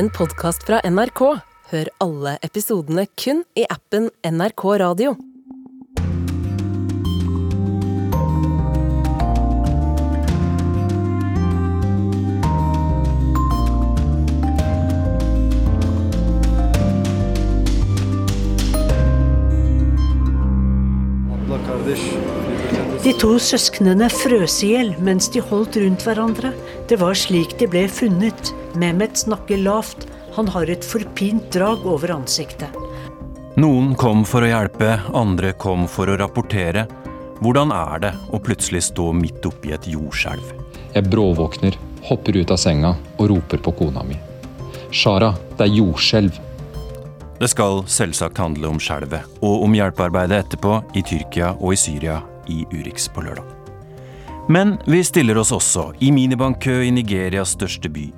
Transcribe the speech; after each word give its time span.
en 0.00 0.08
podkast 0.08 0.62
fra 0.64 0.78
NRK. 0.88 1.20
Hør 1.70 1.88
alle 2.00 2.30
episodene 2.46 3.02
kun 3.20 3.42
i 3.58 3.66
appen 3.68 4.06
NRK 4.24 4.62
Radio. 4.80 5.10
De 23.04 23.12
to 23.20 23.34
søsknene 23.36 24.08
frøs 24.14 24.62
i 24.64 24.72
hjel 24.72 24.94
mens 25.04 25.28
de 25.34 25.44
holdt 25.44 25.76
rundt 25.84 26.08
hverandre. 26.08 26.54
Det 26.88 26.96
var 27.04 27.20
slik 27.20 27.58
de 27.60 27.68
ble 27.68 27.84
funnet. 28.00 28.54
Mehmet 28.74 29.16
snakker 29.18 29.56
lavt. 29.56 30.06
Han 30.34 30.48
har 30.48 30.70
et 30.70 30.84
forpint 30.84 31.50
drag 31.52 31.86
over 31.86 32.12
ansiktet. 32.14 32.70
Noen 33.58 33.96
kom 33.98 34.22
for 34.24 34.46
å 34.46 34.50
hjelpe, 34.50 35.00
andre 35.16 35.52
kom 35.58 35.88
for 35.90 36.08
å 36.08 36.16
rapportere. 36.20 36.86
Hvordan 37.40 37.72
er 37.74 38.02
det 38.04 38.12
å 38.30 38.38
plutselig 38.38 38.84
stå 38.92 39.10
midt 39.16 39.46
oppi 39.48 39.74
et 39.74 39.88
jordskjelv? 39.90 40.52
Jeg 40.94 41.08
bråvåkner, 41.10 41.76
hopper 42.06 42.38
ut 42.38 42.52
av 42.54 42.60
senga 42.62 42.94
og 43.16 43.30
roper 43.32 43.62
på 43.64 43.74
kona 43.80 44.04
mi. 44.06 44.18
Shara, 44.94 45.32
det 45.58 45.66
er 45.66 45.76
jordskjelv. 45.80 46.38
Det 47.40 47.48
skal 47.48 47.82
selvsagt 47.88 48.38
handle 48.38 48.68
om 48.68 48.78
skjelvet, 48.82 49.24
og 49.40 49.64
om 49.64 49.74
hjelpearbeidet 49.74 50.44
etterpå 50.44 50.76
i 50.94 51.02
Tyrkia 51.02 51.54
og 51.56 51.72
i 51.74 51.80
Syria 51.80 52.20
i 52.52 52.62
Urix 52.70 53.08
på 53.08 53.24
lørdag. 53.24 53.46
Men 54.50 54.74
vi 54.86 55.00
stiller 55.06 55.38
oss 55.38 55.52
også 55.54 55.90
i 56.02 56.10
minibankkø 56.12 56.80
i 56.84 56.90
Nigerias 56.92 57.54
største 57.56 57.88
by, 57.92 58.08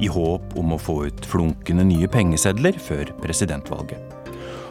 i 0.00 0.10
håp 0.12 0.56
om 0.58 0.74
å 0.74 0.80
få 0.80 0.98
ut 1.08 1.26
flunkende 1.26 1.86
nye 1.88 2.08
pengesedler 2.10 2.78
før 2.82 3.10
presidentvalget. 3.22 4.00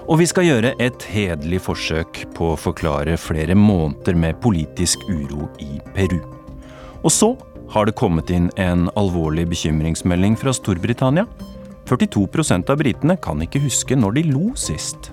Og 0.06 0.20
vi 0.22 0.28
skal 0.30 0.46
gjøre 0.46 0.76
et 0.84 1.08
hederlig 1.10 1.64
forsøk 1.66 2.22
på 2.38 2.52
å 2.54 2.60
forklare 2.60 3.18
flere 3.18 3.56
måneder 3.58 4.18
med 4.22 4.38
politisk 4.44 5.02
uro 5.10 5.50
i 5.64 5.80
Peru. 5.96 6.20
Og 7.02 7.12
så 7.14 7.32
har 7.74 7.90
det 7.90 7.98
kommet 7.98 8.30
inn 8.30 8.52
en 8.62 8.86
alvorlig 9.00 9.48
bekymringsmelding 9.50 10.38
fra 10.38 10.54
Storbritannia. 10.54 11.26
42% 11.90 12.70
av 12.70 12.82
britene 12.82 13.18
kan 13.22 13.42
ikke 13.42 13.64
huske 13.66 13.98
når 13.98 14.20
de 14.20 14.26
lo 14.30 14.46
sist. 14.58 15.12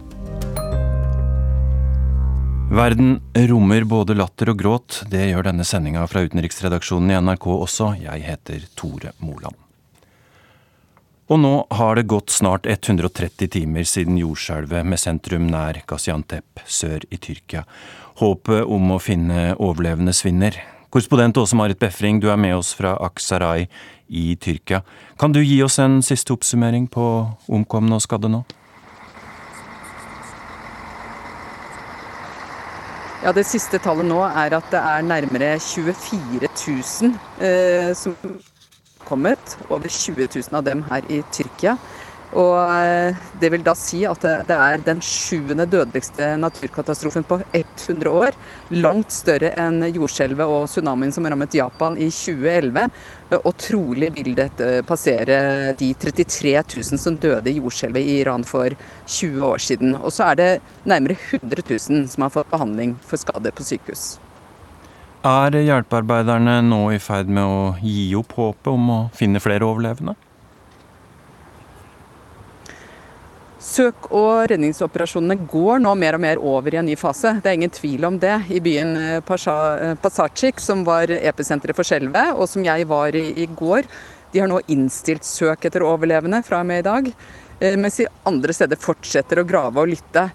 Verden 2.73 3.19
rommer 3.51 3.84
både 3.84 4.17
latter 4.17 4.48
og 4.53 4.61
gråt. 4.62 5.03
Det 5.12 5.27
gjør 5.29 5.51
denne 5.51 5.67
sendinga 5.69 6.06
fra 6.08 6.25
utenriksredaksjonen 6.25 7.12
i 7.12 7.19
NRK 7.20 7.51
også. 7.58 7.92
Jeg 8.01 8.25
heter 8.25 8.64
Tore 8.81 9.12
Moland. 9.20 9.61
Og 11.31 11.39
nå 11.39 11.53
har 11.70 11.97
det 11.97 12.09
gått 12.11 12.33
snart 12.34 12.67
130 12.67 13.48
timer 13.55 13.87
siden 13.87 14.19
jordskjelvet 14.19 14.87
med 14.87 15.01
sentrum 15.01 15.47
nær 15.53 15.79
Gaziantep 15.87 16.64
sør 16.67 17.05
i 17.14 17.19
Tyrkia. 17.23 17.62
Håpet 18.19 18.67
om 18.67 18.91
å 18.97 19.01
finne 19.01 19.53
overlevende 19.55 20.14
svinner. 20.17 20.59
Korrespondent 20.92 21.39
Åse 21.41 21.56
Marit 21.56 21.79
Befring, 21.81 22.19
du 22.20 22.29
er 22.29 22.37
med 22.37 22.56
oss 22.59 22.75
fra 22.77 22.97
Aksaray 23.01 23.69
i 24.12 24.34
Tyrkia. 24.37 24.83
Kan 25.17 25.33
du 25.33 25.41
gi 25.41 25.62
oss 25.64 25.79
en 25.81 26.03
siste 26.05 26.34
oppsummering 26.34 26.91
på 26.92 27.06
omkomne 27.48 27.97
og 27.97 28.05
skadde 28.05 28.29
nå? 28.29 28.42
Ja, 33.23 33.31
Det 33.33 33.47
siste 33.47 33.79
tallet 33.79 34.05
nå 34.05 34.19
er 34.27 34.59
at 34.59 34.73
det 34.75 34.81
er 34.83 35.05
nærmere 35.07 35.55
24 35.62 36.48
000 36.51 37.12
eh, 37.39 37.92
som 37.95 38.17
er 39.03 39.08
kommet. 39.11 39.58
Over 39.69 39.91
20 39.91 40.31
000 40.31 40.56
av 40.56 40.64
dem 40.70 40.86
her 40.89 41.12
i 41.12 41.20
Tyrkia. 41.34 41.77
Og 42.33 42.56
eh, 42.64 43.19
Det 43.41 43.50
vil 43.53 43.64
da 43.64 43.75
si 43.77 44.03
at 44.08 44.22
det 44.48 44.56
er 44.56 44.81
den 44.86 45.03
sjuende 45.05 45.67
dødeligste 45.69 46.31
naturkatastrofen 46.41 47.27
på 47.28 47.41
100 47.53 48.08
år. 48.08 48.39
Langt 48.73 49.13
større 49.13 49.52
enn 49.61 49.83
jordskjelvet 49.90 50.48
og 50.48 50.68
tsunamien 50.70 51.13
som 51.13 51.29
rammet 51.29 51.58
Japan 51.58 51.98
i 52.01 52.08
2011. 52.08 52.89
Og 53.42 53.52
trolig 53.61 54.13
vil 54.17 54.35
dette 54.39 54.73
passere 54.89 55.74
de 55.77 55.92
33 55.92 56.57
000 56.63 57.05
som 57.05 57.20
døde 57.20 57.52
i 57.52 57.58
jordskjelvet 57.58 58.01
i 58.01 58.19
Iran 58.23 58.48
for 58.48 58.73
20 59.07 59.48
år 59.52 59.64
siden. 59.69 59.96
Og 60.01 60.13
så 60.14 60.33
er 60.33 60.40
det 60.40 60.51
nærmere 60.89 61.19
100 61.20 61.69
000 61.69 62.13
som 62.13 62.29
har 62.29 62.36
fått 62.36 62.52
behandling 62.52 62.96
for 63.05 63.20
skade 63.20 63.52
på 63.52 63.67
sykehus. 63.67 64.13
Er 65.22 65.55
hjelpearbeiderne 65.55 66.56
nå 66.66 66.80
i 66.90 66.98
ferd 66.98 67.28
med 67.30 67.46
å 67.46 67.58
gi 67.78 68.08
opp 68.18 68.33
håpet 68.34 68.70
om 68.72 68.88
å 68.90 68.96
finne 69.14 69.38
flere 69.38 69.68
overlevende? 69.68 70.16
Søk- 73.62 74.08
og 74.10 74.48
redningsoperasjonene 74.50 75.46
går 75.46 75.78
nå 75.84 75.92
mer 75.94 76.18
og 76.18 76.24
mer 76.24 76.42
over 76.42 76.74
i 76.74 76.80
en 76.80 76.90
ny 76.90 76.96
fase. 76.98 77.36
Det 77.38 77.52
er 77.52 77.60
ingen 77.60 77.70
tvil 77.70 78.08
om 78.08 78.16
det. 78.18 78.34
I 78.50 78.58
byen 78.64 78.96
eh, 78.98 79.22
eh, 79.22 80.58
som 80.58 80.83
var 80.84 81.14
episenteret 81.14 81.78
for 81.78 81.86
skjelvet, 81.86 82.34
og 82.34 82.50
som 82.50 82.66
jeg 82.66 82.89
var 82.90 83.14
i 83.14 83.22
i 83.44 83.46
går, 83.46 83.86
de 84.33 84.42
har 84.42 84.50
nå 84.50 84.58
innstilt 84.66 85.22
søk 85.22 85.68
etter 85.68 85.86
overlevende 85.86 86.42
fra 86.42 86.64
og 86.64 86.66
med 86.66 86.83
i 86.83 86.89
dag. 86.89 87.12
Eh, 87.60 87.78
mens 87.78 88.00
de 88.00 88.08
andre 88.27 88.52
steder 88.52 88.80
fortsetter 88.80 89.39
å 89.39 89.46
grave 89.46 89.78
og 89.78 89.94
lytte. 89.94 90.27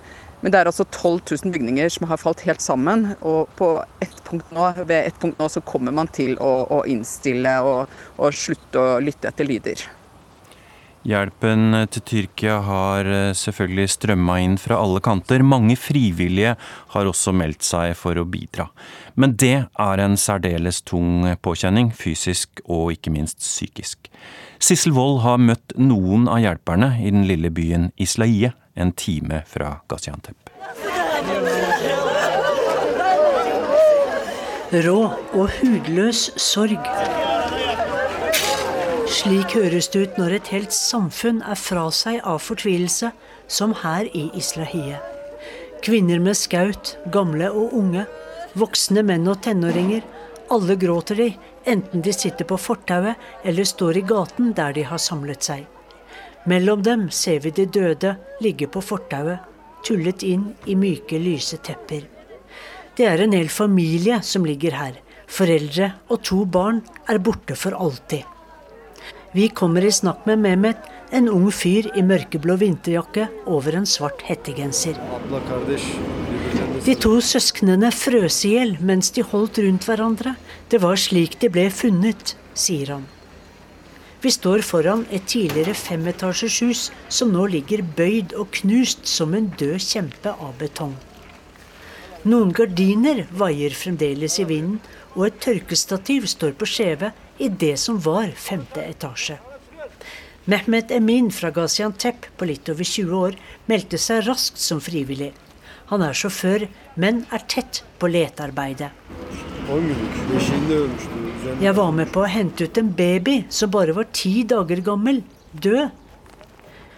Men 0.41 0.53
det 0.53 0.59
er 0.59 0.69
altså 0.69 0.85
12 0.85 1.21
000 1.43 1.53
bygninger 1.55 1.89
som 1.89 2.07
har 2.11 2.21
falt 2.21 2.43
helt 2.45 2.61
sammen. 2.61 3.13
Og 3.25 3.49
på 3.57 3.71
ett 4.03 4.17
punkt 4.27 4.51
nå, 4.53 4.69
ved 4.83 5.09
et 5.09 5.21
punkt 5.21 5.39
nå 5.41 5.49
så 5.49 5.63
kommer 5.65 5.95
man 5.95 6.09
til 6.13 6.37
å, 6.37 6.53
å 6.77 6.83
innstille 6.89 7.57
og, 7.65 7.93
og 8.17 8.35
slutte 8.35 8.81
å 8.81 8.99
lytte 9.03 9.31
etter 9.31 9.49
lyder. 9.49 9.87
Hjelpen 11.07 11.71
til 11.93 12.03
Tyrkia 12.03 12.57
har 12.67 13.07
eh, 13.07 13.33
selvfølgelig 13.37 13.85
strømma 13.93 14.33
inn 14.43 14.57
fra 14.59 14.79
alle 14.83 14.99
kanter. 14.99 15.39
Mange 15.39 15.77
frivillige 15.79 16.57
har 16.91 17.07
også 17.07 17.31
meldt 17.31 17.63
seg 17.63 17.93
for 17.95 18.19
å 18.19 18.25
bidra. 18.27 18.65
Men 19.15 19.37
det 19.39 19.55
er 19.71 20.03
en 20.03 20.17
særdeles 20.19 20.81
tung 20.83 21.23
påkjenning, 21.39 21.93
fysisk 21.95 22.59
og 22.65 22.91
ikke 22.97 23.13
minst 23.15 23.39
psykisk. 23.39 24.11
Sissel 24.59 24.97
Wold 24.97 25.21
har 25.23 25.39
møtt 25.39 25.77
noen 25.79 26.27
av 26.27 26.41
hjelperne 26.43 26.97
i 26.99 27.13
den 27.13 27.23
lille 27.29 27.53
byen 27.55 27.91
Islaie, 27.95 28.51
en 28.77 28.91
time 28.93 29.41
fra 29.49 29.79
Gaziantep. 29.89 30.49
Rå 34.71 34.97
og 35.33 35.45
hudløs 35.57 36.27
sorg. 36.38 36.89
Slik 39.17 39.55
høres 39.55 39.87
det 39.93 40.01
ut 40.03 40.17
når 40.19 40.35
et 40.37 40.49
helt 40.53 40.75
samfunn 40.75 41.39
er 41.41 41.57
fra 41.57 41.87
seg 41.95 42.19
av 42.27 42.41
fortvilelse, 42.43 43.13
som 43.47 43.73
her 43.81 44.09
i 44.11 44.27
Islahie. 44.37 44.99
Kvinner 45.81 46.19
med 46.19 46.35
skaut, 46.37 46.97
gamle 47.13 47.47
og 47.49 47.73
unge, 47.79 48.03
voksne 48.59 49.05
menn 49.07 49.27
og 49.31 49.39
tenåringer. 49.45 50.03
Alle 50.51 50.75
gråter 50.79 51.23
de, 51.23 51.31
enten 51.66 52.03
de 52.03 52.13
sitter 52.13 52.47
på 52.47 52.59
fortauet 52.59 53.16
eller 53.47 53.67
står 53.67 54.01
i 54.01 54.05
gaten 54.11 54.53
der 54.57 54.75
de 54.75 54.85
har 54.91 55.01
samlet 55.01 55.47
seg. 55.47 55.66
Mellom 56.47 56.84
dem 56.84 57.09
ser 57.12 57.41
vi 57.44 57.52
de 57.52 57.66
døde 57.68 58.13
ligge 58.40 58.69
på 58.72 58.80
fortauet, 58.80 59.44
tullet 59.84 60.24
inn 60.24 60.53
i 60.66 60.78
myke, 60.80 61.19
lyse 61.19 61.59
tepper. 61.59 62.06
Det 62.96 63.06
er 63.06 63.22
en 63.22 63.35
hel 63.35 63.50
familie 63.52 64.22
som 64.24 64.47
ligger 64.47 64.78
her. 64.80 64.96
Foreldre 65.28 65.91
og 66.08 66.22
to 66.24 66.46
barn 66.47 66.80
er 67.12 67.19
borte 67.19 67.58
for 67.59 67.75
alltid. 67.75 68.24
Vi 69.35 69.50
kommer 69.52 69.84
i 69.84 69.91
snakk 69.91 70.24
med 70.25 70.40
Mehmet, 70.40 70.80
en 71.12 71.28
ung 71.31 71.50
fyr 71.52 71.90
i 72.00 72.03
mørkeblå 72.03 72.56
vinterjakke 72.64 73.28
over 73.46 73.75
en 73.79 73.85
svart 73.88 74.24
hettegenser. 74.28 74.96
De 76.88 76.96
to 76.96 77.14
søsknene 77.24 77.91
frøs 77.91 78.40
i 78.47 78.56
hjel 78.56 78.74
mens 78.79 79.12
de 79.16 79.28
holdt 79.28 79.59
rundt 79.64 79.88
hverandre. 79.88 80.38
Det 80.72 80.79
var 80.84 81.00
slik 81.00 81.40
de 81.44 81.52
ble 81.52 81.68
funnet, 81.75 82.35
sier 82.56 82.96
han. 82.96 83.08
Vi 84.22 84.31
står 84.33 84.63
foran 84.66 85.05
et 85.13 85.28
tidligere 85.29 85.75
femetasjers 85.78 86.61
hus 86.66 86.84
som 87.14 87.29
nå 87.34 87.46
ligger 87.53 87.84
bøyd 87.97 88.34
og 88.34 88.49
knust 88.59 89.05
som 89.09 89.35
en 89.37 89.52
død 89.59 89.78
kjempe 89.84 90.34
av 90.34 90.55
betong. 90.58 90.96
Noen 92.28 92.49
gardiner 92.52 93.28
vaier 93.29 93.75
fremdeles 93.78 94.40
i 94.41 94.47
vinden, 94.49 94.79
og 95.16 95.28
et 95.29 95.37
tørkestativ 95.41 96.25
står 96.29 96.58
på 96.58 96.67
skjeve 96.69 97.11
i 97.41 97.49
det 97.49 97.75
som 97.81 98.02
var 98.02 98.34
femte 98.35 98.81
etasje. 98.84 99.37
Mehmet 100.47 100.91
Emin 100.96 101.29
fra 101.31 101.52
Gaziantep 101.53 102.29
på 102.37 102.47
litt 102.49 102.69
over 102.73 102.87
20 102.87 103.16
år 103.19 103.37
meldte 103.69 103.99
seg 104.02 104.25
raskt 104.28 104.61
som 104.64 104.81
frivillig. 104.81 105.34
Han 105.91 106.03
er 106.03 106.17
sjåfør, 106.17 106.67
men 106.96 107.25
er 107.31 107.46
tett 107.47 107.84
på 107.99 108.09
letearbeidet. 108.11 108.91
Jeg 111.61 111.73
var 111.78 111.91
med 111.96 112.11
på 112.14 112.22
å 112.23 112.29
hente 112.29 112.67
ut 112.67 112.78
en 112.78 112.90
baby 112.94 113.38
som 113.49 113.72
bare 113.72 113.96
var 113.96 114.09
ti 114.16 114.44
dager 114.47 114.82
gammel, 114.84 115.22
død. 115.52 115.90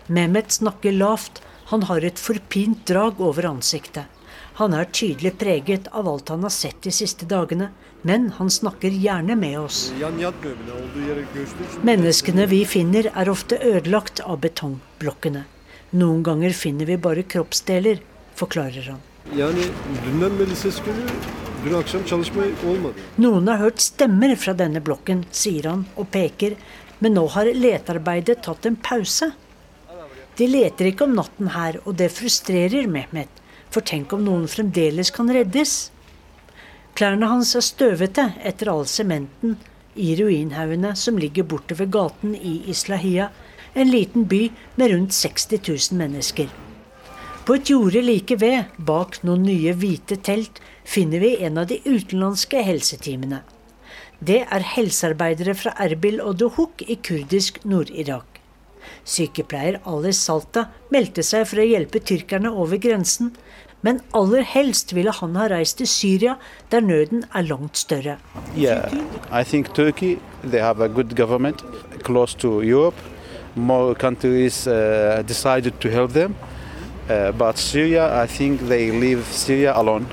Mehmet 0.09 0.51
snakker 0.51 0.95
lavt, 0.95 1.41
han 1.69 1.85
har 1.85 2.05
et 2.05 2.19
forpint 2.19 2.81
drag 2.89 3.21
over 3.21 3.45
ansiktet. 3.45 4.09
Han 4.59 4.73
er 4.75 4.89
tydelig 4.91 5.35
preget 5.39 5.87
av 5.95 6.09
alt 6.11 6.31
han 6.33 6.43
har 6.43 6.51
sett 6.51 6.81
de 6.83 6.91
siste 6.91 7.27
dagene, 7.29 7.69
men 8.01 8.29
han 8.39 8.49
snakker 8.51 8.91
gjerne 8.91 9.35
med 9.39 9.59
oss. 9.59 9.93
Menneskene 11.87 12.47
vi 12.51 12.63
finner 12.67 13.11
er 13.13 13.31
ofte 13.31 13.59
ødelagt 13.63 14.19
av 14.25 14.41
betongblokkene. 14.43 15.45
Noen 15.95 16.23
ganger 16.25 16.57
finner 16.57 16.89
vi 16.89 16.97
bare 16.97 17.23
kroppsdeler, 17.23 18.01
forklarer 18.39 18.91
han. 18.91 19.05
Noen 21.59 23.47
har 23.51 23.57
hørt 23.59 23.81
stemmer 23.83 24.35
fra 24.39 24.53
denne 24.55 24.79
blokken, 24.79 25.25
sier 25.31 25.67
han 25.67 25.85
og 25.99 26.07
peker, 26.13 26.55
men 27.03 27.15
nå 27.17 27.25
har 27.35 27.51
letearbeidet 27.51 28.39
tatt 28.45 28.67
en 28.69 28.77
pause. 28.79 29.31
De 30.39 30.47
leter 30.47 30.87
ikke 30.91 31.03
om 31.03 31.17
natten 31.17 31.51
her, 31.51 31.81
og 31.83 31.97
det 31.99 32.13
frustrerer 32.15 32.87
Mehmet. 32.87 33.31
For 33.69 33.83
tenk 33.85 34.13
om 34.15 34.23
noen 34.23 34.47
fremdeles 34.47 35.11
kan 35.11 35.27
reddes? 35.35 35.91
Klærne 36.95 37.27
hans 37.31 37.51
er 37.59 37.65
støvete 37.65 38.29
etter 38.47 38.71
all 38.71 38.87
sementen 38.89 39.57
i 39.99 40.13
ruinhaugene 40.15 40.95
som 40.95 41.19
ligger 41.19 41.43
bortover 41.43 41.91
gaten 41.91 42.33
i 42.35 42.55
Islahia, 42.71 43.29
en 43.75 43.91
liten 43.91 44.25
by 44.31 44.45
med 44.79 44.93
rundt 44.93 45.13
60 45.13 45.59
000 45.91 45.99
mennesker. 45.99 46.47
På 47.45 47.55
et 47.57 47.69
jorde 47.71 48.01
like 48.05 48.35
ved, 48.39 48.71
bak 48.77 49.19
noen 49.25 49.43
nye 49.47 49.75
hvite 49.75 50.19
telt, 50.23 50.59
finner 50.89 51.19
vi 51.19 51.35
en 51.45 51.57
av 51.57 51.67
de 51.69 51.77
utenlandske 51.85 52.61
helseteamene. 52.65 53.43
Det 54.19 54.39
er 54.41 54.65
helsearbeidere 54.73 55.53
fra 55.55 55.75
Erbil 55.85 56.17
og 56.23 56.39
Duhuk 56.41 56.81
i 56.81 56.97
kurdisk 57.05 57.59
Nord-Irak. 57.63 58.39
Sykepleier 59.05 59.77
Ali 59.87 60.11
Salta 60.17 60.65
meldte 60.91 61.23
seg 61.23 61.45
for 61.47 61.61
å 61.61 61.67
hjelpe 61.67 62.01
tyrkerne 62.01 62.49
over 62.49 62.81
grensen, 62.81 63.35
men 63.85 64.01
aller 64.17 64.43
helst 64.43 64.91
ville 64.97 65.13
han 65.13 65.37
ha 65.39 65.45
reist 65.53 65.77
til 65.79 65.87
Syria, 65.87 66.35
der 66.71 66.81
nøden 66.83 67.23
er 67.37 67.45
langt 67.47 67.77
større. 67.77 68.17
Yeah, 68.57 68.89
I 69.31 69.43
think 69.43 69.73
Turkey 69.75 70.17
they 70.43 70.59
have 70.59 70.81
a 70.81 70.89
good 70.89 71.15
government 71.15 71.63
close 72.03 72.33
to 72.41 72.61
Europe. 72.63 72.97
More 73.55 73.93
countries 73.95 74.65
uh, 74.67 75.21
decided 75.27 75.79
to 75.81 75.89
help 75.89 76.13
them, 76.13 76.35
uh, 77.09 77.31
but 77.31 77.57
Syria, 77.57 78.23
I 78.23 78.27
think 78.27 78.67
they 78.67 78.91
leave 78.91 79.23
Syria 79.31 79.73
alone. 79.75 80.07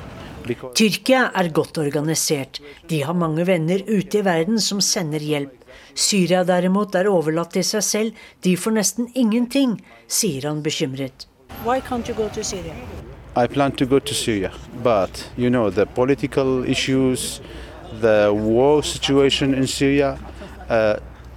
Tyrkia 0.77 1.31
er 1.35 1.49
godt 1.53 1.79
organisert. 1.83 2.61
De 2.89 3.03
har 3.03 3.15
mange 3.15 3.47
venner 3.47 3.83
ute 3.89 4.21
i 4.21 4.25
verden 4.25 4.61
som 4.63 4.81
sender 4.81 5.23
hjelp. 5.23 5.55
Syria 5.97 6.45
derimot 6.45 6.95
er 6.95 7.09
overlatt 7.09 7.55
til 7.57 7.65
seg 7.65 7.85
selv. 7.85 8.23
De 8.45 8.57
får 8.57 8.77
nesten 8.77 9.09
ingenting, 9.15 9.79
sier 10.09 10.49
han 10.49 10.63
bekymret. 10.63 11.27
Why 11.65 11.81
can't 11.81 12.09
you 12.09 12.15
go 12.15 12.29
to 12.35 12.45
Syria? 12.45 12.75
I 13.37 13.47
plan 13.47 13.73
to 13.73 13.87
go 13.87 13.99
to 13.99 14.15
Syria, 14.15 14.51
but 14.83 15.31
you 15.37 15.51
know 15.51 15.71
the 15.71 15.87
political 15.87 16.65
issues, 16.65 17.41
the 18.01 18.33
war 18.33 18.83
situation 18.83 19.55
in 19.55 19.67
Syria, 19.67 20.19
uh, 20.71 20.97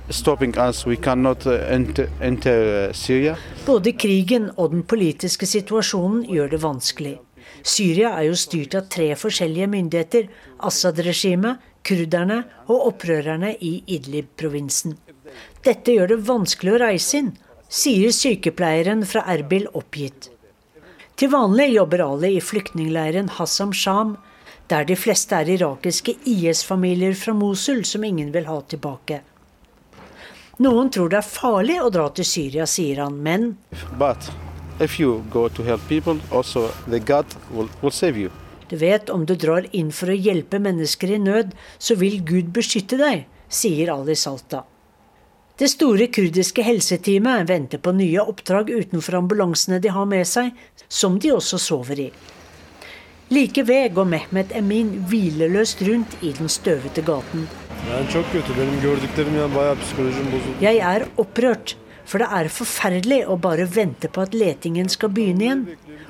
stopping 0.09 0.57
us. 0.57 0.85
We 0.85 0.95
cannot 0.95 1.45
uh, 1.45 1.59
enter, 1.67 2.09
enter 2.21 2.87
uh, 2.87 2.93
Syria. 2.93 3.35
Både 3.65 3.91
krigen 3.91 4.49
og 4.57 4.71
den 4.71 4.83
politiske 4.83 5.45
situasjonen 5.45 6.23
gjør 6.23 6.55
det 6.55 6.61
vanskelig. 6.63 7.17
Syria 7.63 8.13
er 8.17 8.29
jo 8.29 8.37
styrt 8.39 8.75
av 8.77 8.87
tre 8.91 9.11
forskjellige 9.19 9.67
myndigheter. 9.71 10.29
Assad-regimet, 10.69 11.59
kurderne 11.83 12.43
og 12.67 12.87
opprørerne 12.93 13.53
i 13.59 13.79
Idlib-provinsen. 13.87 14.97
Dette 15.65 15.95
gjør 15.95 16.13
det 16.13 16.19
vanskelig 16.27 16.75
å 16.75 16.81
reise 16.83 17.21
inn, 17.21 17.31
sier 17.69 18.13
sykepleieren 18.15 19.05
fra 19.07 19.23
Erbil 19.29 19.67
oppgitt. 19.77 20.31
Til 21.19 21.31
vanlig 21.33 21.73
jobber 21.73 22.05
Ali 22.05 22.37
i 22.37 22.43
flyktningleiren 22.43 23.33
Hassam 23.37 23.73
Sham, 23.75 24.15
der 24.71 24.85
de 24.87 24.95
fleste 24.95 25.35
er 25.35 25.49
irakiske 25.49 26.15
IS-familier 26.29 27.17
fra 27.17 27.33
Mosul 27.35 27.83
som 27.85 28.05
ingen 28.07 28.31
vil 28.31 28.47
ha 28.47 28.61
tilbake. 28.61 29.21
Noen 30.63 30.91
tror 30.91 31.11
det 31.11 31.21
er 31.21 31.27
farlig 31.27 31.79
å 31.81 31.89
dra 31.93 32.09
til 32.11 32.27
Syria, 32.27 32.67
sier 32.67 33.03
han, 33.05 33.19
men 33.23 33.53
if 34.79 34.99
you 34.99 35.23
go 35.31 35.47
to 35.49 35.63
help 35.63 35.81
people, 35.87 36.19
also 36.31 36.69
the 36.87 36.99
God 36.99 37.25
will, 37.51 37.69
will 37.81 37.91
save 37.91 38.17
you. 38.17 38.31
Du 38.69 38.75
vet, 38.77 39.09
om 39.09 39.25
du 39.25 39.35
drar 39.35 39.65
inn 39.71 39.91
for 39.91 40.11
å 40.13 40.17
hjelpe 40.17 40.59
mennesker 40.61 41.15
i 41.15 41.21
nød, 41.21 41.55
så 41.77 41.95
vil 41.97 42.19
Gud 42.21 42.51
beskytte 42.53 42.99
deg, 43.01 43.25
sier 43.49 43.89
Ali 43.93 44.15
Salta. 44.15 44.63
Det 45.59 45.67
store 45.67 46.05
kurdiske 46.13 46.63
helseteamet 46.63 47.49
venter 47.49 47.81
på 47.83 47.91
nye 47.91 48.21
oppdrag 48.21 48.69
utenfor 48.69 49.17
ambulansene 49.19 49.81
de 49.83 49.89
har 49.91 50.05
med 50.07 50.27
seg, 50.29 50.53
som 50.87 51.17
de 51.19 51.33
også 51.35 51.59
sover 51.59 52.05
i. 52.05 52.11
Like 53.33 53.65
ved 53.67 53.91
går 53.97 54.07
Mehmet 54.09 54.53
Emin 54.57 54.93
hvileløst 55.09 55.81
rundt 55.85 56.15
i 56.21 56.31
den 56.37 56.49
støvete 56.49 57.03
gaten. 57.05 57.43
Jeg 60.61 60.79
er 60.93 61.05
opprørt, 61.21 61.75
for 62.09 62.23
det 62.23 62.29
er 62.33 62.49
forferdelig 62.49 63.19
å 63.29 63.37
bare 63.41 63.67
vente 63.69 64.09
på 64.09 64.23
at 64.25 64.33
letingen 64.33 64.89
skal 64.89 65.11
begynne 65.13 65.45
igjen. 65.45 65.65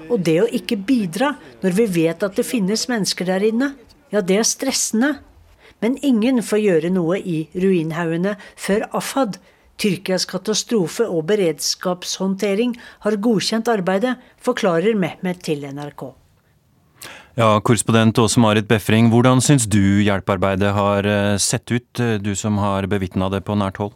Og 0.08 0.24
det 0.24 0.38
å 0.42 0.48
ikke 0.48 0.80
bidra 0.80 1.34
når 1.64 1.76
vi 1.76 1.88
vet 2.00 2.24
at 2.24 2.40
det 2.40 2.48
finnes 2.48 2.88
mennesker 2.92 3.28
der 3.28 3.46
inne, 3.50 3.74
ja, 4.14 4.24
det 4.24 4.40
er 4.40 4.48
stressende. 4.48 5.18
Men 5.84 5.98
ingen 6.04 6.42
får 6.44 6.64
gjøre 6.64 6.92
noe 6.92 7.20
i 7.20 7.42
ruinhaugene 7.56 8.38
før 8.60 8.88
Afad, 8.96 9.38
Tyrkias 9.80 10.26
katastrofe- 10.28 11.08
og 11.08 11.28
beredskapshåndtering, 11.30 12.74
har 13.06 13.20
godkjent 13.24 13.70
arbeidet, 13.72 14.18
forklarer 14.44 14.98
Mehmet 15.00 15.44
til 15.46 15.64
NRK. 15.68 16.10
Ja, 17.40 17.54
Korrespondent 17.64 18.20
Åse 18.20 18.42
Marit 18.44 18.68
Befring, 18.68 19.08
hvordan 19.14 19.40
syns 19.44 19.70
du 19.72 20.02
hjelpearbeidet 20.04 20.74
har 20.76 21.08
eh, 21.08 21.38
sett 21.40 21.72
ut, 21.72 21.88
eh, 22.04 22.18
du 22.20 22.34
som 22.36 22.60
har 22.60 22.90
bevitna 22.92 23.30
det 23.32 23.46
på 23.48 23.56
nært 23.56 23.80
hold? 23.80 23.96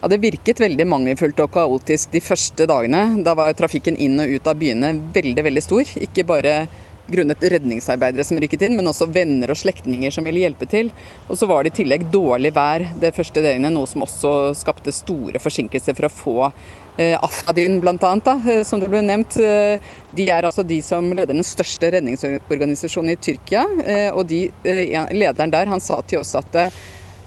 Ja, 0.00 0.08
Det 0.08 0.20
virket 0.22 0.60
veldig 0.62 0.84
mangelfullt 0.86 1.40
og 1.42 1.50
kaotisk 1.56 2.12
de 2.12 2.20
første 2.22 2.68
dagene. 2.70 3.18
Da 3.26 3.32
var 3.34 3.50
trafikken 3.58 3.96
inn 3.98 4.20
og 4.22 4.30
ut 4.30 4.46
av 4.46 4.58
byene 4.60 4.92
veldig 5.14 5.42
veldig 5.42 5.62
stor. 5.64 5.88
Ikke 5.98 6.22
bare 6.26 6.68
grunnet 7.08 7.42
redningsarbeidere 7.42 8.22
som 8.22 8.38
rykket 8.38 8.62
inn, 8.66 8.76
men 8.78 8.86
også 8.86 9.08
venner 9.10 9.50
og 9.50 9.58
slektninger 9.58 10.12
som 10.14 10.26
ville 10.28 10.44
hjelpe 10.44 10.68
til. 10.70 10.92
Og 11.26 11.40
så 11.40 11.48
var 11.50 11.64
det 11.64 11.72
i 11.72 11.78
tillegg 11.80 12.04
dårlig 12.12 12.52
vær 12.54 12.84
det 13.00 13.10
første 13.16 13.42
døgnet, 13.42 13.74
noe 13.74 13.88
som 13.90 14.04
også 14.06 14.34
skapte 14.60 14.94
store 14.94 15.40
forsinkelser 15.42 15.96
for 15.98 16.06
å 16.06 16.12
få 16.12 16.36
eh, 16.44 17.16
Afadin 17.16 17.80
bl.a., 17.82 18.12
eh, 18.36 18.62
som 18.68 18.78
det 18.78 18.92
ble 18.92 19.02
nevnt. 19.02 19.40
Eh, 19.40 19.96
de 20.14 20.28
er 20.30 20.46
altså 20.46 20.62
de 20.68 20.78
som 20.84 21.10
leder 21.10 21.32
den 21.32 21.48
største 21.48 21.90
redningsorganisasjonen 21.96 23.16
i 23.16 23.18
Tyrkia. 23.18 23.66
Eh, 23.82 24.12
og 24.12 24.28
de, 24.30 24.44
eh, 24.62 24.94
lederen 25.16 25.56
der 25.56 25.74
han 25.74 25.82
sa 25.82 25.98
til 26.06 26.22
oss 26.22 26.36
at 26.38 26.60
eh, 26.60 26.78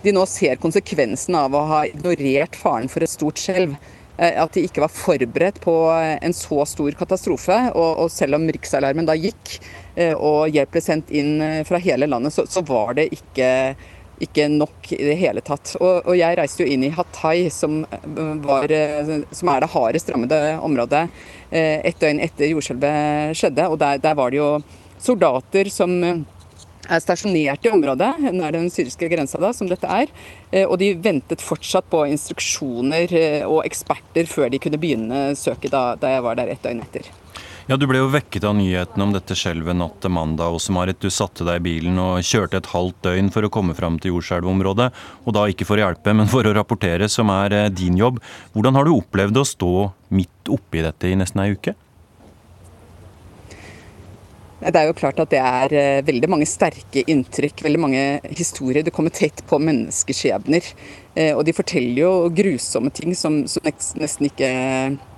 de 0.04 0.14
nå 0.16 0.26
ser 0.30 0.60
konsekvensen 0.62 1.36
av 1.38 1.56
å 1.56 1.66
ha 1.70 1.82
ignorert 1.90 2.56
faren 2.58 2.90
for 2.92 3.04
et 3.06 3.12
stort 3.12 3.42
skjelv. 3.42 3.76
Eh, 4.18 4.36
At 4.42 4.54
de 4.54 4.66
ikke 4.68 4.84
var 4.84 4.94
forberedt 4.94 5.62
på 5.64 5.76
eh, 5.94 6.18
en 6.22 6.36
så 6.36 6.66
stor 6.70 6.98
katastrofe. 6.98 7.58
Og, 7.74 8.04
og 8.06 8.12
selv 8.14 8.38
om 8.38 8.50
riksalarmen 8.52 9.08
da 9.08 9.18
gikk 9.18 9.58
eh, 9.96 10.14
og 10.14 10.52
hjelp 10.54 10.76
ble 10.76 10.84
sendt 10.84 11.14
inn 11.14 11.40
fra 11.68 11.82
hele 11.82 12.10
landet, 12.10 12.36
så, 12.36 12.46
så 12.50 12.64
var 12.66 12.96
det 13.00 13.08
ikke, 13.16 13.50
ikke 14.22 14.50
nok 14.54 14.92
i 14.98 15.02
det 15.12 15.18
hele 15.22 15.46
tatt. 15.46 15.76
Og, 15.80 16.04
og 16.06 16.18
jeg 16.18 16.38
reiste 16.40 16.66
jo 16.66 16.74
inn 16.74 16.86
i 16.86 16.94
Hatay, 16.94 17.48
som, 17.54 17.82
var, 18.46 18.76
som 19.34 19.54
er 19.54 19.64
det 19.64 19.72
hardest 19.74 20.14
rammede 20.14 20.42
området, 20.62 21.08
et 21.52 21.98
døgn 22.00 22.22
etter 22.24 22.54
jordskjelvet 22.54 23.34
skjedde. 23.36 23.66
Og 23.74 23.82
der, 23.82 23.98
der 24.04 24.16
var 24.16 24.32
det 24.32 24.40
jo 24.40 24.52
soldater 25.02 25.68
som 25.74 25.98
er 26.90 27.02
stasjonert 27.04 27.66
i 27.66 27.72
området, 27.72 28.12
nær 28.34 28.56
den 28.56 28.70
syriske 28.74 29.10
grensa, 29.12 29.40
da, 29.42 29.52
som 29.54 29.70
dette 29.70 29.88
er. 29.88 30.12
Eh, 30.52 30.66
Og 30.68 30.78
de 30.80 30.94
ventet 30.96 31.42
fortsatt 31.42 31.90
på 31.92 32.06
instruksjoner 32.10 33.12
eh, 33.14 33.42
og 33.46 33.66
eksperter 33.66 34.30
før 34.30 34.50
de 34.50 34.60
kunne 34.60 34.80
begynne 34.82 35.32
søket, 35.36 35.72
da, 35.72 35.96
da 35.96 36.16
jeg 36.16 36.24
var 36.24 36.40
der 36.40 36.54
et 36.54 36.64
døgn 36.64 36.82
etter. 36.86 37.12
Ja, 37.70 37.78
Du 37.78 37.86
ble 37.88 38.02
jo 38.02 38.10
vekket 38.12 38.44
av 38.44 38.56
nyheten 38.58 39.00
om 39.04 39.14
dette 39.14 39.36
skjelvet 39.38 39.78
natt 39.78 40.02
til 40.02 40.12
mandag. 40.12 40.50
også, 40.52 40.74
Marit, 40.76 41.00
du 41.00 41.10
satte 41.14 41.46
deg 41.48 41.62
i 41.62 41.66
bilen 41.70 42.00
og 42.02 42.26
kjørte 42.26 42.58
et 42.58 42.72
halvt 42.74 42.98
døgn 43.06 43.30
for 43.32 43.46
å 43.46 43.52
komme 43.54 43.76
fram 43.78 44.00
til 44.02 44.16
jordskjelvområdet. 44.16 44.90
Og 45.26 45.34
da 45.38 45.46
ikke 45.48 45.68
for 45.70 45.78
å 45.78 45.86
hjelpe, 45.86 46.16
men 46.18 46.28
for 46.28 46.44
å 46.44 46.56
rapportere, 46.58 47.08
som 47.08 47.30
er 47.30 47.54
eh, 47.54 47.70
din 47.70 47.96
jobb. 48.02 48.20
Hvordan 48.56 48.76
har 48.76 48.90
du 48.90 48.96
opplevd 48.98 49.38
å 49.40 49.46
stå 49.48 49.72
midt 50.10 50.52
oppi 50.52 50.84
dette 50.84 51.08
i 51.08 51.16
nesten 51.16 51.46
ei 51.46 51.54
uke? 51.54 51.78
Det 54.62 54.78
er 54.78 54.86
jo 54.92 54.94
klart 54.94 55.18
at 55.24 55.32
det 55.34 55.40
er 55.42 55.74
eh, 55.74 56.02
veldig 56.06 56.28
mange 56.30 56.46
sterke 56.46 57.02
inntrykk, 57.10 57.64
veldig 57.66 57.80
mange 57.82 58.02
historier. 58.38 58.84
Det 58.86 58.94
kommer 58.94 59.10
tett 59.10 59.42
på 59.50 59.58
menneskeskjebner. 59.58 60.68
Eh, 61.18 61.32
Og 61.34 61.42
de 61.48 61.56
forteller 61.58 62.04
jo 62.04 62.12
grusomme 62.30 62.92
ting 62.94 63.16
som, 63.18 63.42
som 63.50 63.66
nesten 63.66 64.30
ikke 64.30 64.52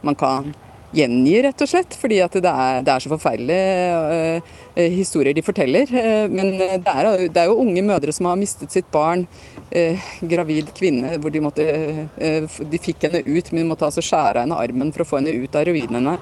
man 0.08 0.16
kan 0.16 0.54
gjengi, 0.96 1.36
rett 1.44 1.60
og 1.66 1.68
slett. 1.74 1.98
Fordi 2.00 2.22
at 2.24 2.40
det 2.40 2.54
er, 2.54 2.80
det 2.88 2.94
er 2.96 3.04
så 3.04 3.12
forferdelige 3.12 4.00
eh, 4.16 4.56
eh, 4.80 4.96
historier 4.96 5.36
de 5.36 5.44
forteller. 5.44 5.92
Eh, 5.92 6.26
Men 6.32 6.54
eh, 6.62 6.78
det 6.80 6.96
er, 6.96 7.12
det 7.28 7.44
er 7.44 7.52
jo 7.52 7.60
unge 7.68 7.84
mødre 7.84 8.16
som 8.16 8.32
har 8.32 8.40
mistet 8.40 8.72
sitt 8.72 8.88
barn. 8.96 9.28
eh, 9.76 10.00
Gravid 10.24 10.72
kvinne 10.78 11.18
hvor 11.20 11.36
de 11.36 11.44
måtte 11.44 11.68
eh, 11.68 12.48
De 12.48 12.80
fikk 12.80 13.10
henne 13.10 13.26
ut, 13.28 13.52
men 13.52 13.66
de 13.66 13.70
måtte 13.76 13.92
altså 13.92 14.06
skjære 14.06 14.38
av 14.40 14.46
henne 14.48 14.64
armen 14.64 14.96
for 14.96 15.04
å 15.04 15.12
få 15.12 15.20
henne 15.20 15.36
ut 15.36 15.60
av 15.60 15.68
ruinene. 15.68 16.20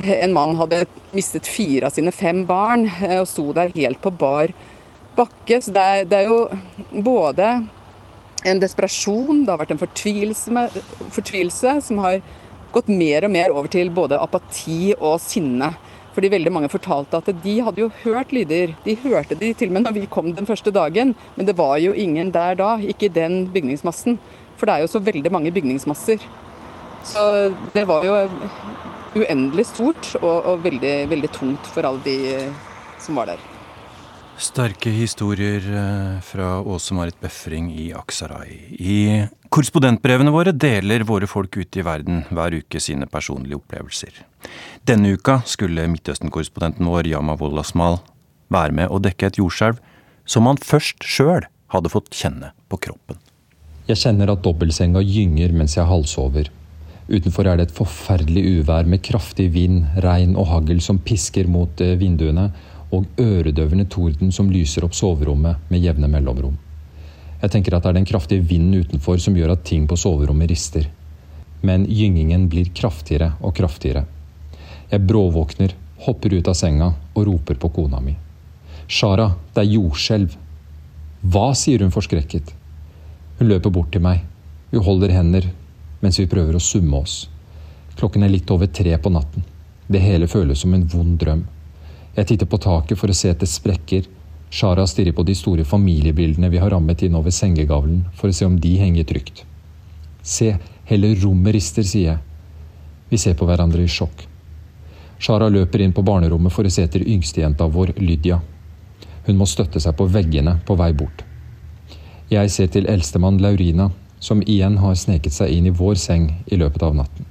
En 0.00 0.32
mann 0.34 0.56
hadde 0.58 0.84
mistet 1.12 1.46
fire 1.46 1.88
av 1.88 1.94
sine 1.94 2.12
fem 2.14 2.44
barn 2.48 2.86
og 3.20 3.28
sto 3.28 3.50
der 3.56 3.74
helt 3.76 4.00
på 4.02 4.10
bar 4.10 4.54
bakke. 5.16 5.60
Så 5.62 5.74
det 5.74 5.82
er, 5.82 6.04
det 6.08 6.22
er 6.22 6.30
jo 6.30 7.02
både 7.04 7.52
en 8.48 8.60
desperasjon, 8.62 9.44
det 9.44 9.52
har 9.52 9.60
vært 9.60 9.74
en 9.76 9.82
fortvilelse, 9.82 10.66
fortvilelse, 11.14 11.76
som 11.86 12.02
har 12.02 12.20
gått 12.72 12.88
mer 12.90 13.26
og 13.26 13.34
mer 13.34 13.52
over 13.54 13.70
til 13.70 13.92
både 13.94 14.18
apati 14.18 14.94
og 14.98 15.20
sinne. 15.22 15.72
Fordi 16.12 16.28
veldig 16.32 16.52
mange 16.52 16.68
fortalte 16.68 17.22
at 17.22 17.30
de 17.44 17.54
hadde 17.64 17.80
jo 17.80 17.88
hørt 18.02 18.32
lyder. 18.36 18.74
De 18.84 18.96
hørte 19.04 19.36
de 19.38 19.52
til 19.56 19.70
og 19.70 19.76
med 19.78 19.86
når 19.86 19.96
vi 19.96 20.08
kom 20.12 20.32
den 20.36 20.48
første 20.48 20.72
dagen, 20.74 21.14
men 21.36 21.48
det 21.48 21.56
var 21.56 21.78
jo 21.80 21.94
ingen 21.96 22.32
der 22.34 22.58
da. 22.58 22.74
Ikke 22.76 23.08
i 23.08 23.14
den 23.14 23.46
bygningsmassen. 23.52 24.18
For 24.60 24.68
det 24.68 24.74
er 24.74 24.84
jo 24.84 24.92
så 24.92 25.00
veldig 25.00 25.32
mange 25.32 25.52
bygningsmasser. 25.54 26.20
Så 27.08 27.22
det 27.72 27.86
var 27.88 28.04
jo 28.04 28.18
uendelig 29.16 29.68
stort 29.72 30.14
og, 30.22 30.36
og 30.52 30.62
veldig, 30.64 30.94
veldig 31.10 31.32
tungt 31.34 31.72
for 31.74 31.88
alle 31.88 32.02
de 32.06 32.18
som 33.02 33.18
var 33.18 33.32
der. 33.32 33.42
Sterke 34.42 34.90
historier 34.90 35.62
eh, 35.62 36.20
fra 36.24 36.56
Åse-Marit 36.60 37.20
Befring 37.20 37.68
i 37.78 37.92
Aksaray. 37.94 38.56
I 38.80 38.96
korrespondentbrevene 39.52 40.32
våre 40.34 40.54
deler 40.56 41.04
våre 41.06 41.28
folk 41.30 41.58
ute 41.60 41.78
i 41.78 41.84
verden 41.86 42.24
hver 42.32 42.56
uke 42.56 42.80
sine 42.80 43.06
personlige 43.06 43.60
opplevelser. 43.60 44.22
Denne 44.88 45.12
uka 45.14 45.42
skulle 45.46 45.86
Midtøsten-korrespondenten 45.92 46.88
vår 46.88 47.12
Yama 47.12 47.36
Wolasmal 47.38 48.00
være 48.52 48.74
med 48.80 48.90
å 48.90 48.98
dekke 49.02 49.28
et 49.28 49.38
jordskjelv 49.38 49.78
som 50.26 50.48
han 50.48 50.58
først 50.58 51.04
sjøl 51.06 51.46
hadde 51.72 51.92
fått 51.92 52.10
kjenne 52.16 52.50
på 52.72 52.80
kroppen. 52.88 53.20
Jeg 53.86 54.00
kjenner 54.00 54.32
at 54.32 54.42
dobbeltsenga 54.42 55.02
gynger 55.04 55.54
mens 55.54 55.76
jeg 55.76 55.86
halvsover. 55.88 56.50
Utenfor 57.12 57.44
er 57.44 57.58
det 57.58 57.66
et 57.66 57.74
forferdelig 57.76 58.42
uvær 58.56 58.86
med 58.88 59.02
kraftig 59.04 59.50
vind, 59.52 59.82
regn 60.00 60.32
og 60.40 60.46
hagl 60.48 60.78
som 60.80 61.00
pisker 61.04 61.44
mot 61.50 61.80
eh, 61.84 61.98
vinduene 62.00 62.46
og 62.92 63.20
øredøvende 63.20 63.84
torden 63.92 64.32
som 64.32 64.48
lyser 64.52 64.86
opp 64.86 64.96
soverommet 64.96 65.68
med 65.68 65.84
jevne 65.84 66.08
mellomrom. 66.08 66.56
Jeg 67.42 67.52
tenker 67.52 67.76
at 67.76 67.84
det 67.84 67.92
er 67.92 67.98
den 67.98 68.08
kraftige 68.08 68.46
vinden 68.48 68.80
utenfor 68.80 69.20
som 69.20 69.36
gjør 69.36 69.52
at 69.56 69.64
ting 69.68 69.84
på 69.88 69.98
soverommet 70.00 70.48
rister. 70.52 70.88
Men 71.60 71.84
gyngingen 71.84 72.48
blir 72.48 72.72
kraftigere 72.72 73.34
og 73.44 73.56
kraftigere. 73.60 74.06
Jeg 74.88 75.04
bråvåkner, 75.04 75.76
hopper 76.06 76.32
ut 76.32 76.48
av 76.48 76.56
senga 76.56 76.92
og 77.12 77.26
roper 77.28 77.60
på 77.60 77.74
kona 77.76 78.00
mi. 78.00 78.16
Shara, 78.88 79.34
det 79.52 79.66
er 79.66 79.74
jordskjelv. 79.76 80.36
Hva, 81.28 81.50
sier 81.56 81.84
hun 81.84 81.92
forskrekket. 81.92 82.54
Hun 83.38 83.52
løper 83.52 83.74
bort 83.74 83.92
til 83.92 84.04
meg. 84.04 84.24
Vi 84.72 84.80
holder 84.80 85.12
hender 85.12 85.52
mens 86.02 86.18
vi 86.20 86.28
prøver 86.28 86.58
å 86.58 86.62
summe 86.62 86.98
oss. 86.98 87.16
Klokken 87.96 88.24
er 88.26 88.32
litt 88.32 88.50
over 88.50 88.66
tre 88.66 88.96
på 88.98 89.12
natten. 89.12 89.44
Det 89.86 90.00
hele 90.02 90.28
føles 90.28 90.62
som 90.62 90.74
en 90.74 90.86
vond 90.88 91.14
drøm. 91.18 91.44
Jeg 92.16 92.28
titter 92.28 92.48
på 92.48 92.60
taket 92.60 92.98
for 92.98 93.12
å 93.12 93.16
se 93.16 93.30
etter 93.32 93.48
sprekker. 93.48 94.08
Shara 94.52 94.84
stirrer 94.86 95.14
på 95.16 95.24
de 95.24 95.36
store 95.36 95.64
familiebildene 95.64 96.50
vi 96.52 96.60
har 96.60 96.74
rammet 96.74 97.02
inn 97.06 97.16
over 97.16 97.32
sengegavlen, 97.32 98.04
for 98.12 98.28
å 98.28 98.36
se 98.36 98.44
om 98.44 98.58
de 98.60 98.74
henger 98.80 99.08
trygt. 99.08 99.44
Se, 100.22 100.52
hele 100.90 101.14
rommet 101.22 101.56
rister, 101.56 101.86
sier 101.88 102.10
jeg. 102.10 102.20
Vi 103.08 103.20
ser 103.20 103.36
på 103.38 103.48
hverandre 103.48 103.84
i 103.84 103.90
sjokk. 103.90 104.26
Shara 105.22 105.48
løper 105.48 105.84
inn 105.84 105.94
på 105.94 106.04
barnerommet 106.04 106.52
for 106.52 106.66
å 106.66 106.72
se 106.72 106.84
etter 106.84 107.04
yngstejenta 107.06 107.68
vår, 107.70 107.94
Lydia. 108.02 108.40
Hun 109.26 109.38
må 109.38 109.46
støtte 109.46 109.80
seg 109.80 109.94
på 109.96 110.08
veggene 110.10 110.58
på 110.66 110.76
vei 110.78 110.90
bort. 110.96 111.22
Jeg 112.32 112.50
ser 112.50 112.70
til 112.72 112.88
eldstemann 112.90 113.38
Laurina, 113.42 113.90
som 114.22 114.42
igjen 114.46 114.78
har 114.78 114.94
sneket 114.94 115.34
seg 115.34 115.50
inn 115.50 115.66
i 115.66 115.74
vår 115.74 115.96
seng 115.98 116.28
i 116.46 116.56
løpet 116.60 116.82
av 116.86 116.94
natten. 116.94 117.26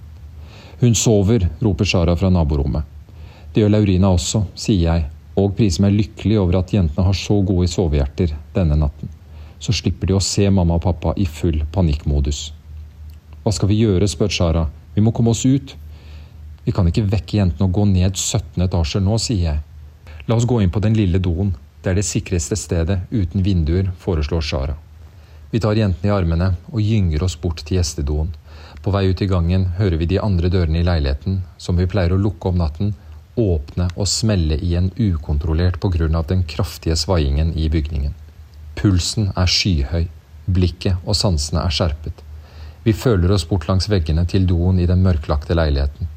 Hun 0.81 0.95
sover, 0.97 1.47
roper 1.63 1.87
Sara 1.87 2.15
fra 2.19 2.29
naborommet. 2.33 2.83
Det 3.53 3.61
gjør 3.63 3.71
Laurina 3.71 4.09
også, 4.11 4.43
sier 4.59 4.81
jeg, 4.89 5.05
og 5.39 5.55
priser 5.55 5.85
meg 5.85 5.95
lykkelig 5.95 6.39
over 6.41 6.59
at 6.59 6.73
jentene 6.75 7.05
har 7.07 7.15
så 7.15 7.37
gode 7.47 7.69
sovehjerter 7.71 8.35
denne 8.55 8.75
natten. 8.81 9.11
Så 9.61 9.71
slipper 9.77 10.11
de 10.11 10.17
å 10.17 10.23
se 10.25 10.49
mamma 10.51 10.79
og 10.79 10.83
pappa 10.83 11.15
i 11.15 11.29
full 11.29 11.61
panikkmodus. 11.71 12.49
Hva 13.45 13.55
skal 13.55 13.71
vi 13.71 13.79
gjøre, 13.85 14.11
spør 14.11 14.35
Sara. 14.35 14.67
Vi 14.95 15.05
må 15.05 15.15
komme 15.15 15.31
oss 15.31 15.45
ut. 15.45 15.75
Vi 16.65 16.75
kan 16.75 16.91
ikke 16.91 17.07
vekke 17.07 17.39
jentene 17.39 17.69
og 17.69 17.75
gå 17.79 17.87
ned 17.87 18.19
17 18.19 18.67
etasjer 18.67 19.05
nå, 19.05 19.15
sier 19.15 19.47
jeg. 19.47 19.63
La 20.27 20.35
oss 20.35 20.49
gå 20.49 20.59
inn 20.59 20.73
på 20.73 20.83
den 20.83 20.97
lille 20.99 21.23
doen. 21.23 21.55
Det 21.81 21.93
er 21.93 22.01
det 22.01 22.09
sikreste 22.09 22.59
stedet, 22.59 22.99
uten 23.15 23.47
vinduer, 23.47 23.93
foreslår 24.03 24.43
Shara. 24.43 24.81
Vi 25.51 25.59
tar 25.59 25.75
jentene 25.75 26.07
i 26.07 26.15
armene 26.15 26.53
og 26.71 26.79
gynger 26.79 27.23
oss 27.25 27.35
bort 27.35 27.63
til 27.65 27.77
gjestedoen. 27.77 28.31
På 28.81 28.93
vei 28.95 29.09
ut 29.11 29.21
i 29.21 29.27
gangen 29.27 29.65
hører 29.77 29.99
vi 29.99 30.07
de 30.09 30.19
andre 30.23 30.49
dørene 30.49 30.79
i 30.79 30.85
leiligheten, 30.87 31.41
som 31.57 31.77
vi 31.77 31.89
pleier 31.91 32.15
å 32.15 32.19
lukke 32.21 32.49
om 32.49 32.57
natten, 32.61 32.93
åpne 33.35 33.89
og 33.95 34.07
smelle 34.07 34.57
igjen 34.57 34.91
ukontrollert 34.97 35.79
pga. 35.79 36.23
den 36.27 36.43
kraftige 36.43 36.95
svaiingen 36.95 37.53
i 37.53 37.69
bygningen. 37.69 38.13
Pulsen 38.75 39.31
er 39.35 39.47
skyhøy, 39.47 40.07
blikket 40.47 40.95
og 41.05 41.15
sansene 41.15 41.61
er 41.61 41.69
skjerpet. 41.69 42.23
Vi 42.83 42.93
føler 42.93 43.31
oss 43.31 43.45
bort 43.45 43.67
langs 43.67 43.89
veggene 43.89 44.25
til 44.25 44.47
doen 44.47 44.79
i 44.79 44.87
den 44.87 45.03
mørklagte 45.03 45.53
leiligheten. 45.53 46.07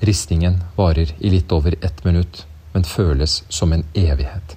Ristingen 0.00 0.58
varer 0.76 1.14
i 1.20 1.30
litt 1.30 1.52
over 1.52 1.74
ett 1.80 2.04
minutt, 2.04 2.44
men 2.74 2.84
føles 2.84 3.44
som 3.48 3.72
en 3.72 3.84
evighet. 3.94 4.56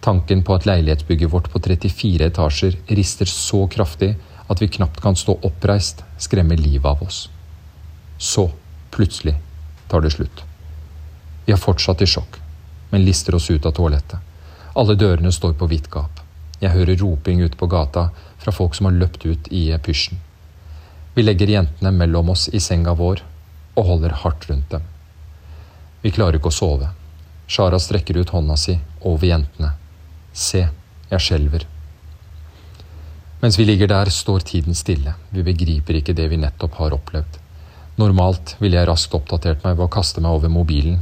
Tanken 0.00 0.42
på 0.42 0.54
at 0.54 0.66
leilighetsbygget 0.66 1.32
vårt 1.32 1.50
på 1.52 1.60
34 1.60 2.26
etasjer 2.30 2.76
rister 2.86 3.28
så 3.28 3.66
kraftig 3.68 4.14
at 4.48 4.62
vi 4.62 4.68
knapt 4.68 5.00
kan 5.04 5.16
stå 5.16 5.36
oppreist, 5.46 6.04
skremmer 6.18 6.56
livet 6.56 6.86
av 6.88 7.02
oss. 7.02 7.28
Så, 8.18 8.50
plutselig, 8.90 9.34
tar 9.88 10.00
det 10.00 10.10
slutt. 10.10 10.42
Vi 11.44 11.52
er 11.52 11.60
fortsatt 11.60 12.02
i 12.02 12.08
sjokk, 12.08 12.38
men 12.90 13.04
lister 13.04 13.36
oss 13.36 13.50
ut 13.50 13.66
av 13.66 13.76
toalettet. 13.76 14.18
Alle 14.74 14.96
dørene 14.96 15.32
står 15.32 15.52
på 15.60 15.68
vidt 15.68 15.90
gap. 15.92 16.22
Jeg 16.60 16.72
hører 16.72 16.96
roping 17.00 17.40
ute 17.44 17.56
på 17.56 17.68
gata 17.68 18.08
fra 18.38 18.52
folk 18.52 18.74
som 18.74 18.88
har 18.88 18.96
løpt 18.96 19.26
ut 19.26 19.48
i 19.52 19.68
pysjen. 19.84 20.20
Vi 21.14 21.24
legger 21.24 21.52
jentene 21.52 21.92
mellom 21.92 22.30
oss 22.32 22.48
i 22.48 22.60
senga 22.60 22.94
vår 22.96 23.22
og 23.74 23.86
holder 23.86 24.16
hardt 24.22 24.48
rundt 24.50 24.70
dem. 24.72 24.82
Vi 26.00 26.12
klarer 26.14 26.38
ikke 26.38 26.52
å 26.52 26.54
sove. 26.54 26.88
Shara 27.50 27.80
strekker 27.82 28.16
ut 28.16 28.32
hånda 28.32 28.56
si 28.56 28.78
over 29.00 29.26
jentene. 29.26 29.72
Se, 30.32 30.64
jeg 31.10 31.20
skjelver. 31.26 31.66
Mens 33.40 33.56
vi 33.58 33.64
ligger 33.64 33.88
der, 33.88 34.10
står 34.12 34.44
tiden 34.46 34.76
stille. 34.76 35.14
Vi 35.30 35.42
begriper 35.42 35.96
ikke 35.96 36.14
det 36.16 36.28
vi 36.30 36.40
nettopp 36.40 36.76
har 36.80 36.96
opplevd. 36.96 37.38
Normalt 38.00 38.56
ville 38.60 38.76
jeg 38.76 38.88
raskt 38.88 39.14
oppdatert 39.16 39.64
meg 39.64 39.78
ved 39.78 39.86
å 39.86 39.92
kaste 39.92 40.20
meg 40.24 40.36
over 40.36 40.52
mobilen 40.52 41.00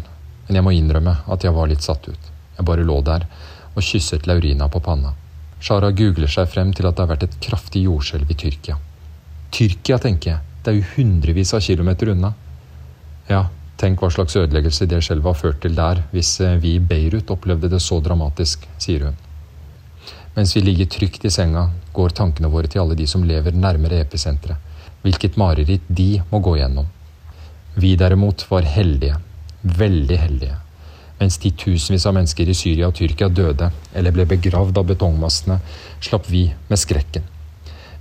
men 0.48 0.56
jeg 0.56 0.64
må 0.64 0.72
innrømme 0.72 1.14
at 1.28 1.44
jeg 1.44 1.52
var 1.52 1.68
litt 1.68 1.84
satt 1.84 2.08
ut. 2.08 2.28
Jeg 2.56 2.66
bare 2.66 2.86
lå 2.88 2.98
der 3.04 3.26
og 3.74 3.84
kysset 3.84 4.26
Laurina 4.26 4.66
på 4.72 4.80
panna. 4.82 5.12
Shara 5.60 5.90
googler 5.92 6.30
seg 6.32 6.48
frem 6.50 6.72
til 6.74 6.88
at 6.88 6.96
det 6.96 7.04
har 7.04 7.10
vært 7.12 7.26
et 7.26 7.36
kraftig 7.44 7.84
jordskjelv 7.84 8.30
i 8.32 8.36
Tyrkia. 8.38 8.78
Tyrkia, 9.52 9.98
tenker 10.00 10.30
jeg. 10.32 10.40
Det 10.64 10.72
er 10.72 10.78
jo 10.78 10.88
hundrevis 10.96 11.52
av 11.54 11.62
kilometer 11.64 12.12
unna. 12.14 12.32
Ja, 13.28 13.44
tenk 13.78 14.02
hva 14.02 14.10
slags 14.10 14.36
ødeleggelse 14.36 14.88
det 14.90 15.00
skjelvet 15.06 15.30
har 15.30 15.38
ført 15.38 15.60
til 15.62 15.76
der, 15.78 16.02
hvis 16.12 16.34
eh, 16.44 16.58
vi 16.62 16.74
i 16.76 16.82
Beirut 16.82 17.30
opplevde 17.30 17.70
det 17.72 17.80
så 17.84 18.00
dramatisk, 18.04 18.66
sier 18.78 19.08
hun. 19.08 19.20
Mens 20.34 20.54
vi 20.56 20.62
ligger 20.62 20.90
trygt 20.90 21.24
i 21.24 21.32
senga, 21.34 21.68
går 21.94 22.14
tankene 22.14 22.50
våre 22.52 22.70
til 22.70 22.82
alle 22.82 22.98
de 22.98 23.06
som 23.10 23.24
lever 23.26 23.56
nærmere 23.56 24.02
episenteret. 24.02 24.58
Hvilket 25.02 25.38
mareritt 25.38 25.86
de 25.88 26.18
må 26.30 26.42
gå 26.42 26.56
gjennom. 26.58 26.86
Vi 27.78 27.94
derimot 27.96 28.44
var 28.50 28.66
heldige 28.66 29.16
veldig 29.62 30.18
heldige. 30.18 30.56
Mens 31.18 31.38
titusenvis 31.42 32.06
av 32.06 32.14
mennesker 32.14 32.48
i 32.48 32.54
Syria 32.54 32.88
og 32.88 32.94
Tyrkia 32.94 33.28
døde 33.28 33.70
eller 33.94 34.14
ble 34.14 34.26
begravd 34.30 34.78
av 34.78 34.86
betongmassene, 34.92 35.58
slapp 36.00 36.28
vi 36.30 36.46
med 36.68 36.78
skrekken. 36.78 37.26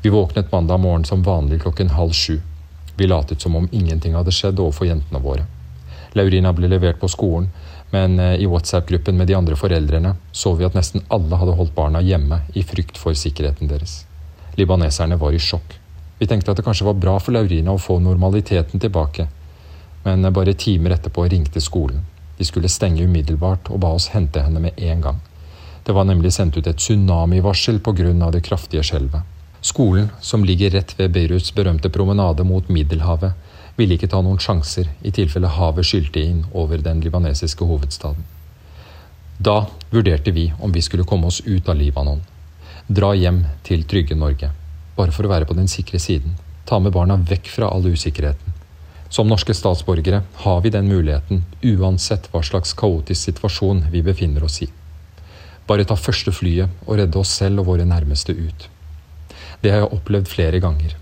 Vi 0.03 0.13
våknet 0.13 0.51
mandag 0.51 0.77
morgen 0.79 1.05
som 1.05 1.25
vanlig 1.25 1.61
klokken 1.63 1.89
halv 1.97 2.13
sju. 2.13 2.37
Vi 2.97 3.07
latet 3.07 3.41
som 3.41 3.55
om 3.55 3.69
ingenting 3.71 4.13
hadde 4.15 4.33
skjedd 4.33 4.59
overfor 4.61 4.89
jentene 4.89 5.21
våre. 5.21 5.47
Laurina 6.17 6.53
ble 6.53 6.69
levert 6.71 6.99
på 6.99 7.09
skolen, 7.11 7.49
men 7.93 8.19
eh, 8.19 8.35
i 8.41 8.49
WhatsApp-gruppen 8.49 9.17
med 9.17 9.29
de 9.29 9.37
andre 9.37 9.55
foreldrene 9.55 10.15
så 10.31 10.53
vi 10.57 10.67
at 10.67 10.75
nesten 10.75 11.05
alle 11.13 11.39
hadde 11.39 11.55
holdt 11.59 11.75
barna 11.75 12.01
hjemme 12.03 12.41
i 12.53 12.63
frykt 12.65 12.99
for 12.99 13.15
sikkerheten 13.15 13.71
deres. 13.71 14.01
Libaneserne 14.57 15.19
var 15.21 15.35
i 15.35 15.39
sjokk. 15.39 15.77
Vi 16.17 16.27
tenkte 16.27 16.51
at 16.51 16.57
det 16.57 16.65
kanskje 16.65 16.87
var 16.87 16.97
bra 16.97 17.15
for 17.21 17.37
Laurina 17.37 17.75
å 17.75 17.81
få 17.81 17.99
normaliteten 18.01 18.81
tilbake, 18.81 19.27
men 20.03 20.33
bare 20.33 20.57
timer 20.57 20.95
etterpå 20.95 21.27
ringte 21.29 21.61
skolen. 21.61 22.03
De 22.37 22.45
skulle 22.45 22.69
stenge 22.69 23.05
umiddelbart 23.05 23.69
og 23.73 23.81
ba 23.81 23.93
oss 23.97 24.11
hente 24.13 24.41
henne 24.41 24.61
med 24.61 24.77
en 24.77 25.01
gang. 25.01 25.19
Det 25.85 25.95
var 25.95 26.05
nemlig 26.05 26.33
sendt 26.35 26.57
ut 26.57 26.67
et 26.67 26.77
tsunamivarsel 26.77 27.79
pga. 27.79 28.31
det 28.31 28.43
kraftige 28.43 28.83
skjelvet. 28.83 29.21
Skolen, 29.61 30.09
som 30.21 30.43
ligger 30.43 30.69
rett 30.69 30.99
ved 30.99 31.11
Beiruts 31.11 31.53
berømte 31.53 31.89
promenade 31.89 32.43
mot 32.43 32.69
Middelhavet, 32.69 33.33
ville 33.77 33.97
ikke 33.97 34.09
ta 34.09 34.21
noen 34.25 34.41
sjanser 34.41 34.89
i 35.05 35.13
tilfelle 35.13 35.51
havet 35.53 35.85
skylte 35.85 36.21
inn 36.21 36.43
over 36.51 36.81
den 36.81 37.01
libanesiske 37.05 37.65
hovedstaden. 37.65 38.25
Da 39.37 39.67
vurderte 39.91 40.33
vi 40.33 40.49
om 40.59 40.73
vi 40.73 40.81
skulle 40.81 41.05
komme 41.05 41.29
oss 41.29 41.43
ut 41.45 41.69
av 41.69 41.77
Libanon. 41.77 42.23
Dra 42.87 43.13
hjem 43.13 43.43
til 43.63 43.83
trygge 43.85 44.17
Norge. 44.17 44.49
Bare 44.97 45.13
for 45.13 45.27
å 45.27 45.31
være 45.31 45.45
på 45.45 45.53
den 45.53 45.69
sikre 45.69 46.01
siden. 46.01 46.33
Ta 46.65 46.79
med 46.81 46.95
barna 46.95 47.19
vekk 47.21 47.51
fra 47.53 47.69
all 47.69 47.85
usikkerheten. 47.85 48.55
Som 49.09 49.29
norske 49.29 49.53
statsborgere 49.53 50.23
har 50.43 50.61
vi 50.61 50.73
den 50.73 50.89
muligheten 50.89 51.45
uansett 51.63 52.27
hva 52.33 52.41
slags 52.43 52.73
kaotisk 52.75 53.29
situasjon 53.29 53.85
vi 53.93 54.01
befinner 54.03 54.43
oss 54.43 54.61
i. 54.65 54.71
Bare 55.67 55.85
ta 55.85 55.95
første 55.99 56.33
flyet 56.33 56.73
og 56.87 56.97
redde 56.97 57.19
oss 57.19 57.37
selv 57.37 57.61
og 57.61 57.69
våre 57.71 57.85
nærmeste 57.85 58.33
ut. 58.33 58.67
Det 59.61 59.71
har 59.71 59.85
jeg 59.85 59.93
opplevd 59.99 60.31
flere 60.31 60.59
ganger. 60.63 60.95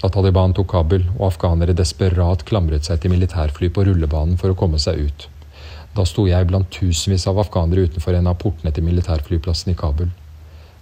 Da 0.00 0.08
Taliban 0.08 0.54
tok 0.56 0.70
Kabul 0.72 1.02
og 1.18 1.26
afghanere 1.26 1.74
desperat 1.76 2.46
klamret 2.48 2.86
seg 2.88 3.02
til 3.02 3.12
militærfly 3.12 3.68
på 3.68 3.84
rullebanen 3.84 4.38
for 4.40 4.52
å 4.52 4.56
komme 4.56 4.80
seg 4.80 5.02
ut. 5.10 5.26
Da 5.96 6.06
sto 6.08 6.24
jeg 6.24 6.46
blant 6.48 6.70
tusenvis 6.72 7.26
av 7.28 7.40
afghanere 7.42 7.84
utenfor 7.90 8.16
en 8.16 8.30
av 8.30 8.38
portene 8.40 8.72
til 8.72 8.86
militærflyplassen 8.86 9.74
i 9.74 9.76
Kabul. 9.76 10.08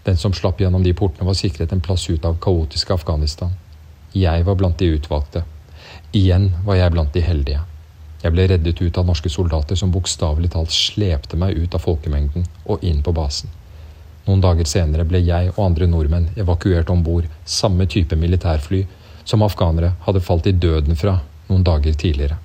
Den 0.07 0.21
som 0.21 0.37
slapp 0.37 0.61
gjennom 0.63 0.85
de 0.85 0.93
portene, 0.95 1.27
var 1.27 1.35
sikret 1.35 1.73
en 1.75 1.83
plass 1.83 2.07
ut 2.11 2.25
av 2.25 2.39
kaotiske 2.45 2.95
Afghanistan. 2.95 3.51
Jeg 4.15 4.45
var 4.47 4.55
blant 4.61 4.79
de 4.79 4.93
utvalgte. 4.95 5.43
Igjen 6.15 6.53
var 6.65 6.79
jeg 6.79 6.95
blant 6.95 7.13
de 7.13 7.25
heldige. 7.25 7.65
Jeg 8.23 8.35
ble 8.35 8.47
reddet 8.51 8.81
ut 8.83 8.99
av 8.99 9.07
norske 9.07 9.31
soldater 9.31 9.79
som 9.79 9.91
bokstavelig 9.95 10.53
talt 10.55 10.75
slepte 10.75 11.37
meg 11.37 11.59
ut 11.59 11.75
av 11.75 11.83
folkemengden 11.83 12.47
og 12.67 12.87
inn 12.87 13.03
på 13.03 13.15
basen. 13.15 13.51
Noen 14.29 14.43
dager 14.45 14.69
senere 14.69 15.07
ble 15.09 15.21
jeg 15.25 15.53
og 15.57 15.61
andre 15.65 15.87
nordmenn 15.91 16.31
evakuert 16.37 16.91
om 16.93 17.03
bord 17.03 17.29
samme 17.49 17.87
type 17.91 18.17
militærfly 18.17 18.85
som 19.29 19.45
afghanere 19.45 19.93
hadde 20.07 20.25
falt 20.25 20.49
i 20.49 20.57
døden 20.57 20.97
fra 20.97 21.19
noen 21.49 21.65
dager 21.65 21.93
tidligere. 21.93 22.39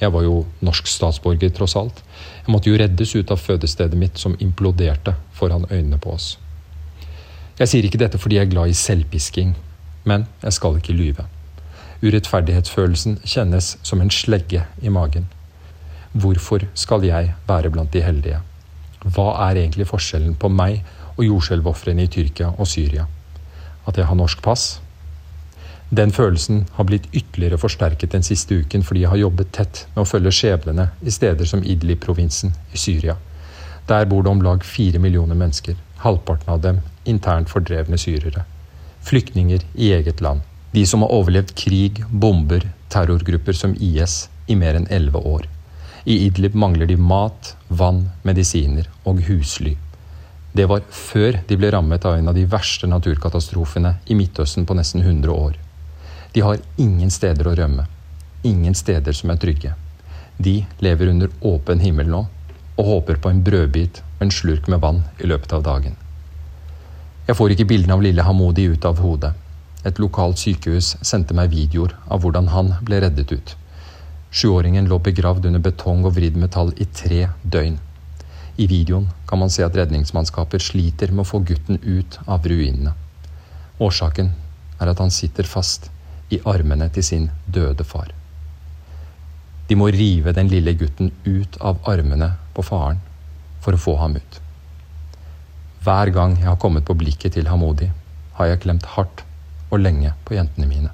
Jeg 0.00 0.12
var 0.12 0.26
jo 0.26 0.42
norsk 0.60 0.88
statsborger, 0.90 1.50
tross 1.56 1.76
alt. 1.76 2.02
Jeg 2.44 2.52
måtte 2.52 2.70
jo 2.70 2.78
reddes 2.78 3.14
ut 3.16 3.30
av 3.32 3.40
fødestedet 3.40 3.98
mitt, 3.98 4.18
som 4.20 4.36
imploderte 4.38 5.16
foran 5.34 5.64
øynene 5.70 5.98
på 5.98 6.12
oss. 6.12 6.34
Jeg 7.56 7.72
sier 7.72 7.88
ikke 7.88 8.02
dette 8.02 8.20
fordi 8.20 8.36
jeg 8.36 8.46
er 8.46 8.52
glad 8.52 8.68
i 8.68 8.76
selvpisking, 8.76 9.54
men 10.04 10.26
jeg 10.42 10.52
skal 10.52 10.76
ikke 10.76 10.96
lyve. 10.96 11.24
Urettferdighetsfølelsen 12.04 13.22
kjennes 13.24 13.72
som 13.82 14.04
en 14.04 14.12
slegge 14.12 14.66
i 14.82 14.92
magen. 14.92 15.30
Hvorfor 16.12 16.68
skal 16.76 17.04
jeg 17.04 17.32
være 17.48 17.72
blant 17.72 17.92
de 17.92 18.04
heldige? 18.04 18.42
Hva 19.00 19.30
er 19.48 19.62
egentlig 19.62 19.88
forskjellen 19.88 20.36
på 20.36 20.50
meg 20.52 20.82
og 21.16 21.24
jordskjelvofrene 21.24 22.04
i 22.04 22.12
Tyrkia 22.12 22.52
og 22.52 22.68
Syria? 22.68 23.06
At 23.88 23.96
jeg 23.96 24.08
har 24.08 24.18
norsk 24.18 24.42
pass? 24.44 24.76
Den 25.90 26.10
følelsen 26.10 26.64
har 26.74 26.84
blitt 26.88 27.06
ytterligere 27.14 27.60
forsterket 27.62 28.10
den 28.10 28.24
siste 28.26 28.56
uken 28.58 28.82
fordi 28.82 29.04
jeg 29.04 29.10
har 29.12 29.20
jobbet 29.20 29.52
tett 29.54 29.84
med 29.94 30.02
å 30.02 30.08
følge 30.08 30.32
skjebnene 30.34 30.88
i 31.06 31.12
steder 31.14 31.46
som 31.46 31.62
Idlib-provinsen 31.62 32.56
i 32.74 32.80
Syria. 32.80 33.14
Der 33.86 34.08
bor 34.10 34.24
det 34.26 34.32
om 34.32 34.42
lag 34.42 34.64
fire 34.66 34.98
millioner 34.98 35.38
mennesker, 35.38 35.76
halvparten 36.02 36.50
av 36.50 36.64
dem 36.64 36.80
internt 37.06 37.52
fordrevne 37.52 37.98
syrere. 38.02 38.42
Flyktninger 39.06 39.62
i 39.74 39.92
eget 39.94 40.20
land. 40.20 40.42
De 40.74 40.82
som 40.86 41.04
har 41.06 41.14
overlevd 41.14 41.54
krig, 41.54 42.02
bomber, 42.10 42.66
terrorgrupper 42.90 43.54
som 43.54 43.76
IS 43.78 44.26
i 44.50 44.56
mer 44.58 44.74
enn 44.74 44.88
elleve 44.90 45.22
år. 45.22 45.46
I 46.06 46.16
Idlib 46.26 46.54
mangler 46.58 46.90
de 46.90 46.96
mat, 46.98 47.52
vann, 47.68 48.08
medisiner 48.26 48.90
og 49.04 49.22
husly. 49.28 49.76
Det 50.56 50.66
var 50.66 50.82
før 50.90 51.38
de 51.46 51.58
ble 51.60 51.70
rammet 51.70 52.04
av 52.08 52.18
en 52.18 52.32
av 52.32 52.34
de 52.34 52.46
verste 52.50 52.90
naturkatastrofene 52.90 53.96
i 54.10 54.18
Midtøsten 54.18 54.66
på 54.66 54.74
nesten 54.74 55.06
100 55.06 55.30
år. 55.30 55.54
De 56.32 56.40
har 56.40 56.62
ingen 56.76 57.10
steder 57.10 57.48
å 57.48 57.54
rømme. 57.58 57.86
Ingen 58.42 58.74
steder 58.74 59.12
som 59.16 59.30
er 59.30 59.40
trygge. 59.42 59.74
De 60.36 60.64
lever 60.84 61.12
under 61.12 61.30
åpen 61.40 61.80
himmel 61.80 62.10
nå 62.12 62.26
og 62.76 62.88
håper 62.90 63.20
på 63.22 63.32
en 63.32 63.42
brødbit 63.44 64.02
og 64.18 64.26
en 64.26 64.32
slurk 64.34 64.68
med 64.68 64.82
vann 64.82 65.02
i 65.22 65.28
løpet 65.30 65.52
av 65.56 65.64
dagen. 65.64 65.96
Jeg 67.26 67.36
får 67.38 67.54
ikke 67.54 67.68
bildene 67.72 67.96
av 67.96 68.04
lille 68.04 68.22
Hamodi 68.22 68.66
ut 68.70 68.84
av 68.84 69.00
hodet. 69.02 69.32
Et 69.86 69.98
lokalt 70.02 70.38
sykehus 70.38 70.92
sendte 71.00 71.34
meg 71.34 71.50
videoer 71.54 71.94
av 72.06 72.22
hvordan 72.22 72.52
han 72.52 72.74
ble 72.86 73.00
reddet 73.02 73.32
ut. 73.32 73.56
Sjuåringen 74.30 74.88
lå 74.90 74.98
begravd 75.00 75.48
under 75.48 75.62
betong 75.62 76.04
og 76.04 76.16
vridd 76.18 76.36
metall 76.36 76.74
i 76.76 76.86
tre 77.00 77.28
døgn. 77.42 77.78
I 78.56 78.66
videoen 78.68 79.08
kan 79.28 79.40
man 79.40 79.52
se 79.52 79.64
at 79.64 79.76
redningsmannskaper 79.76 80.62
sliter 80.62 81.12
med 81.12 81.24
å 81.24 81.30
få 81.30 81.42
gutten 81.48 81.80
ut 81.82 82.18
av 82.26 82.46
ruinene. 82.46 82.94
Årsaken 83.80 84.32
er 84.80 84.92
at 84.92 85.00
han 85.00 85.12
sitter 85.12 85.48
fast 85.48 85.90
i 86.30 86.40
armene 86.44 86.88
til 86.94 87.04
sin 87.04 87.28
døde 87.46 87.84
far. 87.84 88.08
De 89.68 89.76
må 89.78 89.90
rive 89.90 90.32
den 90.32 90.48
lille 90.50 90.74
gutten 90.78 91.12
ut 91.26 91.58
av 91.60 91.78
armene 91.90 92.32
på 92.54 92.64
faren 92.66 93.00
for 93.62 93.74
å 93.74 93.82
få 93.82 93.96
ham 94.02 94.16
ut. 94.16 94.40
Hver 95.86 96.10
gang 96.14 96.36
jeg 96.38 96.48
har 96.48 96.58
kommet 96.62 96.86
på 96.86 96.94
blikket 96.98 97.34
til 97.34 97.48
Hamodi, 97.50 97.90
har 98.38 98.50
jeg 98.50 98.62
klemt 98.64 98.86
hardt 98.94 99.22
og 99.70 99.80
lenge 99.82 100.12
på 100.26 100.34
jentene 100.36 100.68
mine, 100.70 100.90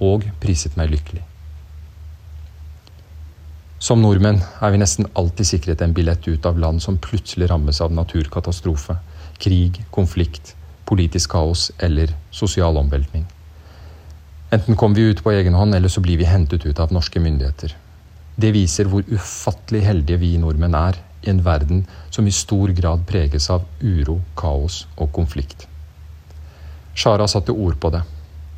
og 0.00 0.24
priset 0.40 0.76
meg 0.76 0.92
lykkelig. 0.92 1.24
Som 3.82 4.02
nordmenn 4.04 4.38
er 4.62 4.70
vi 4.70 4.78
nesten 4.78 5.08
alltid 5.18 5.48
sikret 5.48 5.80
en 5.82 5.94
billett 5.96 6.28
ut 6.28 6.44
av 6.46 6.58
land 6.60 6.82
som 6.84 7.00
plutselig 7.02 7.48
rammes 7.50 7.80
av 7.82 7.94
naturkatastrofe, 7.96 8.94
krig, 9.42 9.80
konflikt, 9.90 10.54
politisk 10.86 11.32
kaos 11.34 11.70
eller 11.82 12.12
sosial 12.30 12.78
omveltning. 12.78 13.24
Enten 14.52 14.76
kommer 14.76 14.96
vi 14.96 15.02
ut 15.02 15.22
på 15.24 15.32
egen 15.32 15.54
hånd, 15.54 15.74
eller 15.74 15.88
så 15.88 16.00
blir 16.04 16.18
vi 16.20 16.28
hentet 16.28 16.66
ut 16.66 16.80
av 16.80 16.92
norske 16.92 17.20
myndigheter. 17.20 17.72
Det 18.36 18.50
viser 18.52 18.88
hvor 18.92 19.06
ufattelig 19.08 19.80
heldige 19.86 20.20
vi 20.20 20.34
nordmenn 20.40 20.76
er 20.76 20.98
i 21.22 21.30
en 21.32 21.40
verden 21.46 21.86
som 22.12 22.28
i 22.28 22.34
stor 22.36 22.72
grad 22.76 23.06
preges 23.08 23.48
av 23.54 23.64
uro, 23.80 24.18
kaos 24.36 24.82
og 24.98 25.08
konflikt. 25.16 25.64
Shara 26.92 27.28
satte 27.28 27.56
ord 27.56 27.78
på 27.80 27.94
det. 27.94 28.02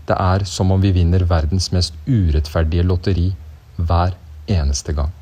Det 0.08 0.18
er 0.18 0.44
som 0.50 0.74
om 0.74 0.82
vi 0.82 0.90
vinner 0.96 1.22
verdens 1.30 1.70
mest 1.72 1.94
urettferdige 2.08 2.82
lotteri 2.82 3.28
hver 3.78 4.16
eneste 4.50 4.92
gang. 4.98 5.14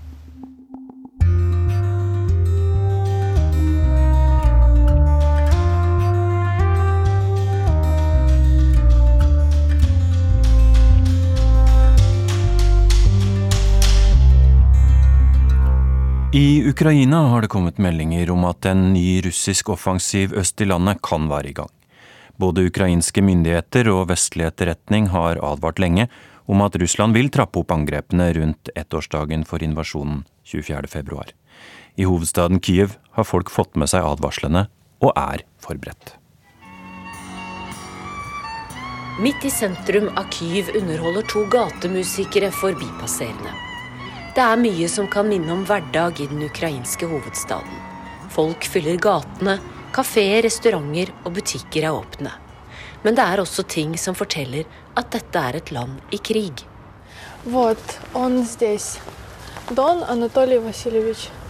I 16.35 16.68
Ukraina 16.68 17.16
har 17.29 17.42
det 17.42 17.49
kommet 17.53 17.77
meldinger 17.79 18.31
om 18.33 18.47
at 18.49 18.64
en 18.64 18.95
ny 18.95 19.21
russisk 19.21 19.68
offensiv 19.68 20.33
øst 20.33 20.61
i 20.61 20.64
landet 20.64 21.03
kan 21.05 21.27
være 21.29 21.51
i 21.51 21.53
gang. 21.53 21.68
Både 22.40 22.62
ukrainske 22.71 23.21
myndigheter 23.21 23.90
og 23.92 24.07
vestlig 24.09 24.47
etterretning 24.47 25.11
har 25.12 25.37
advart 25.45 25.83
lenge 25.83 26.07
om 26.49 26.62
at 26.64 26.79
Russland 26.81 27.12
vil 27.12 27.29
trappe 27.29 27.61
opp 27.61 27.75
angrepene 27.77 28.31
rundt 28.38 28.71
ettårsdagen 28.73 29.45
for 29.45 29.61
invasjonen 29.61 30.23
24.2. 30.49 31.21
I 32.01 32.07
hovedstaden 32.09 32.62
Kyiv 32.64 32.97
har 33.12 33.29
folk 33.29 33.53
fått 33.53 33.77
med 33.77 33.92
seg 33.92 34.01
advarslene 34.01 34.71
og 35.05 35.12
er 35.12 35.45
forberedt. 35.61 36.14
Midt 39.21 39.45
i 39.45 39.53
sentrum 39.53 40.09
av 40.16 40.33
Kyiv 40.33 40.73
underholder 40.81 41.29
to 41.29 41.45
gatemusikere 41.53 42.49
forbipasserende. 42.57 43.71
Det 44.33 44.40
er 44.40 44.57
mye 44.57 44.87
som 44.88 45.05
kan 45.12 45.27
minne 45.29 45.53
om 45.53 45.64
hverdag 45.68 46.21
i 46.25 46.27
den 46.31 46.40
ukrainske 46.47 47.05
hovedstaden. 47.05 47.75
Folk 48.33 48.64
fyller 48.64 48.97
gatene, 48.97 49.59
kafeer, 49.92 50.40
restauranter 50.47 51.12
og 51.27 51.35
butikker 51.37 51.85
er 51.85 51.92
åpne. 51.92 52.33
Men 53.05 53.18
det 53.18 53.27
er 53.29 53.42
også 53.42 53.66
ting 53.68 53.92
som 54.01 54.16
forteller 54.16 54.64
at 54.97 55.11
dette 55.12 55.37
er 55.37 55.59
et 55.59 55.73
land 55.77 56.01
i 56.16 56.21
krig. 56.31 56.64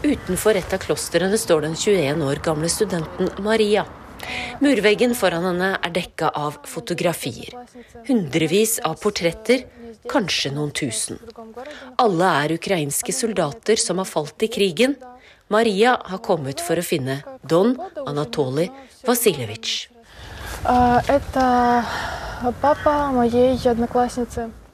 Utenfor 0.02 0.58
et 0.58 0.74
av 0.74 0.82
klostrene 0.82 1.38
står 1.38 1.68
den 1.68 1.78
21 1.78 2.26
år 2.26 2.42
gamle 2.42 2.70
studenten 2.72 3.30
Maria. 3.46 3.86
Murveggen 4.62 5.14
foran 5.18 5.46
henne 5.52 5.70
er 5.78 5.94
dekka 5.94 6.32
av 6.34 6.58
fotografier. 6.66 7.54
Hundrevis 8.10 8.80
av 8.86 8.98
portretter 9.02 9.64
kanskje 10.10 10.52
noen 10.54 10.72
tusen. 10.74 11.20
Alle 12.02 12.30
er 12.44 12.56
ukrainske 12.56 13.14
soldater 13.14 13.80
som 13.80 14.00
har 14.02 14.08
falt 14.08 14.42
i 14.42 14.50
krigen. 14.52 14.96
Maria 15.52 15.98
har 16.08 16.22
kommet 16.24 16.62
for 16.64 16.80
å 16.80 16.86
finne 16.86 17.20
Don 17.44 17.74
Anatolij 18.06 18.70
Vasiljevitsj. 19.06 19.88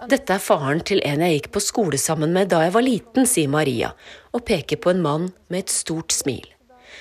Dette 0.08 0.36
er 0.36 0.42
faren 0.42 0.80
til 0.86 1.00
en 1.04 1.24
jeg 1.24 1.34
gikk 1.34 1.48
på 1.56 1.62
skole 1.64 1.98
sammen 2.00 2.32
med 2.32 2.52
da 2.52 2.62
jeg 2.64 2.74
var 2.76 2.86
liten, 2.86 3.26
sier 3.26 3.50
Maria, 3.50 3.90
og 4.32 4.46
peker 4.48 4.78
på 4.80 4.92
en 4.94 5.02
mann 5.04 5.30
med 5.50 5.66
et 5.66 5.74
stort 5.74 6.14
smil. 6.14 6.46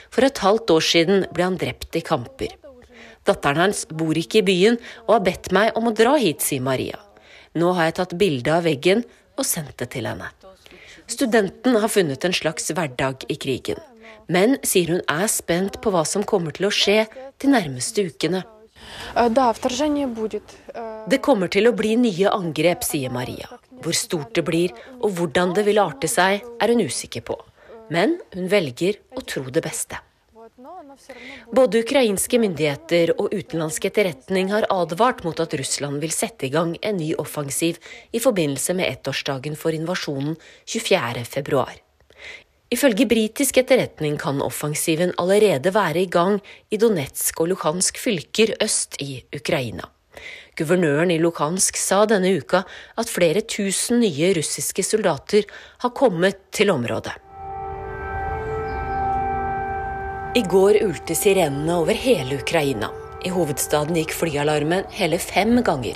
For 0.09 0.25
et 0.25 0.41
halvt 0.43 0.73
år 0.73 0.83
siden 0.83 1.27
ble 1.31 1.45
han 1.45 1.59
drept 1.61 1.95
i 1.95 2.03
kamper. 2.03 2.55
Datteren 3.27 3.67
hans 3.67 3.85
bor 3.91 4.17
ikke 4.17 4.41
i 4.41 4.47
byen 4.47 4.79
og 5.05 5.17
har 5.17 5.25
bedt 5.27 5.51
meg 5.55 5.77
om 5.77 5.89
å 5.89 5.95
dra 5.95 6.15
hit, 6.19 6.41
sier 6.43 6.63
Maria. 6.63 6.97
Nå 7.57 7.73
har 7.77 7.89
jeg 7.89 7.97
tatt 7.99 8.17
bilde 8.19 8.53
av 8.53 8.65
veggen 8.67 9.03
og 9.37 9.45
sendt 9.47 9.77
det 9.81 9.89
til 9.95 10.07
henne. 10.09 10.29
Studenten 11.07 11.77
har 11.79 11.91
funnet 11.91 12.25
en 12.27 12.35
slags 12.35 12.67
hverdag 12.75 13.23
i 13.31 13.37
krigen, 13.39 13.79
men 14.27 14.57
sier 14.67 14.91
hun 14.91 15.03
er 15.09 15.29
spent 15.31 15.79
på 15.83 15.93
hva 15.93 16.03
som 16.05 16.25
kommer 16.27 16.55
til 16.55 16.67
å 16.67 16.73
skje 16.73 17.05
de 17.41 17.51
nærmeste 17.51 18.09
ukene. 18.09 18.43
Det 21.07 21.21
kommer 21.23 21.51
til 21.51 21.69
å 21.69 21.75
bli 21.75 21.95
nye 21.99 22.33
angrep, 22.33 22.83
sier 22.85 23.13
Maria. 23.13 23.47
Hvor 23.83 23.95
stort 23.95 24.35
det 24.35 24.43
blir 24.45 24.73
og 24.99 25.13
hvordan 25.17 25.55
det 25.57 25.65
vil 25.67 25.81
arte 25.81 26.09
seg, 26.11 26.43
er 26.43 26.73
hun 26.73 26.83
usikker 26.83 27.23
på. 27.25 27.37
Men 27.93 28.17
hun 28.35 28.51
velger 28.51 28.99
å 29.15 29.23
tro 29.23 29.47
det 29.47 29.63
beste. 29.63 30.01
Både 31.53 31.81
ukrainske 31.83 32.39
myndigheter 32.41 33.13
og 33.15 33.31
utenlandsk 33.31 33.87
etterretning 33.89 34.51
har 34.51 34.67
advart 34.73 35.23
mot 35.23 35.39
at 35.39 35.53
Russland 35.59 36.01
vil 36.03 36.13
sette 36.15 36.47
i 36.47 36.53
gang 36.53 36.75
en 36.81 36.97
ny 36.99 37.13
offensiv 37.21 37.79
i 38.11 38.21
forbindelse 38.23 38.75
med 38.77 38.89
ettårsdagen 38.89 39.55
for 39.59 39.75
invasjonen 39.75 40.35
24.2. 40.67 41.65
Ifølge 42.73 43.07
britisk 43.07 43.61
etterretning 43.61 44.17
kan 44.19 44.41
offensiven 44.43 45.13
allerede 45.21 45.71
være 45.75 46.03
i 46.03 46.09
gang 46.11 46.41
i 46.69 46.79
Donetsk 46.81 47.39
og 47.39 47.53
Luhansk 47.53 48.01
fylker 48.01 48.57
øst 48.63 48.99
i 49.03 49.21
Ukraina. 49.35 49.87
Guvernøren 50.57 51.13
i 51.13 51.19
Luhansk 51.21 51.77
sa 51.79 52.01
denne 52.09 52.33
uka 52.41 52.65
at 52.97 53.13
flere 53.13 53.45
tusen 53.45 54.01
nye 54.01 54.33
russiske 54.35 54.83
soldater 54.83 55.47
har 55.85 55.95
kommet 55.95 56.49
til 56.51 56.73
området. 56.73 57.15
I 60.37 60.41
går 60.41 60.77
ulte 60.83 61.15
sirenene 61.15 61.75
over 61.81 61.97
hele 61.97 62.35
Ukraina. 62.37 62.91
I 63.25 63.29
hovedstaden 63.33 63.95
gikk 63.97 64.11
flyalarmen 64.13 64.83
hele 64.93 65.17
fem 65.17 65.55
ganger. 65.65 65.95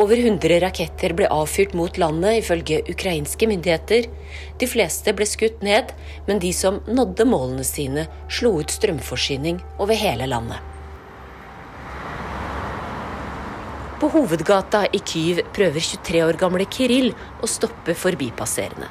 Over 0.00 0.16
100 0.16 0.60
raketter 0.62 1.12
ble 1.12 1.26
avfyrt 1.28 1.74
mot 1.76 1.98
landet, 2.00 2.38
ifølge 2.40 2.78
ukrainske 2.88 3.44
myndigheter. 3.50 4.06
De 4.56 4.68
fleste 4.72 5.12
ble 5.12 5.26
skutt 5.28 5.60
ned, 5.66 5.92
men 6.24 6.40
de 6.40 6.52
som 6.56 6.78
nådde 6.88 7.26
målene 7.28 7.66
sine, 7.68 8.06
slo 8.32 8.54
ut 8.62 8.72
strømforsyning 8.72 9.60
over 9.76 10.00
hele 10.00 10.30
landet. 10.32 10.64
På 14.00 14.08
hovedgata 14.16 14.86
i 14.96 15.02
Kyiv 15.04 15.42
prøver 15.52 15.84
23 15.90 16.24
år 16.24 16.40
gamle 16.40 16.64
Kiril 16.72 17.12
å 17.44 17.52
stoppe 17.58 17.98
forbipasserende. 17.98 18.88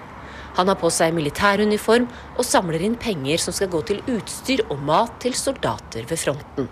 Han 0.58 0.72
har 0.72 0.78
på 0.82 0.89
seg 0.93 1.13
militæruniform 1.13 2.08
og 2.36 2.46
samler 2.46 2.84
inn 2.88 2.98
penger 3.00 3.41
som 3.41 3.56
skal 3.56 3.70
gå 3.74 3.84
til 3.89 4.02
utstyr 4.10 4.65
og 4.67 4.82
mat 4.86 5.20
til 5.24 5.38
soldater 5.38 6.08
ved 6.10 6.22
fronten. 6.22 6.70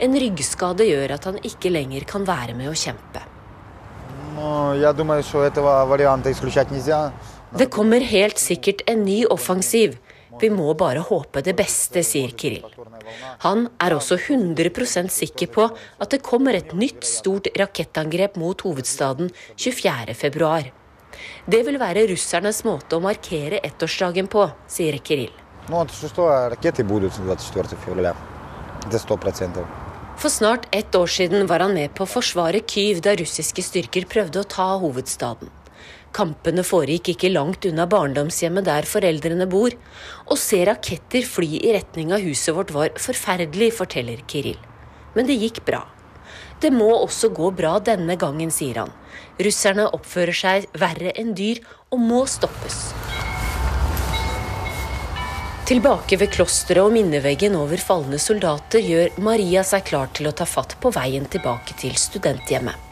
En 0.00 0.12
ryggskade 0.20 0.84
gjør 0.84 1.16
at 1.16 1.24
han 1.30 1.40
ikke 1.40 1.72
lenger 1.72 2.04
kan 2.08 2.26
være 2.28 2.54
med 2.58 2.68
å 2.68 2.76
kjempe. 2.76 3.24
Det 7.56 7.70
kommer 7.72 8.04
helt 8.04 8.42
sikkert 8.42 8.84
en 8.90 9.04
ny 9.08 9.22
offensiv. 9.32 9.96
Vi 10.40 10.50
må 10.52 10.74
bare 10.76 11.00
håpe 11.00 11.40
det 11.40 11.54
beste, 11.56 12.02
sier 12.04 12.34
Kiril. 12.36 12.66
Han 13.46 13.68
er 13.80 13.94
også 13.96 14.18
100% 14.20 15.08
sikker 15.14 15.48
på 15.54 15.70
at 15.72 16.12
det 16.12 16.24
kommer 16.26 16.58
et 16.58 16.74
nytt 16.76 17.06
stort 17.08 17.48
rakettangrep 17.56 18.36
mot 18.36 18.66
hovedstaden 18.66 19.30
24.2. 19.56 20.85
Det 21.46 21.62
vil 21.66 21.78
være 21.80 22.06
russernes 22.10 22.62
måte 22.66 22.98
å 22.98 23.02
markere 23.04 23.60
ettårsdagen 23.66 24.28
på, 24.32 24.46
sier 24.70 24.98
Kiril. 24.98 25.32
For 30.16 30.32
snart 30.32 30.68
ett 30.72 30.94
år 30.94 31.10
siden 31.12 31.46
var 31.50 31.60
han 31.60 31.74
med 31.76 31.92
på 31.94 32.06
å 32.06 32.08
forsvare 32.08 32.62
Kyiv 32.64 33.02
da 33.04 33.16
russiske 33.18 33.64
styrker 33.64 34.06
prøvde 34.08 34.40
å 34.40 34.48
ta 34.48 34.68
hovedstaden. 34.80 35.50
Kampene 36.16 36.62
foregikk 36.64 37.10
ikke 37.12 37.32
langt 37.34 37.66
unna 37.68 37.84
barndomshjemmet 37.90 38.64
der 38.64 38.86
foreldrene 38.88 39.44
bor. 39.52 39.74
Å 40.24 40.38
se 40.40 40.62
raketter 40.64 41.26
fly 41.28 41.58
i 41.58 41.74
retning 41.76 42.14
av 42.16 42.24
huset 42.24 42.56
vårt 42.56 42.72
var 42.72 42.94
forferdelig, 42.96 43.74
forteller 43.76 44.22
Kiril. 44.30 44.56
Men 45.12 45.28
det 45.28 45.36
gikk 45.42 45.60
bra. 45.66 45.82
Det 46.60 46.72
må 46.72 46.88
også 46.94 47.28
gå 47.36 47.50
bra 47.56 47.76
denne 47.84 48.16
gangen, 48.16 48.50
sier 48.50 48.84
han. 48.84 48.94
Russerne 49.42 49.90
oppfører 49.92 50.36
seg 50.36 50.68
verre 50.80 51.12
enn 51.20 51.34
dyr 51.36 51.60
og 51.92 52.00
må 52.00 52.22
stoppes. 52.30 52.78
Tilbake 55.66 56.14
ved 56.20 56.30
klosteret 56.30 56.86
og 56.86 56.92
minneveggen 56.94 57.56
over 57.58 57.80
falne 57.82 58.20
soldater 58.22 58.84
gjør 58.86 59.16
Maria 59.18 59.64
seg 59.66 59.82
klar 59.88 60.12
til 60.14 60.30
å 60.30 60.34
ta 60.38 60.46
fatt 60.46 60.76
på 60.80 60.92
veien 60.94 61.26
tilbake 61.26 61.74
til 61.80 61.96
studenthjemmet. 61.98 62.84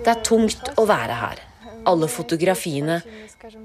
Det 0.00 0.14
er 0.14 0.22
tungt 0.24 0.72
å 0.80 0.86
være 0.88 1.18
her. 1.20 1.43
Alle 1.84 2.08
fotografiene. 2.08 3.00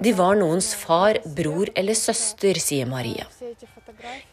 De 0.01 0.13
var 0.13 0.35
noens 0.39 0.73
far, 0.75 1.21
bror 1.37 1.71
eller 1.75 1.97
søster, 1.97 2.59
sier 2.59 2.89
Maria. 2.89 3.27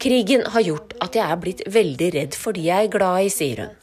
Krigen 0.02 0.46
har 0.54 0.64
gjort 0.66 0.96
at 1.02 1.18
jeg 1.18 1.26
er 1.26 1.42
blitt 1.42 1.62
veldig 1.70 2.10
redd 2.14 2.38
for 2.38 2.56
de 2.56 2.66
jeg 2.66 2.88
er 2.88 2.92
glad 2.92 3.26
i, 3.26 3.30
sier 3.32 3.62
hun. 3.64 3.76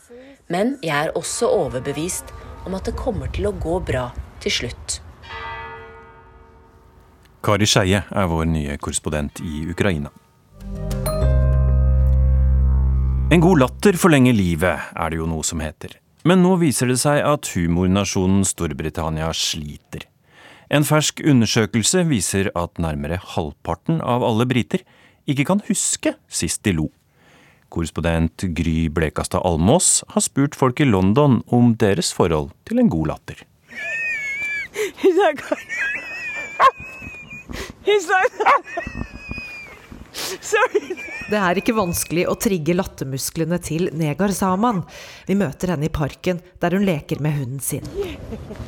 Men 0.51 0.75
jeg 0.83 1.07
er 1.07 1.15
også 1.17 1.49
overbevist 1.49 2.35
om 2.67 2.75
at 2.77 2.87
det 2.87 2.97
kommer 2.99 3.31
til 3.33 3.47
å 3.49 3.55
gå 3.55 3.79
bra 3.83 4.09
til 4.43 4.53
slutt. 4.59 4.99
Kari 7.43 7.67
Skeie 7.67 8.03
er 8.07 8.29
vår 8.31 8.45
nye 8.47 8.77
korrespondent 8.79 9.41
i 9.43 9.65
Ukraina. 9.71 10.11
En 13.33 13.41
god 13.41 13.59
latter 13.63 13.97
forlenger 13.97 14.35
livet, 14.37 14.91
er 14.93 15.11
det 15.11 15.17
jo 15.17 15.27
noe 15.27 15.43
som 15.47 15.63
heter. 15.63 15.97
Men 16.23 16.39
nå 16.39 16.55
viser 16.61 16.87
det 16.87 17.01
seg 17.01 17.19
at 17.27 17.49
humornasjonen 17.51 18.45
Storbritannia 18.47 19.29
sliter. 19.35 20.07
En 20.71 20.85
fersk 20.87 21.19
undersøkelse 21.27 22.05
viser 22.07 22.49
at 22.57 22.79
nærmere 22.81 23.19
halvparten 23.35 23.99
av 23.99 24.23
alle 24.25 24.47
briter 24.49 24.85
ikke 25.29 25.45
kan 25.51 25.61
huske 25.67 26.15
sist 26.31 26.63
de 26.63 26.73
lo. 26.79 26.87
Korrespondent 27.73 28.45
Gry 28.55 28.87
Blekastad 28.93 29.43
Almås 29.43 30.03
har 30.13 30.23
spurt 30.23 30.55
folk 30.55 30.79
i 30.79 30.87
London 30.87 31.41
om 31.51 31.73
deres 31.81 32.13
forhold 32.15 32.53
til 32.69 32.79
en 32.79 32.89
god 32.93 33.13
latter. 33.13 33.43
Det 41.31 41.39
er 41.39 41.59
ikke 41.59 41.75
vanskelig 41.75 42.25
å 42.29 42.35
trigge 42.37 42.75
lattermusklene 42.75 43.57
til 43.63 43.87
Negar 43.97 44.33
Saman. 44.35 44.83
Vi 45.27 45.37
møter 45.39 45.73
henne 45.73 45.87
i 45.87 45.93
parken, 45.93 46.41
der 46.61 46.75
hun 46.75 46.85
leker 46.87 47.21
med 47.23 47.37
hunden 47.39 47.63
sin. 47.63 47.87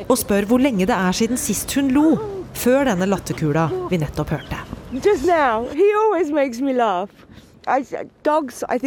Og 0.08 0.18
spør 0.22 0.48
hvor 0.50 0.64
lenge 0.64 0.88
det 0.88 0.96
er 0.96 1.16
siden 1.16 1.40
sist 1.42 1.76
hun 1.78 1.92
lo, 1.96 2.16
før 2.56 2.88
denne 2.90 3.10
latterkula 3.10 3.68
vi 3.92 4.00
nettopp 4.02 4.34
hørte. 4.38 4.64
Now. 5.26 5.68
I, 7.68 7.84
dogs, 8.24 8.64
I. 8.70 8.80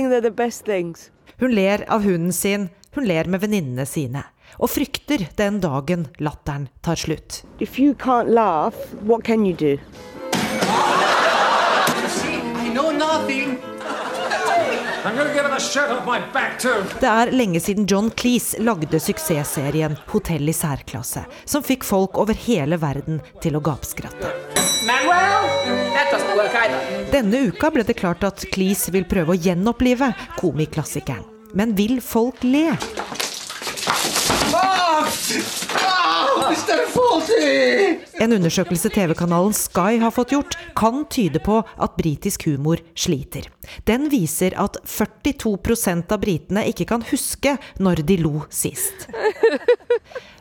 Hun 1.39 1.55
ler 1.55 1.85
av 1.91 2.03
hunden 2.07 2.33
sin, 2.33 2.69
hun 2.95 3.07
ler 3.07 3.29
med 3.31 3.43
venninnene 3.45 3.87
sine. 3.87 4.25
Og 4.59 4.71
frykter 4.73 5.27
den 5.37 5.61
dagen 5.61 6.07
latteren 6.19 6.71
tar 6.83 6.97
slutt. 6.97 7.43
Laugh, 8.27 8.75
what 9.05 9.25
can 9.25 9.45
you 9.45 9.55
do? 9.55 9.77
Det 17.01 17.09
er 17.09 17.31
lenge 17.33 17.61
siden 17.63 17.87
John 17.89 18.11
Cleese 18.11 18.61
lagde 18.63 19.01
suksessserien 19.01 19.97
'Hotell 20.07 20.49
i 20.49 20.55
særklasse', 20.55 21.25
som 21.45 21.63
fikk 21.63 21.85
folk 21.85 22.19
over 22.19 22.35
hele 22.35 22.77
verden 22.81 23.21
til 23.43 23.57
å 23.57 23.63
gapskratte. 23.65 24.33
Denne 27.13 27.41
uka 27.49 27.71
ble 27.73 27.85
det 27.89 27.97
klart 27.99 28.25
at 28.25 28.45
Cleese 28.53 28.93
vil 28.95 29.09
prøve 29.09 29.35
å 29.35 29.41
gjenopplive 29.41 30.13
komiklassikeren. 30.39 31.25
Men 31.57 31.75
vil 31.75 32.01
folk 32.05 32.45
le? 32.45 32.77
En 38.21 38.33
undersøkelse 38.35 38.91
TV-kanalen 38.93 39.55
Sky 39.57 39.99
har 40.03 40.13
fått 40.15 40.33
gjort, 40.35 40.57
kan 40.77 41.05
tyde 41.11 41.41
på 41.45 41.61
at 41.63 41.97
britisk 41.99 42.49
humor 42.49 42.83
sliter. 42.99 43.47
Den 43.89 44.09
viser 44.13 44.57
at 44.59 44.79
42% 44.87 46.15
av 46.15 46.23
britene 46.23 46.65
ikke 46.71 46.89
kan 46.91 47.05
huske 47.11 47.57
når 47.83 48.03
de 48.09 48.19
lo 48.23 48.43
sist. 48.51 49.09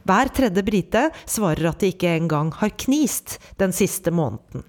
Hver 0.08 0.32
tredje 0.32 0.64
brite 0.64 1.04
svarer 1.28 1.68
at 1.70 1.82
de 1.84 1.92
ikke 1.92 2.14
engang 2.16 2.54
har 2.62 2.72
knist 2.80 3.38
den 3.60 3.76
siste 3.76 4.14
måneden. 4.16 4.64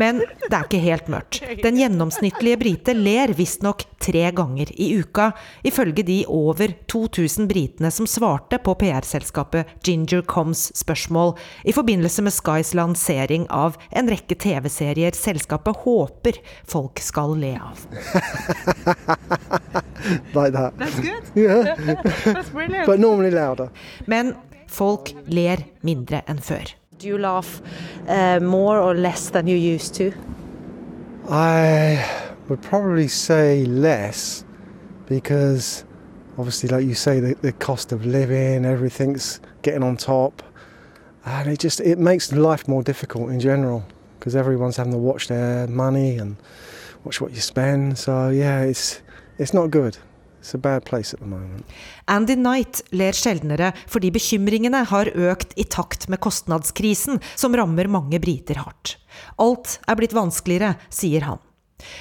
Men 0.00 0.20
det 0.20 0.52
er 0.52 0.64
ikke 0.64 0.82
helt 0.82 1.08
mørkt. 1.12 1.40
Den 1.62 1.78
gjennomsnittlige 1.80 2.58
brite 2.60 2.94
ler 2.96 3.32
visstnok 3.36 3.84
tre 4.02 4.30
ganger 4.36 4.66
i 4.76 5.00
uka, 5.00 5.30
ifølge 5.66 6.02
de 6.06 6.18
over 6.28 6.68
2000 6.90 7.48
britene 7.50 7.90
som 7.94 8.06
svarte 8.10 8.58
på 8.62 8.74
PR-selskapet 8.80 9.66
Ginger 9.86 10.22
Coms 10.28 10.68
spørsmål 10.76 11.34
i 11.66 11.74
forbindelse 11.76 12.22
med 12.26 12.34
Skys 12.36 12.74
lansering 12.76 13.46
av 13.50 13.76
en 13.90 14.10
rekke 14.10 14.36
TV-serier 14.38 15.12
selskapet 15.16 15.76
håper 15.84 16.34
folk 16.68 17.00
skal 17.02 17.36
le 17.40 17.54
av. 17.60 17.86
Men 24.06 24.34
folk 24.70 25.14
ler 25.26 25.64
mindre 25.86 26.22
enn 26.30 26.40
før. 26.42 26.74
Do 26.98 27.08
you 27.08 27.18
laugh 27.18 27.60
uh, 28.08 28.40
more 28.40 28.80
or 28.80 28.94
less 28.94 29.28
than 29.28 29.46
you 29.46 29.56
used 29.56 29.94
to? 29.96 30.12
I 31.28 32.32
would 32.48 32.62
probably 32.62 33.08
say 33.08 33.66
less 33.66 34.44
because 35.04 35.84
obviously, 36.38 36.70
like 36.70 36.86
you 36.86 36.94
say, 36.94 37.20
the, 37.20 37.34
the 37.34 37.52
cost 37.52 37.92
of 37.92 38.06
living, 38.06 38.64
everything's 38.64 39.40
getting 39.60 39.82
on 39.82 39.98
top, 39.98 40.42
and 41.26 41.50
it 41.50 41.58
just 41.58 41.80
it 41.80 41.98
makes 41.98 42.32
life 42.32 42.66
more 42.66 42.82
difficult 42.82 43.30
in 43.30 43.40
general 43.40 43.84
because 44.18 44.34
everyone's 44.34 44.76
having 44.76 44.92
to 44.92 44.98
watch 44.98 45.28
their 45.28 45.66
money 45.66 46.16
and 46.16 46.36
watch 47.04 47.20
what 47.20 47.32
you 47.32 47.40
spend. 47.42 47.98
So 47.98 48.30
yeah, 48.30 48.62
it's 48.62 49.02
it's 49.36 49.52
not 49.52 49.70
good. 49.70 49.98
Andy 52.12 52.36
Knight 52.38 52.82
ler 52.96 53.16
sjeldnere 53.16 53.72
fordi 53.90 54.12
bekymringene 54.14 54.84
har 54.90 55.10
økt 55.10 55.56
i 55.58 55.66
takt 55.68 56.08
med 56.12 56.22
kostnadskrisen 56.24 57.20
som 57.34 57.56
rammer 57.56 57.90
mange 57.90 58.20
briter 58.22 58.62
hardt. 58.62 58.96
Alt 59.40 59.78
er 59.88 59.98
blitt 59.98 60.16
vanskeligere, 60.16 60.76
sier 60.92 61.26
han. 61.26 61.42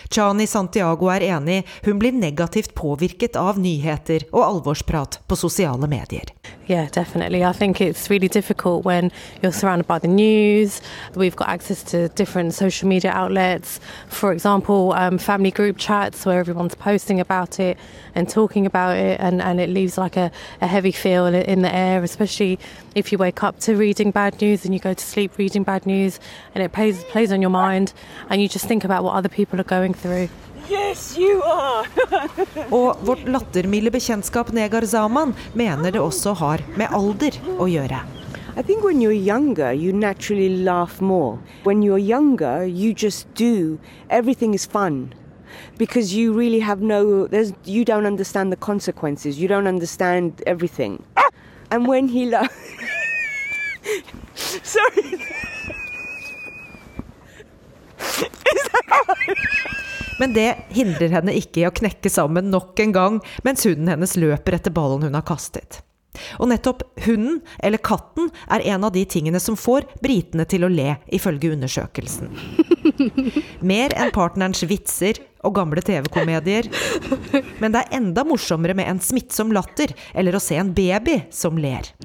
Chani 0.10 0.46
Santiago 0.48 1.10
er 1.12 1.26
enig, 1.26 1.66
hun 1.86 2.00
blir 2.00 2.16
negativt 2.16 2.76
påvirket 2.76 3.36
av 3.36 3.60
nyheter 3.60 4.28
og 4.32 4.44
alvorsprat 4.46 5.20
på 5.28 5.36
sosiale 5.36 5.88
medier. 5.88 6.32
Yeah, 6.68 6.88
definitely. 6.90 7.44
I 7.44 7.52
think 7.52 7.80
it's 7.80 8.10
really 8.10 8.28
difficult 8.28 8.86
when 8.86 9.12
you're 9.42 9.52
surrounded 9.52 9.86
by 9.86 10.00
the 10.00 10.08
news. 10.08 10.82
We've 11.14 11.36
got 11.36 11.48
access 11.50 11.84
to 11.92 12.10
different 12.10 12.56
social 12.56 12.88
media 12.88 13.12
outlets. 13.12 13.80
For 14.08 14.32
example, 14.32 14.94
um, 14.94 15.20
family 15.20 15.52
group 15.52 15.78
chats 15.78 16.26
where 16.26 16.40
everyone's 16.40 16.74
posting 16.74 17.20
about 17.20 17.60
it 17.60 17.78
and 18.16 18.28
talking 18.28 18.66
about 18.66 18.98
it, 18.98 19.20
and, 19.20 19.60
it 19.60 19.70
leaves 19.70 19.98
like 19.98 20.18
a, 20.18 20.32
a 20.62 20.68
heavy 20.68 20.92
feel 20.92 21.28
in 21.28 21.62
the 21.62 21.74
air, 21.74 22.04
especially 22.04 22.58
if 22.96 23.12
you 23.12 23.18
wake 23.18 23.44
up 23.44 23.60
to 23.60 23.76
reading 23.76 24.10
bad 24.10 24.42
news 24.42 24.66
and 24.66 24.74
you 24.74 24.80
go 24.80 24.94
to 24.94 25.06
sleep 25.06 25.38
reading 25.38 25.64
bad 25.64 25.86
news, 25.86 26.20
and 26.56 26.64
it 26.64 26.72
plays, 26.72 27.04
plays 27.06 27.32
on 27.32 27.42
your 27.42 27.52
mind, 27.52 27.94
and 28.30 28.42
you 28.42 28.50
just 28.50 28.66
think 28.66 28.84
about 28.84 29.04
what 29.04 29.14
other 29.14 29.30
people 29.30 29.60
are. 29.60 29.65
Yes, 30.70 31.18
you 31.18 31.42
are! 31.42 31.86
og 32.78 33.02
vårt 33.06 33.26
lattermilde 33.30 33.92
bekjentskap 33.94 34.52
Negar 34.54 34.86
Zaman 34.86 35.34
mener 35.54 35.92
det 35.92 36.02
også 36.02 36.34
har 36.38 36.62
med 36.78 36.94
alder 36.94 37.38
å 37.58 37.68
gjøre. 37.70 38.00
I 38.58 38.62
think 38.62 38.84
when 38.86 39.02
you're 39.02 39.12
younger, 39.12 39.74
you 39.74 39.92
naturally 39.92 40.50
laugh 40.64 41.02
more. 41.02 41.40
When 41.66 41.82
you're 41.84 42.00
younger, 42.00 42.64
you 42.64 42.94
just 42.94 43.28
do. 43.34 43.80
Everything 44.10 44.54
is 44.54 44.66
fun. 44.66 45.14
Because 45.78 46.14
you 46.14 46.32
really 46.34 46.60
have 46.60 46.82
no, 46.82 47.28
there's, 47.28 47.52
you 47.66 47.84
don't 47.84 48.06
understand 48.06 48.52
the 48.52 48.58
consequences. 48.58 49.40
You 49.40 49.48
don't 49.48 49.68
understand 49.68 50.42
everything. 50.48 51.04
And 51.72 51.88
when 51.88 52.08
he 52.08 52.26
laughs. 52.26 52.54
Sorry. 54.64 55.20
Men 60.20 60.36
det 60.36 60.52
hindrer 60.76 61.18
henne 61.18 61.36
ikke 61.36 61.64
i 61.64 61.68
å 61.68 61.74
knekke 61.76 62.12
sammen 62.12 62.52
nok 62.54 62.80
en 62.80 62.96
gang 62.96 63.18
mens 63.44 63.66
hunden 63.68 63.92
hennes 63.92 64.16
løper 64.20 64.60
etter 64.60 64.76
ballen 64.76 65.04
hun 65.04 65.18
har 65.18 65.28
kastet. 65.28 65.82
Og 66.40 66.48
nettopp 66.48 66.84
hunden, 67.06 67.42
eller 67.60 67.82
katten, 67.84 68.30
er 68.52 68.64
en 68.72 68.88
av 68.88 68.94
de 68.96 69.04
tingene 69.10 69.40
som 69.44 69.58
får 69.60 69.88
britene 70.04 70.46
til 70.50 70.66
å 70.66 70.72
le, 70.72 70.96
ifølge 71.12 71.52
undersøkelsen. 71.56 72.32
Mer 73.72 73.96
enn 73.98 74.14
partnerens 74.16 74.64
vitser 74.70 75.20
og 75.46 75.56
gamle 75.60 75.84
TV-komedier. 75.86 76.70
Men 77.62 77.76
det 77.76 77.84
er 77.84 77.98
enda 78.00 78.26
morsommere 78.28 78.78
med 78.78 78.90
en 78.90 79.02
smittsom 79.04 79.54
latter, 79.56 79.94
eller 80.16 80.38
å 80.38 80.44
se 80.44 80.58
en 80.60 80.74
baby 80.76 81.22
som 81.36 81.60
ler. 81.60 81.92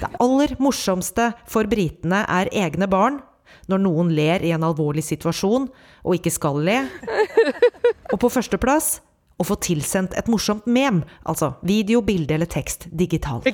Det 0.00 0.08
aller 0.18 0.54
morsomste 0.58 1.28
for 1.48 1.68
britene 1.70 2.24
er 2.26 2.50
egne 2.56 2.88
barn, 2.90 3.20
når 3.70 3.84
noen 3.86 4.10
ler 4.16 4.42
i 4.44 4.52
en 4.56 4.66
alvorlig 4.66 5.04
situasjon 5.06 5.70
og 6.02 6.16
ikke 6.16 6.32
skal 6.34 6.58
le. 6.66 6.80
Og 8.10 8.18
på 8.20 8.32
førsteplass 8.32 8.98
å 9.40 9.44
få 9.48 9.56
tilsendt 9.64 10.12
et 10.20 10.26
morsomt 10.28 10.66
mem, 10.68 10.98
altså 11.24 11.54
video, 11.64 12.02
bilde 12.04 12.34
eller 12.36 12.48
tekst 12.50 12.84
digitalt. 12.92 13.48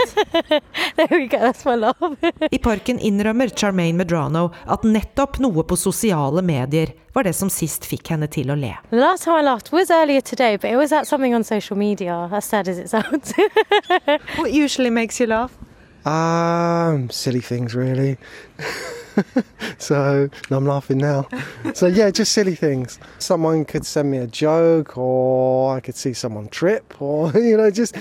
I 2.56 2.58
parken 2.62 2.98
innrømmer 2.98 3.52
Charmaine 3.54 4.00
Medrano 4.00 4.48
at 4.66 4.82
nettopp 4.82 5.38
noe 5.44 5.62
på 5.68 5.78
sosiale 5.78 6.42
medier 6.42 6.90
var 7.14 7.22
det 7.28 7.36
som 7.38 7.50
sist 7.52 7.86
fikk 7.86 8.10
henne 8.16 8.26
til 8.32 8.50
å 8.50 8.56
le. 8.58 8.72
Last 8.90 9.24
time 9.24 9.38
I 9.38 9.46
laughed 9.46 9.70
was 9.72 9.90
earlier 9.94 10.20
today, 10.20 10.56
but 10.56 10.72
it 10.72 10.76
was 10.76 10.92
at 10.92 11.06
something 11.06 11.34
on 11.34 11.44
social 11.46 11.78
media, 11.78 12.28
as 12.32 12.44
sad 12.44 12.68
as 12.68 12.78
it 12.78 12.90
sounds. 12.90 13.32
What 14.36 14.52
usually 14.52 14.90
makes 14.90 15.20
you 15.20 15.26
laugh? 15.30 15.52
Um, 16.04 17.10
silly 17.10 17.40
things, 17.40 17.74
really. 17.74 18.18
so 19.78 20.28
I'm 20.50 20.66
laughing 20.66 20.98
now. 20.98 21.28
So 21.74 21.86
yeah, 21.86 22.10
just 22.10 22.32
silly 22.32 22.54
things. 22.54 22.98
Someone 23.18 23.64
could 23.64 23.86
send 23.86 24.10
me 24.10 24.18
a 24.18 24.26
joke, 24.26 24.96
or 24.96 25.76
I 25.76 25.80
could 25.80 25.96
see 25.96 26.12
someone 26.12 26.48
trip, 26.48 27.00
or 27.00 27.32
you 27.34 27.56
know, 27.56 27.70
just 27.70 27.96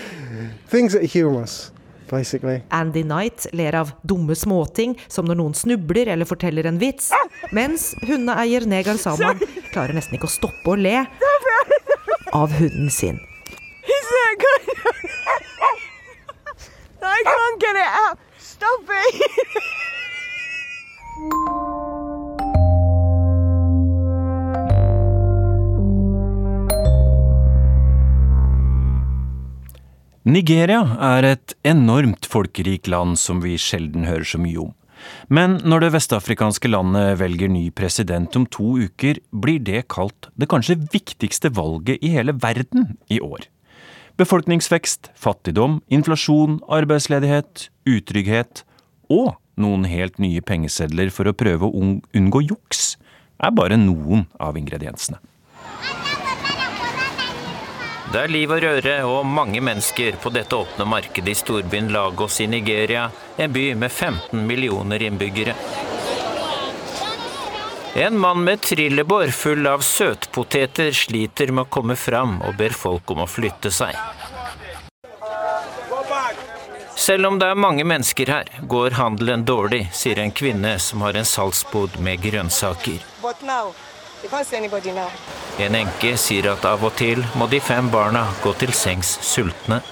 things 0.67 0.93
that 0.93 1.03
are 1.03 1.07
humorous. 1.07 1.71
Basically. 2.07 2.61
Andy 2.69 3.01
Knight 3.03 3.47
ler 3.51 3.73
av 3.75 3.91
dumme 4.05 4.35
småting, 4.37 4.93
som 5.09 5.25
når 5.25 5.39
noen 5.39 5.55
snubler 5.57 6.11
eller 6.13 6.29
forteller 6.29 6.67
en 6.69 6.77
vits, 6.77 7.09
mens 7.49 7.95
hundeeier 8.05 8.67
Negar 8.69 8.99
Saman 9.01 9.41
klarer 9.71 9.97
nesten 9.97 10.13
ikke 10.19 10.29
å 10.29 10.35
stoppe 10.35 10.69
å 10.69 10.77
le 10.77 10.99
er 11.01 11.09
av 12.37 12.53
hunden 12.53 12.93
sin. 12.93 13.17
I 17.05 17.21
can't 17.23 17.59
get 17.61 17.75
it 17.75 17.85
out. 17.85 18.19
Stop 18.37 18.81
it. 18.89 19.63
Nigeria 30.25 30.81
er 30.99 31.27
et 31.29 31.53
enormt 31.63 32.25
folkerikt 32.27 32.89
land 32.91 33.15
som 33.21 33.39
vi 33.43 33.53
sjelden 33.61 34.03
hører 34.09 34.25
så 34.27 34.39
mye 34.41 34.65
om. 34.65 34.73
Men 35.31 35.59
når 35.63 35.85
det 35.85 35.91
vestafrikanske 35.95 36.67
landet 36.67 37.19
velger 37.21 37.47
ny 37.47 37.69
president 37.71 38.35
om 38.35 38.47
to 38.51 38.73
uker, 38.83 39.21
blir 39.31 39.61
det 39.63 39.85
kalt 39.93 40.27
det 40.35 40.49
kanskje 40.51 40.79
viktigste 40.91 41.53
valget 41.55 42.03
i 42.03 42.11
hele 42.17 42.35
verden 42.35 42.97
i 43.07 43.21
år. 43.23 43.47
Befolkningsvekst, 44.19 45.13
fattigdom, 45.15 45.79
inflasjon, 45.87 46.59
arbeidsledighet, 46.67 47.69
utrygghet 47.87 48.65
og 49.07 49.37
noen 49.61 49.85
helt 49.89 50.19
nye 50.21 50.41
pengesedler 50.41 51.11
for 51.13 51.29
å 51.29 51.35
prøve 51.37 51.67
å 51.67 51.85
unngå 52.15 52.43
juks, 52.45 52.95
er 53.39 53.55
bare 53.55 53.77
noen 53.79 54.25
av 54.39 54.57
ingrediensene. 54.59 55.21
Det 58.15 58.21
er 58.21 58.31
liv 58.31 58.51
og 58.53 58.61
røre 58.63 58.93
og 59.09 59.25
mange 59.27 59.59
mennesker 59.59 60.15
på 60.23 60.31
dette 60.31 60.55
åpne 60.55 60.85
markedet 60.87 61.33
i 61.33 61.35
storbyen 61.35 61.89
Lagos 61.91 62.37
i 62.39 62.47
Nigeria, 62.47 63.09
en 63.35 63.51
by 63.51 63.73
med 63.75 63.91
15 63.91 64.45
millioner 64.47 65.03
innbyggere. 65.03 65.55
En 67.99 68.15
mann 68.19 68.43
med 68.43 68.61
trillebår 68.61 69.33
full 69.35 69.67
av 69.67 69.83
søtpoteter 69.83 70.95
sliter 70.95 71.51
med 71.51 71.65
å 71.65 71.71
komme 71.71 71.95
fram 71.99 72.37
og 72.43 72.55
ber 72.59 72.75
folk 72.75 73.11
om 73.11 73.23
å 73.23 73.27
flytte 73.27 73.71
seg. 73.71 73.95
Selv 77.05 77.27
om 77.27 77.35
det 77.37 77.45
er 77.51 77.59
mange 77.59 77.83
mennesker 77.85 78.29
her, 78.33 78.47
går 78.65 78.95
handelen 78.97 79.43
dårlig, 79.45 79.83
sier 79.93 80.17
en 80.23 80.31
kvinne 80.33 80.71
som 80.81 81.03
har 81.05 81.13
en 81.19 81.27
salgsbod 81.29 81.99
med 82.01 82.23
grønnsaker. 82.23 83.03
En 85.65 85.77
enke 85.77 86.13
sier 86.17 86.47
at 86.49 86.65
av 86.65 86.85
og 86.87 86.95
til 86.97 87.21
må 87.37 87.45
de 87.51 87.59
fem 87.61 87.91
barna 87.93 88.23
gå 88.41 88.55
til 88.57 88.73
sengs 88.73 89.11
sultne. 89.21 89.83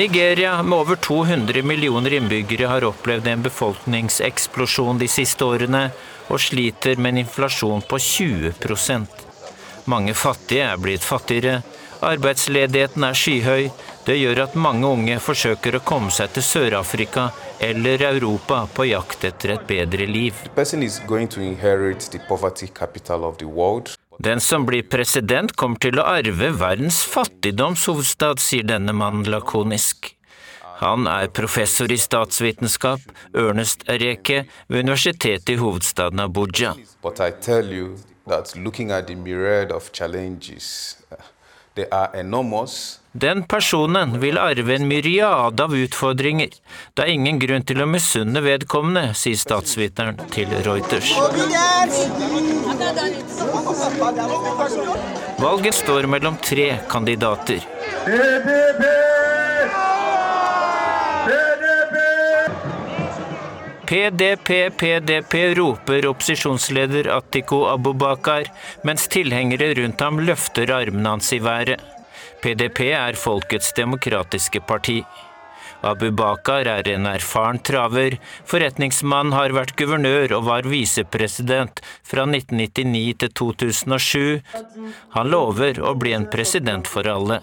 Nigeria 0.00 0.54
med 0.62 0.78
over 0.78 0.96
200 1.10 1.62
millioner 1.62 2.16
innbyggere 2.16 2.72
har 2.72 2.86
opplevd 2.94 3.28
en 3.28 3.44
befolkningseksplosjon 3.44 5.04
de 5.04 5.10
siste 5.20 5.44
årene, 5.44 5.90
og 6.30 6.40
sliter 6.40 6.96
med 6.96 7.12
en 7.18 7.26
inflasjon 7.26 7.84
på 7.84 8.00
20 8.08 8.56
mange 9.90 10.14
fattige 10.14 10.66
er 10.70 10.80
blitt 10.80 11.04
fattigere, 11.04 11.60
arbeidsledigheten 12.00 13.04
er 13.04 13.16
skyhøy. 13.16 13.70
Det 14.06 14.16
gjør 14.16 14.44
at 14.46 14.56
mange 14.56 14.88
unge 14.88 15.18
forsøker 15.22 15.76
å 15.76 15.82
komme 15.84 16.12
seg 16.14 16.32
til 16.34 16.46
Sør-Afrika 16.46 17.28
eller 17.62 18.02
Europa 18.08 18.62
på 18.74 18.88
jakt 18.88 19.26
etter 19.28 19.56
et 19.56 19.66
bedre 19.68 20.06
liv. 20.08 20.38
Den 24.20 24.40
som 24.44 24.66
blir 24.68 24.88
president, 24.94 25.52
kommer 25.56 25.80
til 25.80 26.00
å 26.00 26.08
arve 26.08 26.50
verdens 26.60 27.02
fattigdomshovedstad, 27.08 28.40
sier 28.40 28.66
denne 28.68 28.96
mannen 28.96 29.28
lakonisk. 29.32 30.14
Han 30.80 31.08
er 31.08 31.28
professor 31.36 31.92
i 31.92 31.98
statsvitenskap, 32.00 33.00
Ernest 33.36 33.84
Ereke, 33.88 34.46
ved 34.68 34.86
universitetet 34.86 35.56
i 35.56 35.58
hovedstaden 35.60 36.24
Abuja 36.24 36.72
that 38.26 38.56
looking 38.56 38.90
at 38.90 39.06
the 39.06 39.14
myriad 39.14 39.72
of 39.72 39.92
challenges, 39.92 40.96
uh, 41.12 41.16
they 41.74 41.86
are 41.90 42.10
enormous. 42.14 43.00
Den 43.12 43.42
personen 43.42 44.20
vil 44.20 44.38
arve 44.38 44.74
en 44.74 44.86
myriade 44.88 45.64
av 45.64 45.74
utfordringer. 45.74 46.50
Det 46.94 47.02
er 47.02 47.10
ingen 47.10 47.40
grunn 47.42 47.64
til 47.66 47.82
å 47.82 47.88
misunne 47.90 48.42
vedkommende, 48.44 49.16
sier 49.18 49.40
statsviteren 49.40 50.20
til 50.30 50.52
Reuters. 50.62 51.10
Valget 55.40 55.74
står 55.74 56.06
mellom 56.06 56.38
tre 56.38 56.68
kandidater. 56.88 57.66
PDP, 63.90 64.70
PDP, 64.70 65.54
roper 65.58 66.06
opposisjonsleder 66.06 67.08
Atiko 67.10 67.64
Abubakar, 67.66 68.46
mens 68.86 69.08
tilhengere 69.10 69.72
rundt 69.74 70.04
ham 70.04 70.20
løfter 70.22 70.70
armene 70.70 71.10
hans 71.10 71.32
i 71.34 71.40
været. 71.42 71.82
PDP 72.38 72.92
er 72.94 73.18
Folkets 73.18 73.72
demokratiske 73.74 74.62
parti. 74.68 75.00
Abubakar 75.82 76.70
er 76.70 76.86
en 76.92 77.08
erfaren 77.10 77.58
traver. 77.58 78.20
Forretningsmann 78.46 79.34
har 79.34 79.56
vært 79.58 79.74
guvernør 79.80 80.36
og 80.38 80.46
var 80.46 80.70
visepresident 80.70 81.82
fra 82.06 82.28
1999 82.30 83.18
til 83.24 83.34
2007. 83.42 84.38
Han 85.18 85.34
lover 85.34 85.82
å 85.82 85.96
bli 85.98 86.14
en 86.14 86.30
president 86.30 86.86
for 86.86 87.10
alle. 87.10 87.40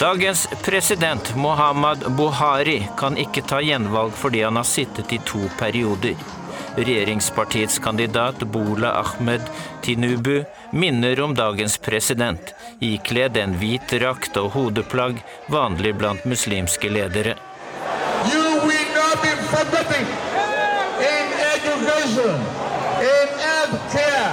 Dagens 0.00 0.48
president 0.62 1.36
Mohammad 1.36 1.98
Buhari 2.16 2.88
kan 2.96 3.18
ikke 3.20 3.42
ta 3.44 3.58
gjenvalg 3.60 4.14
fordi 4.16 4.40
han 4.46 4.56
har 4.56 4.64
sittet 4.64 5.12
i 5.12 5.18
to 5.28 5.42
perioder. 5.58 6.16
Regjeringspartiets 6.76 7.76
kandidat 7.84 8.40
Bola 8.48 8.94
Ahmed 9.02 9.44
Tinubu 9.84 10.44
minner 10.72 11.20
om 11.20 11.34
dagens 11.36 11.76
president, 11.84 12.54
ikledd 12.80 13.36
en 13.36 13.52
hvit 13.60 13.92
drakt 13.92 14.40
og 14.40 14.54
hodeplagg, 14.56 15.20
vanlig 15.52 15.92
blant 16.00 16.24
muslimske 16.24 16.88
ledere. 16.88 17.36
You 18.24 18.56
will 18.64 18.88
not 18.96 19.20
be 19.20 19.34
forgotten 19.52 20.08
in 21.12 21.26
education, 21.52 22.40
in 23.04 23.36
healthcare. 23.44 24.32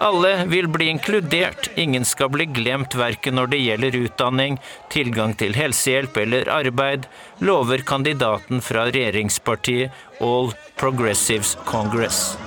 Alle 0.00 0.44
vil 0.48 0.68
bli 0.68 0.86
inkludert, 0.88 1.70
ingen 1.76 2.04
skal 2.08 2.30
bli 2.32 2.46
glemt 2.48 2.94
verken 2.96 3.36
når 3.36 3.50
det 3.52 3.58
gjelder 3.60 3.98
utdanning, 3.98 4.56
tilgang 4.88 5.34
til 5.36 5.52
helsehjelp 5.52 6.16
eller 6.22 6.48
arbeid, 6.48 7.04
lover 7.44 7.84
kandidaten 7.84 8.64
fra 8.64 8.86
regjeringspartiet 8.88 10.24
All 10.24 10.54
Progressives 10.80 11.52
Congress. 11.68 12.38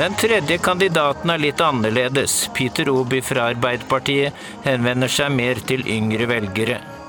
Den 0.00 0.18
tredje 0.18 0.58
kandidaten 0.58 1.30
er 1.30 1.38
litt 1.38 1.62
annerledes. 1.62 2.48
Peter 2.56 2.90
Obi 2.90 3.22
fra 3.22 3.52
Arbeiderpartiet 3.52 4.66
henvender 4.66 5.12
seg 5.12 5.30
mer 5.36 5.62
til 5.70 5.86
yngre 5.86 6.26
velgere. 6.26 6.99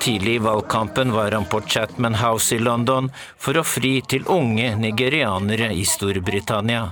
Tidlig 0.00 0.34
i 0.34 0.38
valgkampen 0.38 1.12
var 1.12 1.32
han 1.32 1.44
på 1.44 1.60
Chatman 1.60 2.14
House 2.14 2.54
i 2.54 2.58
London 2.58 3.10
for 3.38 3.58
å 3.58 3.64
fri 3.64 4.00
til 4.08 4.26
unge 4.28 4.74
nigerianere 4.76 5.70
i 5.72 5.84
Storbritannia. 5.88 6.90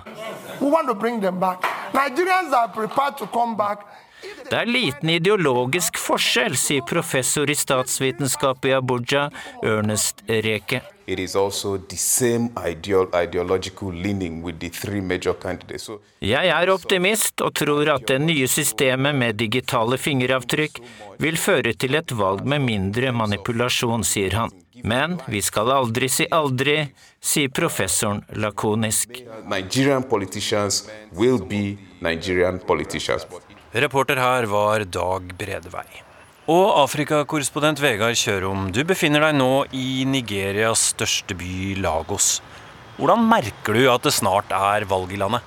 Det 4.51 4.59
er 4.59 4.69
liten 4.71 5.11
ideologisk 5.11 5.99
forskjell, 5.99 6.57
sier 6.57 6.87
professor 6.87 7.51
i 7.51 7.59
statsvitenskap 7.59 8.69
i 8.71 8.75
Abuja, 8.77 9.29
Ernest 9.67 10.23
Reke. 10.29 10.83
It 11.07 11.19
is 11.19 11.35
also 11.35 11.79
the 11.79 11.97
same 11.97 12.51
ideal, 12.57 13.09
ideological 13.13 13.93
leaning 13.93 14.43
with 14.43 14.61
the 14.61 14.69
three 14.69 15.01
major 15.01 15.35
candidates. 15.35 15.85
So 15.85 16.01
Jeg 16.21 16.47
er 16.47 16.71
optimist 16.71 17.41
og 17.43 17.55
tror 17.59 17.89
at 17.97 18.07
det 18.07 18.21
nye 18.23 18.47
systemet 18.47 19.15
med 19.15 19.35
digitale 19.41 19.99
fingeravtrykk 19.99 20.79
vil 21.19 21.37
føre 21.37 21.73
til 21.75 21.99
et 21.99 22.15
valg 22.15 22.47
med 22.47 22.63
mindre 22.63 23.11
manipulasjon, 23.13 24.07
sier 24.07 24.39
han. 24.39 24.55
Men 24.85 25.19
vi 25.27 25.43
skal 25.43 25.71
aldri 25.71 26.09
si 26.11 26.27
aldri, 26.31 26.77
sier 27.21 27.51
professoren 27.51 28.23
lakonisk. 28.39 29.19
Nigerian 29.51 30.07
politicians 30.07 30.89
will 31.15 31.43
be 31.43 31.79
Nigerian 32.01 32.59
politicians. 32.59 33.27
Reporter 33.73 34.17
her 34.17 34.47
var 34.47 34.85
Dag 34.85 35.35
Bredevei. 35.39 36.12
Og 36.51 36.73
Afrikakorrespondent 36.75 37.79
Vegard 37.79 38.19
Kjørom, 38.19 38.73
du 38.75 38.81
befinner 38.83 39.23
deg 39.23 39.37
nå 39.39 39.63
i 39.79 40.03
Nigerias 40.11 40.89
største 40.91 41.37
by, 41.39 41.77
Lagos. 41.79 42.41
Hvordan 42.97 43.29
merker 43.31 43.77
du 43.79 43.85
at 43.87 44.03
det 44.03 44.11
snart 44.17 44.51
er 44.51 44.83
valg 44.91 45.13
i 45.15 45.21
landet? 45.23 45.47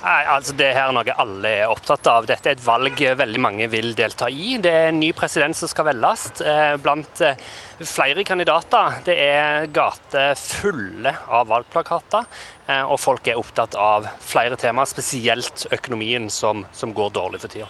Nei, 0.00 0.22
altså 0.32 0.54
Det 0.56 0.70
her 0.72 0.86
er 0.88 0.94
noe 0.96 1.16
alle 1.20 1.50
er 1.58 1.68
opptatt 1.68 2.08
av. 2.08 2.24
Dette 2.24 2.48
er 2.48 2.56
et 2.56 2.64
valg 2.64 3.02
veldig 3.20 3.42
mange 3.44 3.68
vil 3.68 3.92
delta 3.98 4.30
i. 4.32 4.54
Det 4.56 4.72
er 4.72 4.88
en 4.94 5.00
ny 5.02 5.10
president 5.12 5.58
som 5.58 5.68
skal 5.68 5.90
velges 5.90 6.40
eh, 6.40 6.78
blant 6.80 7.20
eh, 7.20 7.44
flere 7.84 8.24
kandidater. 8.24 8.96
Det 9.04 9.18
er 9.26 9.68
gater 9.76 10.40
fulle 10.40 11.12
av 11.28 11.52
valgplakater, 11.52 12.24
eh, 12.64 12.80
og 12.80 12.96
folk 13.02 13.28
er 13.28 13.36
opptatt 13.44 13.76
av 13.76 14.08
flere 14.24 14.56
temaer, 14.56 14.88
spesielt 14.88 15.68
økonomien, 15.68 16.32
som, 16.32 16.64
som 16.72 16.96
går 16.96 17.12
dårlig 17.20 17.44
for 17.44 17.52
tida. 17.52 17.68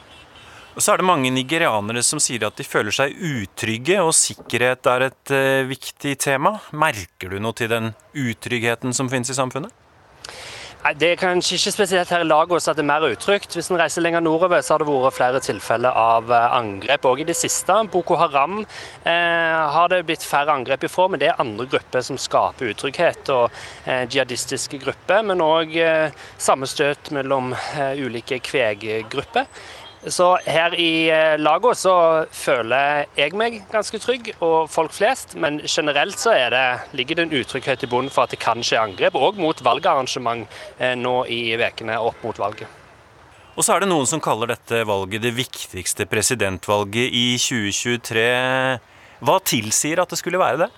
Og 0.76 0.84
så 0.84 0.92
er 0.92 1.00
det 1.00 1.08
mange 1.08 1.32
nigerianere 1.34 2.02
som 2.06 2.22
sier 2.22 2.46
at 2.46 2.58
de 2.58 2.66
føler 2.66 2.94
seg 2.94 3.16
utrygge, 3.16 3.98
og 4.04 4.14
sikkerhet 4.14 4.86
er 4.92 5.08
et 5.08 5.34
uh, 5.34 5.68
viktig 5.70 6.14
tema. 6.22 6.58
Merker 6.70 7.34
du 7.34 7.40
noe 7.42 7.56
til 7.58 7.72
den 7.72 7.92
utryggheten 8.14 8.94
som 8.96 9.10
finnes 9.10 9.32
i 9.32 9.38
samfunnet? 9.38 9.74
Nei, 10.80 10.94
Det 10.96 11.08
er 11.12 11.18
kanskje 11.20 11.58
ikke 11.58 11.72
spesielt 11.74 12.08
her 12.08 12.22
i 12.24 12.26
Lagos 12.28 12.64
at 12.70 12.78
det 12.78 12.86
er 12.86 12.88
mer 12.88 13.04
utrygt. 13.04 13.52
Hvis 13.52 13.68
en 13.68 13.76
reiser 13.76 14.00
lenger 14.00 14.22
nordover, 14.24 14.62
så 14.64 14.72
har 14.72 14.80
det 14.80 14.86
vært 14.88 15.16
flere 15.18 15.42
tilfeller 15.44 15.92
av 15.92 16.30
angrep 16.32 17.04
òg 17.10 17.20
i 17.20 17.26
det 17.28 17.36
siste. 17.36 17.74
Boko 17.92 18.16
Haram 18.16 18.62
eh, 18.62 19.58
har 19.74 19.90
det 19.92 20.06
blitt 20.08 20.24
færre 20.24 20.54
angrep 20.56 20.86
ifra, 20.88 21.10
men 21.12 21.20
det 21.20 21.28
er 21.28 21.42
andre 21.42 21.66
grupper 21.68 22.06
som 22.06 22.16
skaper 22.16 22.72
utrygghet. 22.72 23.28
Og 23.28 23.52
eh, 23.84 24.06
jihadistiske 24.06 24.80
grupper, 24.80 25.20
men 25.28 25.44
òg 25.44 25.76
eh, 25.76 26.16
sammenstøt 26.40 27.12
mellom 27.12 27.52
eh, 27.52 28.00
ulike 28.00 28.40
kveggrupper. 28.48 29.52
Så 30.08 30.30
her 30.48 30.72
i 30.80 31.10
Lagos 31.36 31.82
så 31.84 31.94
føler 32.32 33.04
jeg 33.18 33.36
meg 33.36 33.58
ganske 33.68 34.00
trygg, 34.00 34.30
og 34.40 34.70
folk 34.72 34.94
flest. 34.96 35.36
Men 35.36 35.60
generelt 35.68 36.16
så 36.20 36.32
det, 36.52 36.66
ligger 36.96 37.18
det 37.20 37.26
en 37.26 37.38
utrygghet 37.42 37.84
i 37.84 37.90
bunnen 37.90 38.12
for 38.12 38.24
at 38.24 38.32
det 38.32 38.40
kan 38.40 38.64
skje 38.64 38.80
angrep, 38.80 39.18
òg 39.18 39.40
mot 39.40 39.60
valgarrangement 39.64 40.48
nå 40.96 41.16
i 41.28 41.42
ukene 41.60 42.00
opp 42.00 42.24
mot 42.24 42.40
valget. 42.40 42.80
Og 43.58 43.66
så 43.66 43.74
er 43.74 43.82
det 43.82 43.90
noen 43.90 44.08
som 44.08 44.22
kaller 44.24 44.54
dette 44.54 44.84
valget 44.88 45.20
det 45.20 45.34
viktigste 45.36 46.06
presidentvalget 46.08 47.12
i 47.12 47.26
2023. 47.36 48.28
Hva 49.20 49.34
tilsier 49.44 50.00
at 50.00 50.08
det 50.08 50.20
skulle 50.20 50.40
være 50.40 50.62
det? 50.62 50.70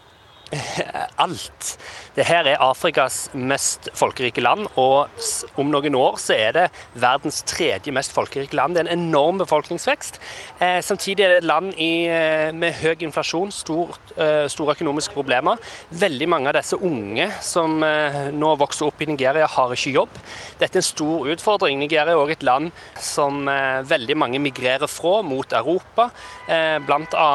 Alt. 1.25 1.77
Det 2.13 2.27
her 2.29 2.45
er 2.45 2.61
Afrikas 2.61 3.31
mest 3.33 3.87
folkerike 3.97 4.43
land, 4.45 4.67
og 4.77 5.09
om 5.57 5.71
noen 5.73 5.95
år 5.97 6.19
så 6.21 6.35
er 6.37 6.51
det 6.53 6.65
verdens 7.01 7.39
tredje 7.49 7.93
mest 7.95 8.13
folkerike 8.13 8.53
land. 8.57 8.77
Det 8.77 8.83
er 8.83 8.91
en 8.91 9.07
enorm 9.07 9.39
befolkningsvekst. 9.41 10.19
Eh, 10.61 10.81
samtidig 10.85 11.25
er 11.25 11.33
det 11.33 11.39
et 11.41 11.49
land 11.49 11.73
i, 11.81 12.05
eh, 12.13 12.53
med 12.53 12.77
høy 12.83 13.01
inflasjon, 13.07 13.51
stort, 13.51 14.13
eh, 14.19 14.45
store 14.47 14.75
økonomiske 14.75 15.15
problemer. 15.15 15.57
Veldig 15.91 16.29
mange 16.29 16.49
av 16.49 16.59
disse 16.59 16.77
unge 16.77 17.31
som 17.41 17.83
eh, 17.83 18.29
nå 18.31 18.59
vokser 18.61 18.87
opp 18.87 19.01
i 19.01 19.07
Nigeria, 19.07 19.47
har 19.47 19.73
ikke 19.73 19.95
jobb. 19.97 20.11
Dette 20.61 20.77
er 20.77 20.83
en 20.83 20.83
stor 20.83 21.33
utfordring. 21.33 21.79
Nigeria 21.79 22.13
er 22.13 22.21
òg 22.21 22.33
et 22.33 22.43
land 22.43 22.73
som 23.01 23.49
eh, 23.49 23.81
veldig 23.89 24.19
mange 24.19 24.39
migrerer 24.39 24.87
fra 24.87 25.23
mot 25.23 25.51
Europa, 25.51 26.11
eh, 26.47 26.77
bl.a. 26.79 27.33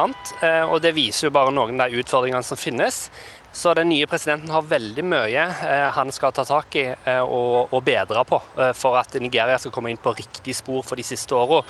og 0.70 0.80
det 0.82 0.94
viser 0.94 1.26
jo 1.26 1.34
bare 1.34 1.50
noen 1.50 1.80
av 1.80 1.90
de 1.90 1.98
utfordringene 1.98 2.44
som 2.44 2.56
finnes. 2.56 3.10
Så 3.58 3.74
den 3.74 3.88
nye 3.90 4.06
presidenten 4.06 4.52
har 4.54 4.62
veldig 4.70 5.02
mye 5.02 5.42
eh, 5.66 5.88
han 5.96 6.12
skal 6.14 6.30
ta 6.30 6.44
tak 6.46 6.76
i 6.78 6.84
eh, 6.92 7.18
og, 7.18 7.72
og, 7.72 7.80
bedre 7.82 8.22
på 8.28 8.38
eh, 8.54 8.70
for 8.70 8.94
at 9.00 9.16
Nigeria 9.18 9.56
skal 9.58 9.72
komme 9.74 9.90
inn 9.90 9.98
på 9.98 10.12
riktig 10.14 10.54
spor 10.54 10.84
for 10.86 11.00
de 11.00 11.02
siste 11.02 11.34
åra. 11.34 11.64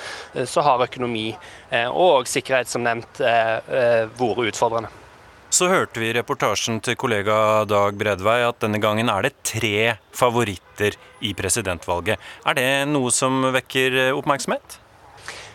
så 0.44 0.60
har 0.66 0.84
økonomi 0.84 1.30
og 1.88 2.28
sikkerhet, 2.28 2.68
som 2.68 2.84
nevnt, 2.84 3.20
vært 3.20 4.42
utfordrende. 4.50 4.90
Så 5.50 5.68
hørte 5.70 6.00
vi 6.02 6.10
i 6.10 6.16
reportasjen 6.16 6.82
til 6.84 6.96
kollega 7.00 7.64
Dag 7.68 7.96
Bredvei 7.96 8.42
at 8.44 8.60
denne 8.60 8.80
gangen 8.82 9.08
er 9.08 9.24
det 9.24 9.32
tre 9.48 9.96
favoritter 10.12 10.98
i 11.24 11.32
presidentvalget. 11.38 12.20
Er 12.44 12.58
det 12.58 12.68
noe 12.92 13.14
som 13.14 13.48
vekker 13.54 14.12
oppmerksomhet? 14.18 14.78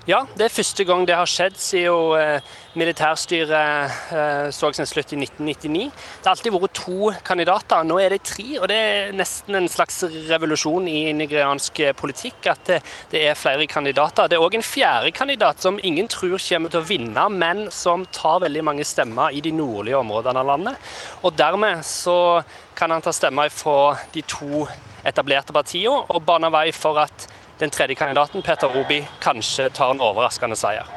Ja, 0.04 0.26
det 0.36 0.44
er 0.44 0.52
første 0.52 0.84
gang 0.84 1.06
det 1.08 1.16
har 1.16 1.30
skjedd 1.32 1.54
siden 1.64 2.18
eh, 2.20 2.48
militærstyret 2.76 4.10
eh, 4.12 4.50
så 4.52 4.68
sin 4.76 4.88
slutt 4.90 5.14
i 5.16 5.20
1999. 5.22 5.86
Det 5.96 6.28
har 6.28 6.34
alltid 6.34 6.52
vært 6.58 6.74
to 6.76 7.12
kandidater, 7.24 7.86
nå 7.88 8.02
er 8.04 8.12
det 8.12 8.26
tre. 8.28 8.44
Og 8.60 8.68
det 8.68 8.76
er 8.76 9.14
nesten 9.16 9.56
en 9.56 9.70
slags 9.72 10.02
revolusjon 10.28 10.90
i 10.92 11.14
nigeriansk 11.16 11.80
politikk 11.96 12.50
at 12.52 12.74
det 13.14 13.22
er 13.30 13.40
flere 13.40 13.64
kandidater. 13.72 14.28
Det 14.28 14.36
er 14.36 14.44
òg 14.44 14.58
en 14.60 14.68
fjerde 14.68 15.14
kandidat 15.16 15.64
som 15.64 15.80
ingen 15.80 16.12
tror 16.12 16.36
kommer 16.36 16.74
til 16.74 16.82
å 16.82 16.90
vinne, 16.90 17.28
men 17.32 17.70
som 17.72 18.04
tar 18.12 18.42
veldig 18.44 18.64
mange 18.68 18.84
stemmer 18.84 19.32
i 19.32 19.40
de 19.46 19.54
nordlige 19.56 20.02
områdene 20.04 20.44
av 20.44 20.50
landet. 20.52 20.90
Og 21.24 21.32
dermed 21.40 21.80
så 21.88 22.18
kan 22.76 22.92
han 22.92 23.06
ta 23.06 23.16
stemmer 23.16 23.48
fra 23.56 23.96
de 24.12 24.26
to 24.28 24.66
etablerte 25.08 25.56
partiene 25.56 26.04
og 26.12 26.28
bane 26.28 26.52
vei 26.52 26.74
for 26.76 27.00
at 27.06 27.30
den 27.64 27.72
tredje 27.74 27.96
kandidaten, 27.96 28.44
Peter 28.44 28.68
Robi, 28.68 29.00
kanskje 29.24 29.70
tar 29.74 29.94
en 29.94 30.04
overraskende 30.04 30.58
seier. 30.60 30.90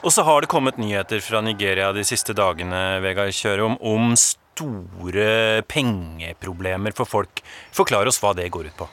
Og 0.00 0.14
så 0.14 0.24
har 0.24 0.40
det 0.40 0.48
kommet 0.48 0.78
nyheter 0.80 1.20
fra 1.20 1.42
Nigeria 1.44 1.90
de 1.92 2.04
siste 2.08 2.32
dagene 2.36 3.00
Vegard 3.04 3.34
Kjørom, 3.36 3.76
om 3.82 4.14
store 4.16 5.60
pengeproblemer 5.68 6.94
for 6.96 7.08
folk. 7.08 7.42
Forklar 7.76 8.08
oss 8.08 8.20
hva 8.22 8.32
det 8.36 8.48
går 8.52 8.70
ut 8.70 8.78
på. 8.80 8.88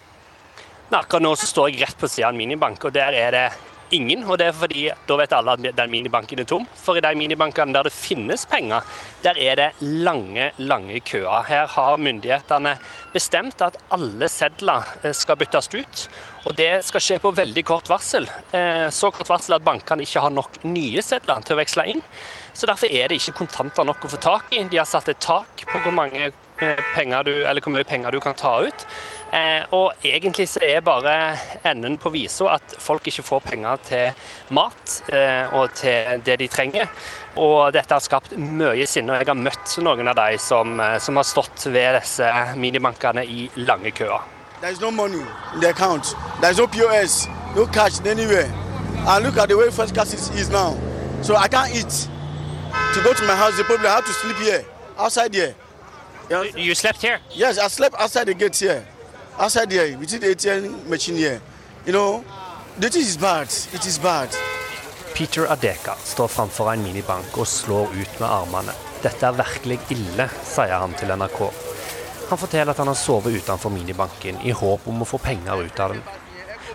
Akkurat 0.97 1.24
nå 1.24 1.34
så 1.36 1.47
står 1.47 1.72
jeg 1.72 1.82
rett 1.84 1.97
på 1.99 2.10
siden 2.10 2.30
av 2.30 2.36
en 2.36 2.41
minibank, 2.41 2.84
og 2.88 2.95
der 2.95 3.16
er 3.16 3.36
det 3.36 3.47
ingen. 3.96 4.24
Og 4.28 4.38
det 4.40 4.50
er 4.50 4.56
fordi 4.58 4.88
da 5.08 5.18
vet 5.20 5.36
alle 5.36 5.58
at 5.58 5.66
den 5.78 5.92
minibanken 5.92 6.42
er 6.42 6.48
tom. 6.50 6.66
For 6.78 6.98
i 6.98 7.04
de 7.04 7.14
minibankene 7.18 7.76
der 7.76 7.88
det 7.88 7.96
finnes 7.96 8.46
penger, 8.50 8.86
der 9.24 9.40
er 9.40 9.60
det 9.60 9.70
lange, 9.82 10.52
lange 10.58 11.02
køer. 11.06 11.46
Her 11.48 11.68
har 11.76 12.02
myndighetene 12.02 12.78
bestemt 13.14 13.62
at 13.66 13.78
alle 13.94 14.30
sedler 14.32 14.88
eh, 15.04 15.14
skal 15.16 15.40
byttes 15.40 15.72
ut. 15.76 16.08
Og 16.48 16.56
det 16.56 16.72
skal 16.88 17.04
skje 17.04 17.20
på 17.20 17.34
veldig 17.36 17.64
kort 17.68 17.90
varsel. 17.92 18.28
Eh, 18.56 18.88
så 18.94 19.12
kort 19.12 19.30
varsel 19.30 19.58
at 19.58 19.66
bankene 19.66 20.06
ikke 20.06 20.24
har 20.24 20.34
nok 20.34 20.62
nye 20.68 21.04
sedler 21.04 21.44
til 21.44 21.58
å 21.58 21.62
veksle 21.62 21.88
inn. 21.94 22.04
Så 22.58 22.70
Derfor 22.70 22.90
er 22.90 23.10
det 23.10 23.20
ikke 23.20 23.44
kontanter 23.44 23.86
nok 23.86 24.06
å 24.08 24.12
få 24.12 24.20
tak 24.22 24.54
i. 24.56 24.64
De 24.64 24.80
har 24.80 24.88
satt 24.90 25.10
et 25.12 25.20
tak 25.22 25.66
på 25.68 25.82
hvor, 25.84 25.94
mange 25.94 26.30
eh, 26.30 26.84
penger 26.96 27.28
du, 27.28 27.34
eller 27.44 27.62
hvor 27.62 27.76
mye 27.76 27.88
penger 27.88 28.16
du 28.16 28.22
kan 28.24 28.38
ta 28.38 28.56
ut. 28.66 28.88
Eh, 29.34 29.63
og 29.75 30.05
egentlig 30.07 30.47
så 30.47 30.61
er 30.63 30.80
bare 30.82 31.36
enden 31.67 31.97
på 31.99 32.09
visa 32.13 32.53
at 32.53 32.75
folk 32.80 33.07
ikke 33.09 33.25
får 33.28 33.41
penger 33.43 33.82
til 33.84 34.21
mat 34.55 34.93
eh, 35.11 35.51
og 35.53 35.73
til 35.75 36.21
det 36.25 36.38
de 36.39 36.47
trenger. 36.47 36.88
Og 37.36 37.73
dette 37.75 37.93
har 37.93 38.03
skapt 38.03 38.38
mye 38.39 38.88
sinne, 38.88 39.13
og 39.13 39.19
jeg 39.19 39.28
har 39.28 39.39
møtt 39.39 39.75
noen 39.84 40.07
av 40.07 40.15
de 40.15 40.39
som, 40.39 40.80
eh, 40.80 40.95
som 41.03 41.19
har 41.19 41.28
stått 41.28 41.67
ved 41.67 41.99
disse 41.99 42.32
minibankene 42.55 43.25
i 43.25 43.49
lange 43.59 43.91
køer. 43.91 44.23
There's 44.61 44.82
no 44.82 44.91
money 44.91 45.21
in 45.53 45.59
the 45.59 45.69
account. 45.69 46.15
There's 46.41 46.57
no 46.57 46.67
POS, 46.67 47.28
no 47.55 47.67
cash 47.67 47.99
anywhere. 48.05 48.49
And 49.07 49.23
look 49.23 49.38
at 49.38 49.49
the 49.49 49.57
way 49.57 49.69
first 49.69 49.93
class 49.93 50.13
is 50.13 50.49
now. 50.49 50.73
So 51.21 51.36
I 51.36 51.47
can't 51.47 51.75
eat. 51.75 52.09
To 52.93 53.03
go 53.03 53.13
to 53.13 53.23
my 53.25 53.36
house, 53.36 53.55
they 53.57 53.63
probably 53.63 53.89
have 53.89 54.05
to 54.05 54.13
sleep 54.13 54.38
here, 54.38 54.65
outside 54.97 55.34
here. 55.34 55.53
You, 56.30 56.45
you 56.55 56.75
slept 56.75 57.01
here? 57.01 57.19
Yes, 57.32 57.57
I 57.57 57.67
slept 57.67 57.95
outside 57.99 58.25
the 58.25 58.34
gate 58.34 58.55
here. 58.55 58.86
Outside 59.40 59.70
there, 59.70 59.98
between 59.98 60.22
the 60.22 60.28
ATM 60.28 60.90
machine 60.90 61.16
here. 61.16 61.42
You 61.86 61.94
know, 61.94 62.24
the 62.80 62.90
thing 62.90 63.02
is 63.02 63.18
bad. 63.18 63.48
It 63.74 63.86
is 63.86 64.00
bad. 64.00 64.30
Peter 65.16 65.46
Adeka 65.52 65.96
står 66.04 66.28
framfor 66.28 66.72
en 66.74 66.84
minibank 66.84 67.38
og 67.38 67.48
slår 67.48 67.88
ut 67.88 68.20
med 68.20 68.30
armene. 68.30 68.74
Dette 69.02 69.26
er 69.26 69.38
virkelig 69.38 69.80
ille, 69.94 70.28
sier 70.46 70.78
han 70.78 70.94
til 70.98 71.10
NRK. 71.10 71.40
Han 72.30 72.38
forteller 72.38 72.74
at 72.74 72.82
han 72.84 72.92
har 72.92 73.00
sovet 73.00 73.40
utenfor 73.40 73.74
minibanken 73.74 74.38
i 74.46 74.54
håp 74.54 74.86
om 74.92 75.02
å 75.02 75.08
få 75.08 75.18
penger 75.24 75.64
ut 75.64 75.80
av 75.80 75.96
den. 75.96 76.04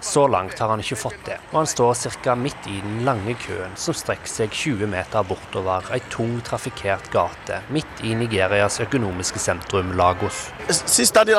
Så 0.03 0.25
langt 0.27 0.59
har 0.59 0.73
han 0.73 0.81
ikke 0.83 0.99
fått 0.99 1.21
det, 1.29 1.37
og 1.53 1.61
han 1.61 1.69
står 1.71 1.95
ca. 2.25 2.35
midt 2.35 2.67
i 2.67 2.81
den 2.81 3.05
lange 3.07 3.37
køen 3.39 3.77
som 3.79 3.95
strekker 3.95 4.27
seg 4.27 4.51
20 4.51 4.91
meter 4.91 5.23
bortover 5.23 5.93
ei 5.95 6.01
tung 6.11 6.41
trafikkert 6.43 7.13
gate 7.13 7.61
midt 7.71 8.03
i 8.03 8.17
Nigerias 8.19 8.81
økonomiske 8.83 9.39
sentrum 9.39 9.95
Lagos. 9.95 10.49
Sister, 10.67 11.31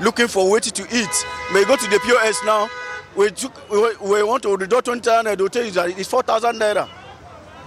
looking 0.00 0.28
for 0.28 0.50
waiting 0.50 0.72
to 0.72 0.82
eat. 0.96 1.26
May 1.52 1.64
go 1.64 1.76
to 1.76 1.88
the 1.90 1.98
POS 2.00 2.40
now. 2.44 2.68
We 3.16 3.30
took 3.30 3.52
we, 3.70 3.96
we 4.00 4.22
want 4.22 4.42
to 4.44 4.56
withdraw 4.56 4.80
20,000 4.80 5.26
naira. 5.26 5.50
Tell 5.50 5.64
you 5.64 5.70
that 5.72 5.98
it's 5.98 6.08
4,000 6.08 6.58
naira 6.58 6.88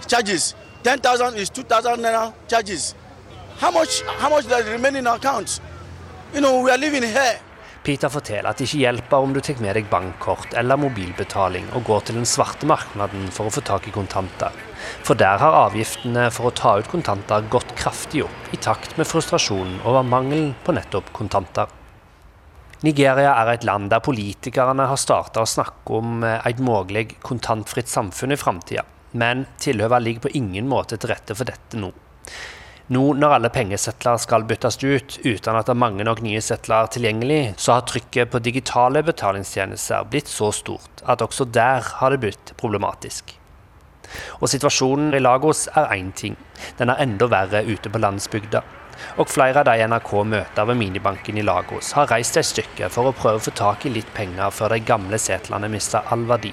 charges. 0.06 0.54
10,000 0.82 1.36
is 1.36 1.50
2,000 1.50 2.00
naira 2.00 2.32
charges. 2.48 2.94
How 3.58 3.70
much 3.70 4.02
how 4.02 4.28
much 4.30 4.48
does 4.48 4.66
remain 4.66 4.96
in 4.96 5.06
our 5.06 5.16
account? 5.16 5.60
You 6.34 6.40
know, 6.40 6.62
we 6.62 6.70
are 6.70 6.78
living 6.78 7.02
here. 7.02 7.40
Peter 7.84 8.08
forteller 8.08 8.48
at 8.48 8.56
det 8.58 8.64
ikke 8.64 8.80
hjelper 8.80 9.20
om 9.26 9.34
du 9.36 9.42
tar 9.44 9.58
med 9.60 9.76
deg 9.76 9.90
bankkort 9.90 10.54
eller 10.56 10.80
mobilbetaling 10.80 11.66
og 11.76 11.84
går 11.84 12.06
til 12.08 12.16
den 12.16 12.24
svarte 12.24 12.64
marknaden 12.64 13.28
for 13.28 13.50
å 13.50 13.52
få 13.52 13.60
tak 13.60 13.90
i 13.90 13.92
kontanter. 13.92 14.56
For 15.04 15.12
der 15.20 15.36
har 15.42 15.58
avgiftene 15.66 16.30
for 16.32 16.48
å 16.48 16.56
ta 16.56 16.78
ut 16.80 16.88
kontanter 16.88 17.44
gått 17.52 17.76
kraftig 17.76 18.24
opp, 18.24 18.52
i 18.56 18.56
takt 18.56 18.96
med 18.96 19.08
frustrasjonen 19.08 19.82
over 19.84 20.00
mangelen 20.00 20.54
på 20.64 20.72
nettopp 20.72 21.12
kontanter. 21.12 21.68
Nigeria 22.84 23.30
er 23.40 23.48
et 23.54 23.62
land 23.64 23.88
der 23.88 24.02
politikerne 24.04 24.84
har 24.90 24.98
starta 25.00 25.40
å 25.40 25.48
snakke 25.48 25.94
om 25.96 26.24
eh, 26.26 26.42
et 26.44 26.58
mulig 26.60 27.14
kontantfritt 27.24 27.88
samfunn 27.88 28.34
i 28.34 28.36
framtida, 28.36 28.84
men 29.16 29.46
tilhøva 29.62 30.02
ligger 30.02 30.26
på 30.26 30.34
ingen 30.36 30.68
måte 30.68 30.98
til 31.00 31.14
rette 31.14 31.36
for 31.38 31.48
dette 31.48 31.80
nå. 31.80 31.88
Nå 32.92 33.04
når 33.16 33.38
alle 33.38 33.48
pengesetler 33.48 34.18
skal 34.20 34.44
byttes 34.44 34.76
ut 34.82 35.16
uten 35.24 35.56
at 35.56 35.64
det 35.64 35.72
er 35.72 35.80
mange 35.80 36.04
nok 36.04 36.20
nye 36.26 36.42
setler 36.44 36.90
tilgjengelig, 36.92 37.54
så 37.56 37.78
har 37.78 37.86
trykket 37.88 38.34
på 38.34 38.42
digitale 38.44 39.00
betalingstjenester 39.06 40.04
blitt 40.12 40.28
så 40.28 40.50
stort 40.52 41.00
at 41.08 41.24
også 41.24 41.48
der 41.48 41.80
har 42.02 42.12
det 42.12 42.20
blitt 42.26 42.52
problematisk. 42.60 43.38
Og 44.44 44.50
situasjonen 44.52 45.16
i 45.16 45.24
Lagos 45.24 45.70
er 45.72 45.96
én 45.96 46.12
ting, 46.12 46.36
den 46.76 46.92
er 46.92 47.00
enda 47.00 47.32
verre 47.32 47.64
ute 47.64 47.88
på 47.88 48.04
landsbygda. 48.04 48.60
Og 49.18 49.28
flere 49.30 49.62
av 49.62 49.68
de 49.68 49.86
NRK 49.88 50.12
møter 50.26 50.68
ved 50.68 50.78
minibanken 50.80 51.38
i 51.38 51.44
Lagos, 51.46 51.92
har 51.98 52.10
reist 52.10 52.36
et 52.40 52.48
stykke 52.48 52.90
for 52.90 53.10
å 53.10 53.14
prøve 53.16 53.40
å 53.40 53.44
få 53.44 53.54
tak 53.54 53.86
i 53.86 53.92
litt 53.94 54.10
penger 54.16 54.50
før 54.54 54.74
de 54.74 54.80
gamle 54.84 55.20
setlene 55.20 55.70
mister 55.72 56.06
all 56.14 56.26
verdi. 56.28 56.52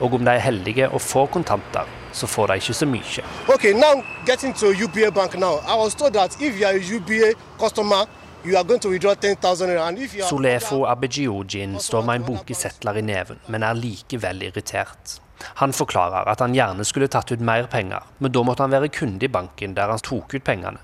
Og 0.00 0.14
om 0.18 0.24
de 0.26 0.34
er 0.34 0.42
heldige 0.44 0.90
og 0.90 1.00
får 1.00 1.30
kontanter, 1.38 1.88
så 2.12 2.28
får 2.28 2.52
de 2.52 2.60
ikke 2.60 2.76
så 2.76 2.88
mye. 2.88 3.24
Okay, 3.54 3.72
now 3.72 4.02
getting 4.26 4.52
to 4.52 4.72
UBA 4.72 5.10
Bank 5.10 5.38
now. 5.38 5.60
I 5.66 5.76
was 5.76 5.94
told 5.94 6.12
that 6.14 6.36
if 6.40 6.58
you 6.60 6.66
are 6.66 6.76
a 6.76 6.96
UBA 6.96 7.32
customer, 7.58 8.04
you 8.44 8.56
are 8.56 8.64
going 8.64 8.80
to 8.80 8.88
withdraw 8.88 9.14
10,000 9.14 9.68
naira. 9.68 10.28
Solefo 10.28 10.84
Abejiojin 10.86 11.78
står 11.80 12.02
med 12.02 12.20
en 12.20 12.26
bunke 12.26 12.54
setler 12.54 12.98
i 12.98 13.02
neven, 13.02 13.40
men 13.46 13.62
er 13.62 13.74
likevel 13.74 14.42
irritert. 14.42 15.20
Han 15.60 15.72
forklarer 15.72 16.28
at 16.28 16.40
han 16.40 16.54
gjerne 16.54 16.84
skulle 16.84 17.08
tatt 17.12 17.32
ut 17.32 17.40
mer 17.40 17.66
penger, 17.72 18.04
men 18.18 18.32
da 18.32 18.42
måtte 18.44 18.64
han 18.64 18.72
være 18.72 18.92
kunde 18.92 19.26
i 19.26 19.32
banken 19.32 19.74
der 19.76 19.92
han 19.92 20.02
tok 20.04 20.34
ut 20.34 20.44
pengene. 20.44 20.80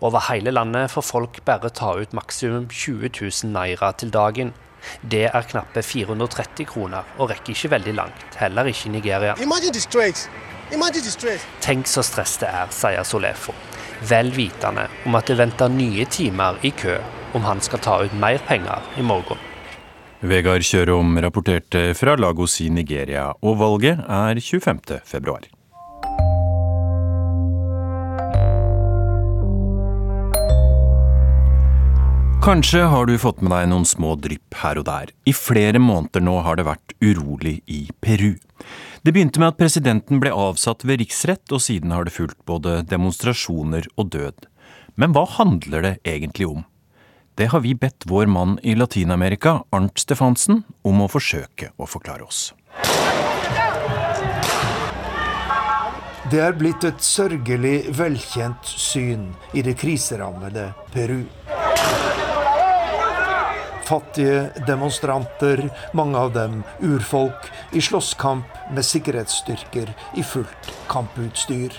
Over 0.00 0.26
hele 0.30 0.54
landet 0.54 0.90
får 0.90 1.06
folk 1.06 1.40
bare 1.44 1.70
ta 1.70 1.94
ut 2.00 2.12
maksimum 2.16 2.68
20 2.68 3.10
000 3.20 3.52
naira 3.52 3.92
til 3.92 4.12
dagen. 4.14 4.52
Det 5.02 5.26
er 5.28 5.48
knappe 5.48 5.82
430 5.84 6.66
kroner, 6.68 7.04
og 7.18 7.30
rekker 7.30 7.52
ikke 7.52 7.72
veldig 7.74 7.94
langt. 7.98 8.24
Heller 8.40 8.70
ikke 8.70 8.88
i 8.88 8.94
Nigeria. 8.96 9.34
Tenk 11.60 11.90
så 11.90 12.02
stress 12.06 12.38
det 12.40 12.48
er, 12.48 12.72
sier 12.72 13.04
Solefo. 13.04 13.54
Vel 14.08 14.32
vitende 14.32 14.86
om 15.04 15.18
at 15.18 15.28
det 15.28 15.36
venter 15.40 15.68
nye 15.68 16.06
timer 16.08 16.60
i 16.64 16.72
kø 16.72 16.96
om 17.36 17.44
han 17.46 17.60
skal 17.62 17.82
ta 17.84 18.00
ut 18.04 18.16
mer 18.16 18.40
penger 18.48 18.86
i 18.98 19.04
morgen. 19.06 19.38
Vegard 20.20 20.64
Kjørom 20.66 21.16
rapporterte 21.24 21.94
fra 21.96 22.16
Lagos 22.18 22.58
i 22.60 22.68
Nigeria, 22.68 23.30
og 23.40 23.56
valget 23.60 24.02
er 24.04 24.40
25. 24.40 25.00
februar. 25.04 25.46
Kanskje 32.40 32.80
har 32.80 33.06
du 33.06 33.18
fått 33.20 33.42
med 33.44 33.52
deg 33.52 33.66
noen 33.68 33.82
små 33.84 34.14
drypp 34.16 34.54
her 34.62 34.78
og 34.80 34.86
der. 34.88 35.10
I 35.28 35.32
flere 35.36 35.76
måneder 35.76 36.22
nå 36.24 36.38
har 36.40 36.56
det 36.56 36.64
vært 36.64 36.94
urolig 37.04 37.58
i 37.68 37.82
Peru. 38.00 38.38
Det 39.04 39.12
begynte 39.12 39.42
med 39.42 39.52
at 39.52 39.58
presidenten 39.60 40.22
ble 40.22 40.32
avsatt 40.32 40.86
ved 40.88 41.02
riksrett, 41.02 41.44
og 41.52 41.60
siden 41.60 41.92
har 41.92 42.08
det 42.08 42.14
fulgt 42.16 42.38
både 42.48 42.78
demonstrasjoner 42.88 43.90
og 44.00 44.08
død. 44.16 44.48
Men 44.96 45.12
hva 45.12 45.26
handler 45.36 45.84
det 45.84 45.92
egentlig 46.08 46.48
om? 46.48 46.64
Det 47.36 47.50
har 47.52 47.60
vi 47.60 47.74
bedt 47.76 48.08
vår 48.08 48.32
mann 48.32 48.56
i 48.64 48.72
Latin-Amerika, 48.72 49.58
Arnt 49.76 50.00
Stefansen, 50.00 50.64
om 50.80 51.04
å 51.04 51.10
forsøke 51.12 51.74
å 51.76 51.84
forklare 51.84 52.24
oss. 52.24 52.54
Det 56.32 56.40
er 56.40 56.56
blitt 56.56 56.88
et 56.88 57.04
sørgelig 57.04 57.90
velkjent 58.00 58.64
syn 58.64 59.28
i 59.52 59.60
det 59.66 59.76
kriserammede 59.80 60.70
Peru 60.94 61.26
fattige 63.90 64.64
demonstranter, 64.66 65.66
mange 65.92 66.18
av 66.18 66.32
dem 66.34 66.60
urfolk, 66.80 67.50
i 67.72 67.82
slåsskamp 67.82 68.70
med 68.74 68.86
sikkerhetsstyrker 68.86 69.90
i 70.16 70.22
fullt 70.22 70.70
kamputstyr. 70.88 71.74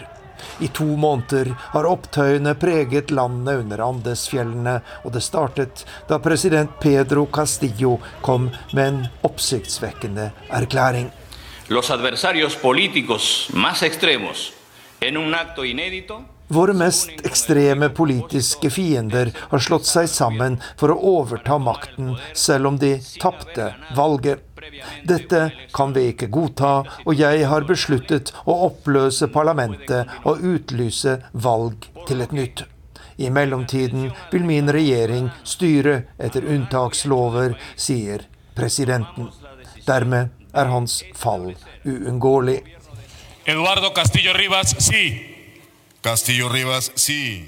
I 0.60 0.68
to 0.74 0.86
måneder 0.98 1.54
har 1.74 1.88
opptøyene 1.88 2.56
preget 2.60 3.14
landet 3.14 3.64
under 3.64 3.86
Andesfjellene, 3.86 4.76
og 5.06 5.16
det 5.16 5.24
startet 5.24 5.86
da 6.10 6.20
president 6.20 6.78
Pedro 6.82 7.28
Castillo 7.34 7.98
kom 8.26 8.50
med 8.74 8.86
en 8.88 9.02
oppsiktsvekkende 9.26 10.32
erklæring. 10.50 11.12
los 11.72 11.90
adversarios 11.90 12.58
políticos 12.58 13.48
más 13.54 13.82
extremos 13.82 14.52
en 15.00 15.16
un 15.16 15.34
acto 15.34 15.64
inédito 15.64 16.26
Våre 16.52 16.74
mest 16.74 17.10
ekstreme 17.24 17.90
politiske 17.90 18.70
fiender 18.70 19.30
har 19.50 19.60
slått 19.64 19.86
seg 19.88 20.10
sammen 20.12 20.58
for 20.80 20.92
å 20.92 20.98
overta 21.14 21.56
makten, 21.64 22.18
selv 22.36 22.68
om 22.68 22.80
de 22.82 22.98
tapte 23.22 23.70
valget. 23.96 24.44
Dette 25.08 25.46
kan 25.72 25.96
vi 25.96 26.10
ikke 26.12 26.28
godta, 26.28 26.74
og 27.08 27.16
jeg 27.16 27.48
har 27.48 27.70
besluttet 27.70 28.34
å 28.44 28.58
oppløse 28.68 29.32
parlamentet 29.32 30.12
og 30.28 30.44
utlyse 30.44 31.22
valg 31.32 31.88
til 32.12 32.28
et 32.28 32.36
nytt. 32.36 32.66
I 33.16 33.32
mellomtiden 33.32 34.12
vil 34.36 34.44
min 34.44 34.76
regjering 34.76 35.32
styre 35.48 36.02
etter 36.20 36.44
unntakslover, 36.44 37.56
sier 37.80 38.28
presidenten. 38.60 39.32
Dermed 39.88 40.36
er 40.52 40.76
hans 40.76 41.00
fall 41.16 41.54
uunngåelig. 41.88 42.60
Eduardo 43.48 43.96
Castillo 43.96 44.36
Rivas, 44.36 44.76
sí. 44.84 45.31
Castillo 46.02 46.50
Rivas, 46.50 46.92
sí. 46.96 47.46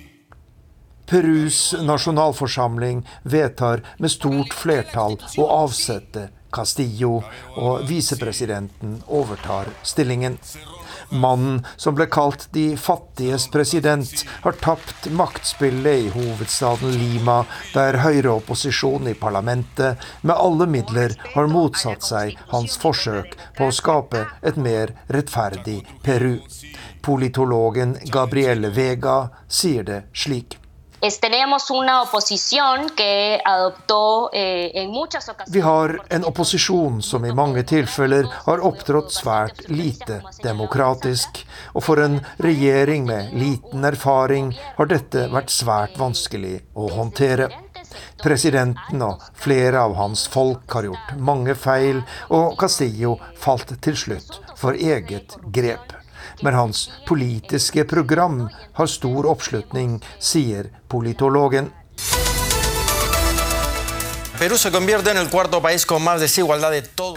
Perus 1.09 1.75
nasjonalforsamling 1.81 3.09
vedtar 3.23 3.81
med 3.97 4.11
stort 4.11 4.53
flertall 4.53 5.17
å 5.41 5.47
avsette 5.55 6.27
Castillo, 6.53 7.23
og 7.57 7.87
visepresidenten 7.89 8.99
overtar 9.09 9.71
stillingen. 9.81 10.37
Mannen 11.09 11.63
som 11.81 11.97
ble 11.97 12.05
kalt 12.13 12.45
de 12.53 12.77
fattiges 12.77 13.47
president, 13.53 14.21
har 14.45 14.57
tapt 14.61 15.09
maktspillet 15.09 16.05
i 16.05 16.11
hovedstaden 16.13 16.93
Lima, 16.93 17.39
der 17.73 17.97
høyreopposisjonen 18.05 19.09
i 19.11 19.17
parlamentet 19.17 20.05
med 20.21 20.37
alle 20.37 20.69
midler 20.69 21.17
har 21.33 21.49
motsatt 21.49 22.05
seg 22.05 22.37
hans 22.53 22.77
forsøk 22.85 23.33
på 23.57 23.69
å 23.69 23.75
skape 23.81 24.27
et 24.45 24.61
mer 24.61 24.93
rettferdig 25.09 25.81
Peru. 26.05 26.37
Politologen 27.03 27.97
Gabrielle 28.11 28.69
Vega 28.71 29.27
sier 29.47 29.83
det 29.83 30.03
slik. 30.15 30.59
Vi 35.47 35.61
har 35.61 36.01
en 36.09 36.25
opposisjon 36.25 37.01
som 37.01 37.25
i 37.25 37.33
mange 37.35 37.63
tilfeller 37.63 38.29
har 38.45 38.63
opptrådt 38.63 39.11
svært 39.11 39.59
lite 39.67 40.21
demokratisk. 40.43 41.41
Og 41.75 41.83
for 41.83 41.99
en 41.99 42.21
regjering 42.39 43.03
med 43.09 43.33
liten 43.35 43.83
erfaring 43.83 44.53
har 44.77 44.87
dette 44.93 45.27
vært 45.33 45.51
svært 45.51 45.99
vanskelig 45.99 46.61
å 46.71 46.87
håndtere. 46.93 47.49
Presidenten 48.23 49.03
og 49.03 49.25
flere 49.35 49.83
av 49.83 49.97
hans 49.99 50.23
folk 50.31 50.71
har 50.71 50.87
gjort 50.87 51.11
mange 51.19 51.57
feil, 51.59 51.99
og 52.31 52.55
Castillo 52.63 53.17
falt 53.43 53.75
til 53.83 53.99
slutt 54.05 54.39
for 54.55 54.79
eget 54.79 55.35
grep. 55.51 56.02
Men 56.43 56.53
hans 56.53 56.91
politiske 57.07 57.83
program 57.87 58.49
har 58.73 58.87
stor 58.91 59.25
oppslutning, 59.31 60.01
sier 60.19 60.67
politologen. 60.91 61.69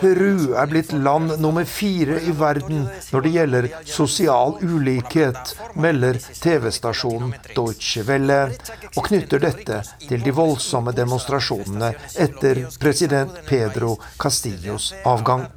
Peru 0.01 0.55
er 0.55 0.69
blitt 0.71 0.93
land 0.93 1.33
nummer 1.43 1.65
fire 1.67 2.21
i 2.23 2.35
verden 2.39 2.85
når 3.11 3.25
det 3.25 3.33
gjelder 3.35 3.67
sosial 3.91 4.55
ulikhet, 4.63 5.57
melder 5.75 6.21
TV-stasjonen 6.23 7.33
Deutsche 7.57 8.05
Welle, 8.07 8.53
og 8.95 9.09
knytter 9.09 9.43
dette 9.43 9.81
til 10.05 10.23
de 10.23 10.35
voldsomme 10.37 10.95
demonstrasjonene 10.95 11.89
etter 12.29 12.63
president 12.79 13.41
Pedro 13.49 13.97
Castillos 14.23 14.93
avgang. 15.03 15.49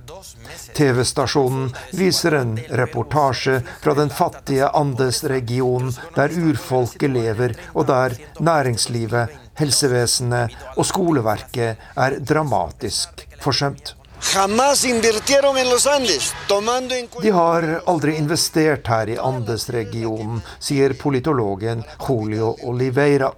TV-stasjonen 0.74 1.70
viser 2.00 2.40
en 2.40 2.56
reportasje 2.82 3.60
fra 3.84 3.94
den 3.94 4.10
fattige 4.10 4.72
Andes-regionen, 4.82 5.94
der 6.18 6.34
urfolket 6.34 7.14
lever, 7.14 7.54
og 7.78 7.86
der 7.94 8.18
næringslivet, 8.42 9.38
helsevesenet 9.60 10.56
og 10.76 10.88
skoleverket 10.88 11.78
er 12.00 12.18
dramatisk 12.20 13.26
forsømt. 13.44 13.94
De 17.22 17.32
har 17.32 17.68
aldri 17.88 18.16
investert 18.20 18.90
her 18.92 19.14
i 19.14 19.16
Andes-regionen, 19.30 20.42
sier 20.60 20.96
politologen 21.00 21.86
Julio 22.08 22.56
Oliveira. 22.68 23.32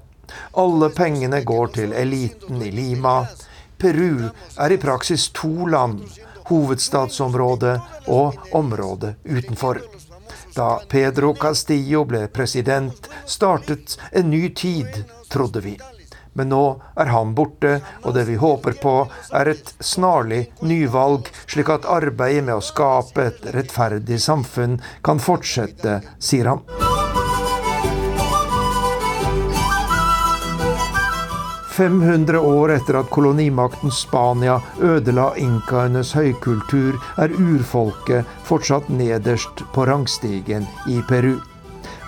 Alle 0.57 0.89
pengene 0.95 1.43
går 1.45 1.74
til 1.78 1.93
eliten 1.93 2.61
i 2.65 2.72
Lima. 2.74 3.19
Peru 3.78 4.30
er 4.57 4.74
i 4.74 4.82
praksis 4.82 5.30
to 5.38 5.67
land 5.69 6.01
hovedstadsområdet 6.51 7.80
og 8.07 8.38
området 8.51 9.15
utenfor. 9.24 9.80
Da 10.55 10.82
Pedro 10.89 11.34
Castillo 11.39 12.03
ble 12.05 12.26
president, 12.28 13.07
startet 13.26 13.97
en 14.11 14.30
ny 14.30 14.49
tid, 14.55 15.03
trodde 15.32 15.63
vi. 15.63 15.78
Men 16.34 16.51
nå 16.53 16.63
er 16.95 17.11
han 17.11 17.34
borte, 17.36 17.79
og 18.05 18.15
det 18.15 18.27
vi 18.29 18.38
håper 18.39 18.77
på, 18.82 18.95
er 19.36 19.51
et 19.51 19.73
snarlig 19.84 20.45
nyvalg, 20.63 21.27
slik 21.45 21.71
at 21.73 21.89
arbeidet 21.89 22.45
med 22.47 22.55
å 22.55 22.63
skape 22.63 23.27
et 23.27 23.51
rettferdig 23.55 24.21
samfunn 24.23 24.79
kan 25.03 25.19
fortsette, 25.19 25.99
sier 26.23 26.53
han. 26.53 26.63
500 31.82 32.39
år 32.39 32.75
etter 32.75 32.99
at 32.99 33.07
kolonimakten 33.09 33.91
Spania 33.95 34.59
ødela 34.84 35.32
inkaenes 35.39 36.11
høykultur, 36.13 36.99
er 37.17 37.34
urfolket 37.34 38.27
fortsatt 38.45 38.91
nederst 38.91 39.63
på 39.73 39.88
rangstigen 39.89 40.67
i 40.91 40.99
Peru. 41.09 41.39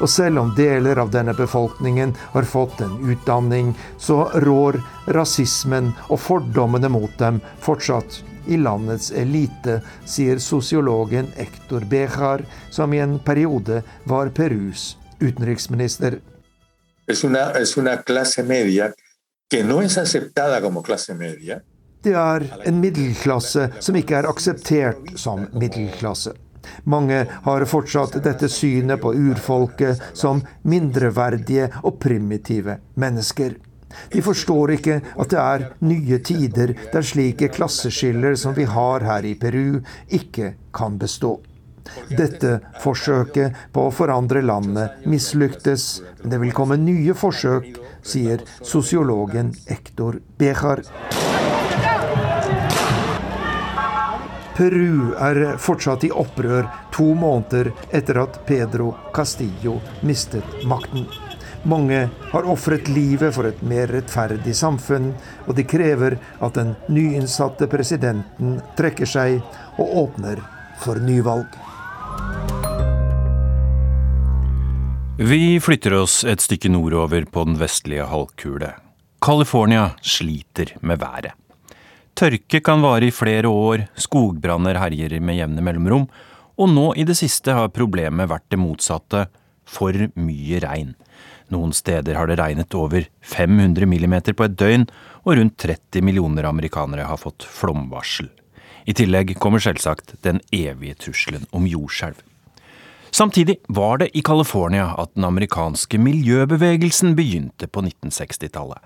Og 0.01 0.09
selv 0.09 0.39
om 0.41 0.53
deler 0.57 0.99
av 1.01 1.11
denne 1.13 1.33
befolkningen 1.37 2.15
har 2.33 2.49
fått 2.49 2.81
en 2.81 2.97
utdanning, 3.11 3.73
så 3.97 4.25
rår 4.45 4.79
rasismen 5.15 5.91
og 6.09 6.19
fordommene 6.19 6.89
mot 6.89 7.13
dem 7.21 7.41
fortsatt 7.61 8.21
i 8.47 8.57
landets 8.57 9.11
elite, 9.11 9.79
sier 10.05 10.39
sosiologen 10.43 11.29
Ektor 11.39 11.85
Bejar, 11.89 12.43
som 12.71 12.93
i 12.93 12.99
en 12.99 13.19
periode 13.19 13.83
var 14.09 14.33
Perus 14.35 14.97
utenriksminister. 15.19 16.19
Es 17.07 17.23
una, 17.23 17.51
es 17.51 17.77
una 17.77 17.97
clase 18.01 18.43
media 18.43 18.93
que 19.49 19.63
no 19.63 19.81
es 19.81 19.97
aceptada 19.97 20.61
como 20.61 20.83
clase 20.83 21.13
media. 21.13 21.61
Det 22.03 22.13
er 22.13 22.43
en 22.67 22.79
middelklasse 22.83 23.69
som 23.79 23.95
ikke 23.95 24.17
er 24.19 24.27
akseptert 24.27 25.13
som 25.19 25.45
middelklasse. 25.55 26.33
Mange 26.89 27.23
har 27.45 27.65
fortsatt 27.69 28.17
dette 28.23 28.49
synet 28.51 29.01
på 29.03 29.13
urfolket 29.13 30.01
som 30.17 30.41
mindreverdige 30.67 31.69
og 31.83 31.99
primitive 32.03 32.79
mennesker. 32.99 33.55
De 34.09 34.21
forstår 34.25 34.73
ikke 34.77 34.99
at 35.21 35.31
det 35.33 35.39
er 35.39 35.65
nye 35.85 36.19
tider 36.25 36.73
der 36.93 37.05
slike 37.05 37.51
klasseskiller 37.53 38.37
som 38.39 38.55
vi 38.57 38.65
har 38.65 39.05
her 39.05 39.25
i 39.29 39.35
Peru, 39.37 39.81
ikke 40.09 40.55
kan 40.73 40.97
bestå. 41.01 41.37
Dette 42.09 42.57
forsøket 42.81 43.57
på 43.75 43.87
å 43.87 43.93
forandre 43.93 44.41
landet 44.41 45.03
mislyktes, 45.09 46.01
men 46.21 46.33
det 46.33 46.41
vil 46.45 46.55
komme 46.55 46.79
nye 46.79 47.13
forsøk 47.17 47.83
sier 48.03 48.43
sosiologen 48.63 49.53
Ektor 49.71 50.19
Bejar. 50.39 50.83
Peru 54.53 55.15
er 55.17 55.55
fortsatt 55.57 56.03
i 56.05 56.11
opprør 56.13 56.67
to 56.93 57.07
måneder 57.17 57.71
etter 57.89 58.19
at 58.21 58.35
Pedro 58.45 58.91
Castillo 59.15 59.79
mistet 60.05 60.45
makten. 60.69 61.07
Mange 61.65 62.09
har 62.31 62.49
ofret 62.51 62.89
livet 62.91 63.33
for 63.33 63.47
et 63.49 63.61
mer 63.65 63.89
rettferdig 63.89 64.53
samfunn, 64.53 65.13
og 65.47 65.55
de 65.57 65.65
krever 65.65 66.19
at 66.43 66.59
den 66.59 66.75
nyinnsatte 66.91 67.69
presidenten 67.71 68.59
trekker 68.77 69.09
seg 69.09 69.39
og 69.81 69.97
åpner 70.05 70.43
for 70.83 71.01
nyvalg. 71.01 71.47
Vi 75.17 75.59
flytter 75.63 75.95
oss 75.97 76.21
et 76.27 76.43
stykke 76.43 76.69
nordover 76.73 77.25
på 77.25 77.45
den 77.47 77.57
vestlige 77.61 78.05
halvkule. 78.11 78.73
California 79.23 79.93
sliter 80.01 80.75
med 80.81 80.99
været. 80.99 81.42
Tørke 82.13 82.59
kan 82.61 82.83
vare 82.85 83.09
i 83.09 83.13
flere 83.15 83.49
år, 83.49 83.87
skogbranner 83.97 84.77
herjer 84.77 85.17
med 85.19 85.39
jevne 85.39 85.63
mellomrom, 85.65 86.05
og 86.53 86.69
nå 86.69 86.91
i 86.99 87.05
det 87.09 87.15
siste 87.17 87.55
har 87.57 87.73
problemet 87.73 88.29
vært 88.29 88.49
det 88.53 88.61
motsatte– 88.61 89.27
for 89.63 89.95
mye 90.19 90.59
regn. 90.63 90.93
Noen 91.53 91.73
steder 91.75 92.17
har 92.17 92.29
det 92.29 92.39
regnet 92.39 92.75
over 92.77 93.05
500 93.23 93.87
millimeter 93.89 94.35
på 94.35 94.47
et 94.47 94.57
døgn, 94.59 94.87
og 95.23 95.37
rundt 95.39 95.57
30 95.61 96.03
millioner 96.03 96.47
amerikanere 96.49 97.07
har 97.07 97.21
fått 97.21 97.45
flomvarsel. 97.47 98.29
I 98.83 98.95
tillegg 98.97 99.35
kommer 99.39 99.63
selvsagt 99.63 100.17
den 100.27 100.41
evige 100.51 100.97
trusselen 101.05 101.47
om 101.55 101.67
jordskjelv. 101.69 102.19
Samtidig 103.13 103.59
var 103.69 104.01
det 104.01 104.09
i 104.17 104.23
California 104.25 104.87
at 104.97 105.13
den 105.13 105.27
amerikanske 105.27 105.99
miljøbevegelsen 106.01 107.13
begynte 107.15 107.69
på 107.69 107.83
1960-tallet. 107.85 108.81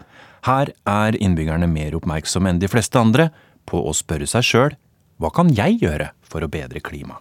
Her 0.48 0.70
er 0.88 1.18
innbyggerne 1.20 1.68
mer 1.68 1.98
oppmerksomme 1.98 2.54
enn 2.54 2.60
de 2.62 2.70
fleste 2.72 2.96
andre 2.96 3.28
på 3.68 3.82
å 3.84 3.92
spørre 3.96 4.28
seg 4.32 4.46
sjøl 4.48 4.76
Hva 5.20 5.32
kan 5.36 5.52
jeg 5.52 5.82
gjøre 5.82 6.14
for 6.24 6.46
å 6.46 6.48
bedre 6.52 6.80
klimaet? 6.80 7.20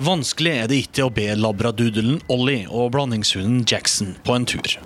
Vanskelig 0.00 0.52
er 0.52 0.68
det 0.68 0.82
ikke 0.84 1.06
å 1.06 1.12
be 1.12 1.28
labradoodelen 1.36 2.20
Ollie 2.32 2.68
og 2.68 2.92
blandingshunden 2.96 3.64
Jackson 3.68 4.14
på 4.24 4.36
en 4.36 4.48
tur. 4.48 4.76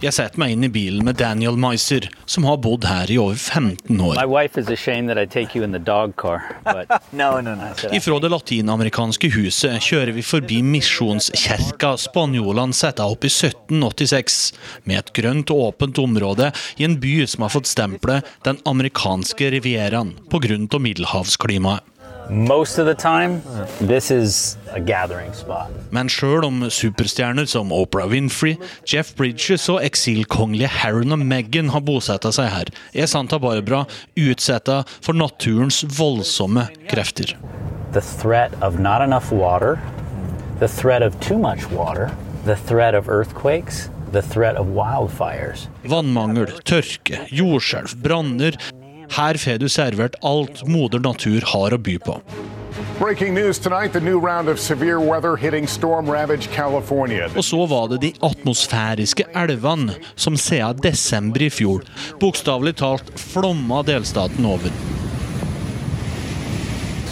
Jeg 0.00 0.14
setter 0.16 0.40
meg 0.40 0.54
inn 0.54 0.64
i 0.64 0.70
bilen 0.72 1.04
med 1.04 1.18
Daniel 1.20 1.58
Meiser, 1.60 2.06
som 2.24 2.46
har 2.48 2.56
bodd 2.64 2.86
her 2.88 3.10
i 3.12 3.18
over 3.20 3.36
15 3.36 4.00
år. 4.00 4.16
Car, 6.16 6.40
but 6.64 6.88
no, 7.12 7.28
no, 7.44 7.52
no. 7.54 7.68
Ifra 7.92 8.16
det 8.22 8.30
latinamerikanske 8.32 9.28
huset 9.36 9.76
kjører 9.84 10.14
vi 10.16 10.24
forbi 10.24 10.62
misjonskirka 10.64 11.92
spanjolene 12.00 12.76
satte 12.76 13.04
opp 13.04 13.28
i 13.28 13.32
1786, 13.32 14.40
med 14.88 15.02
et 15.02 15.12
grønt 15.20 15.52
og 15.52 15.66
åpent 15.68 16.00
område 16.00 16.48
i 16.80 16.88
en 16.88 16.96
by 17.00 17.18
som 17.28 17.44
har 17.44 17.52
fått 17.52 17.68
stempelet 17.68 18.24
Den 18.48 18.56
amerikanske 18.64 19.52
rivieraen 19.52 20.16
pga. 20.32 20.80
middelhavsklimaet. 20.80 21.84
Most 22.30 22.78
of 22.78 22.86
the 22.86 22.94
time, 22.94 23.42
this 23.80 24.10
is 24.10 24.56
a 24.72 24.78
gathering 24.78 25.32
spot. 25.34 25.66
Men 25.90 26.06
sjøl 26.06 26.44
om 26.46 26.60
superstjerner 26.70 27.48
som 27.50 27.72
Oprah 27.74 28.06
Winfrey, 28.06 28.54
Jeff 28.86 29.16
Bridges 29.18 29.66
og 29.72 29.80
eksilkongelige 29.82 30.70
Harron 30.70 31.10
og 31.16 31.24
Meghan 31.26 31.72
har 31.74 31.82
bosetta 31.82 32.30
seg 32.30 32.52
her, 32.54 32.70
er 32.94 33.10
Santa 33.10 33.40
Barbara 33.42 33.82
utsetta 34.14 34.84
for 35.02 35.18
naturens 35.18 35.82
voldsomme 35.98 36.68
krefter. 36.92 37.34
The 37.90 38.04
threat 38.22 38.54
of 38.62 38.78
not 38.78 39.02
enough 39.02 39.32
water, 39.34 39.80
the 40.60 40.68
threat 40.68 41.02
of 41.02 41.18
too 41.18 41.38
much 41.38 41.66
water, 41.74 42.12
the 42.44 42.54
threat 42.54 42.94
of 42.94 43.08
earthquakes, 43.08 43.88
the 44.12 44.22
threat 44.22 44.54
of 44.54 44.70
wildfires. 44.70 45.66
Vannmangel, 45.82 46.46
tørke, 46.62 47.24
jordskjelv, 47.34 47.98
branner. 48.04 48.54
Her 49.10 49.34
får 49.34 49.58
du 49.58 49.68
servert 49.68 50.14
alt 50.22 50.62
moder 50.68 51.02
natur 51.02 51.42
har 51.52 51.74
å 51.74 51.78
by 51.78 51.98
på. 51.98 52.20
Breaking 53.00 53.34
news 53.34 53.58
tonight 53.58 53.92
the 53.92 54.00
new 54.00 54.20
round 54.20 54.48
of 54.48 54.60
severe 54.60 55.00
weather 55.00 55.34
hitting 55.36 55.66
storm 55.66 56.08
ravaged 56.10 56.50
California. 56.52 57.28
Og 57.36 57.44
så 57.44 57.66
var 57.66 57.88
det 57.88 58.00
de 58.04 58.12
atmosfæriske 58.20 59.24
elvene 59.34 59.96
som 60.14 60.36
siden 60.36 60.82
desember 60.84 61.42
i 61.42 61.48
fjor 61.50 61.86
bokstavelig 62.20 62.76
talt 62.82 63.10
flomma 63.18 63.82
delstaten 63.88 64.46
over. 64.46 64.70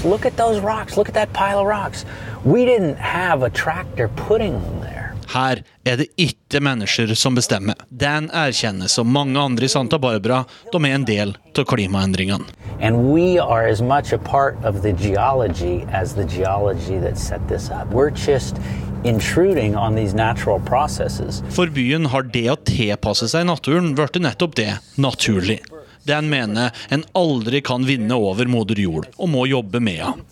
Look 0.05 0.27
at 0.27 0.37
those 0.37 0.61
rocks. 0.61 0.97
Look 0.97 1.09
at 1.09 1.15
that 1.15 1.33
pile 1.33 1.59
of 1.59 1.67
rocks. 1.67 2.05
We 2.45 2.65
didn't 2.65 2.99
have 2.99 3.43
a 3.43 3.51
tractor 3.51 4.09
putting 4.09 4.53
them 4.53 4.81
there. 4.81 4.98
Her 5.29 5.63
er 5.85 6.01
det 6.01 6.09
ikke 6.17 6.63
mennesker 6.65 7.13
som 7.19 7.37
bestemmer. 7.37 7.77
Den 7.91 8.31
erkjennes 8.33 8.95
som 8.97 9.11
mange 9.13 9.41
andre 9.41 9.69
i 9.69 9.73
Santa 9.73 9.99
Barbara. 10.01 10.45
De 10.73 10.81
er 10.85 10.95
en 10.97 11.05
del 11.09 11.37
av 11.59 11.67
klimaendringene. 11.69 12.47
And 12.81 13.11
we 13.13 13.39
are 13.39 13.67
as 13.67 13.83
much 13.83 14.13
a 14.13 14.19
part 14.19 14.57
of 14.65 14.83
the 14.83 14.93
geology 14.93 15.85
as 15.93 16.15
the 16.15 16.25
geology 16.25 16.99
that 17.01 17.19
set 17.19 17.47
this 17.49 17.71
up. 17.71 17.91
We're 17.93 18.11
just 18.11 18.57
intruding 19.05 19.77
on 19.77 19.95
these 19.95 20.15
natural 20.15 20.61
processes. 20.61 21.43
For 21.51 21.67
byen 21.67 22.07
har 22.07 22.23
det 22.23 22.47
å 22.51 22.57
tilpasse 22.57 23.29
seg 23.31 23.47
naturen 23.51 23.95
blitt 23.99 24.21
nettopp 24.23 24.57
det 24.59 24.71
naturlig. 24.97 25.61
Den 26.09 26.31
mener 26.33 26.73
en 26.95 27.05
aldri 27.19 27.61
kan 27.65 27.85
vinne 27.85 28.17
over 28.17 28.49
moder 28.49 28.81
jord, 28.81 29.11
og 29.17 29.29
må 29.33 29.45
jobbe 29.51 29.81
med 29.85 30.01
henne. 30.03 30.25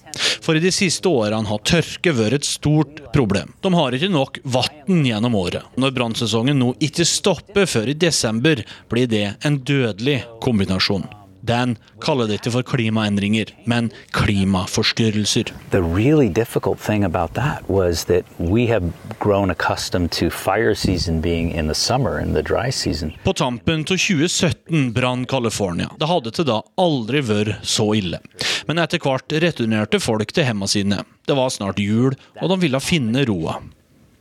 For 0.46 0.56
i 0.56 0.62
de 0.62 0.70
siste 0.72 1.10
årene 1.10 1.48
har 1.50 1.62
tørke 1.66 2.14
vært 2.16 2.38
et 2.38 2.48
stort 2.48 3.02
problem. 3.12 3.52
De 3.64 3.72
har 3.74 3.96
ikke 3.96 4.12
nok 4.12 4.38
vann 4.44 5.04
gjennom 5.04 5.36
året. 5.36 5.66
Når 5.76 5.94
brannsesongen 5.96 6.60
nå 6.62 6.72
ikke 6.86 7.04
stopper 7.08 7.68
før 7.68 7.90
i 7.92 7.98
desember, 7.98 8.62
blir 8.88 9.10
det 9.10 9.26
en 9.44 9.60
dødelig 9.66 10.20
kombinasjon. 10.44 11.04
Dan 11.46 11.76
kaller 12.00 12.26
dette 12.28 12.50
for 12.50 12.62
klimaendringer, 12.66 13.52
men 13.64 13.90
klimaforstyrrelser. 14.10 15.52
The 15.70 15.82
really 15.82 16.28
difficult 16.28 16.80
thing 16.80 17.04
about 17.04 17.34
that 17.34 17.68
was 17.70 18.04
that 18.04 18.24
we 18.38 18.66
have 18.66 18.92
grown 19.18 19.50
accustomed 19.50 20.10
to 20.12 20.30
fire 20.30 20.74
season 20.74 21.20
being 21.20 21.50
in 21.50 21.68
the 21.68 21.74
summer 21.74 22.18
and 22.18 22.34
the 22.34 22.42
dry 22.42 22.72
season. 22.72 23.12
På 23.24 23.32
tampen 23.32 23.80
av 23.80 23.84
2017 23.84 24.92
brann 24.92 25.26
California. 25.26 25.90
Det 25.98 26.10
hadde 26.10 26.34
til 26.34 26.48
da 26.50 26.62
aldri 26.76 27.22
vært 27.22 27.62
så 27.62 27.92
ille. 27.94 28.20
Men 28.66 28.82
etter 28.82 28.98
hvert 28.98 29.30
returnerte 29.30 30.02
folk 30.02 30.34
til 30.34 30.48
hjemmene 30.48 30.70
sine. 30.70 31.02
Det 31.26 31.38
var 31.38 31.54
snart 31.54 31.78
jul, 31.78 32.18
og 32.42 32.50
de 32.50 32.60
ville 32.66 32.82
finne 32.82 33.22
roa. 33.28 33.60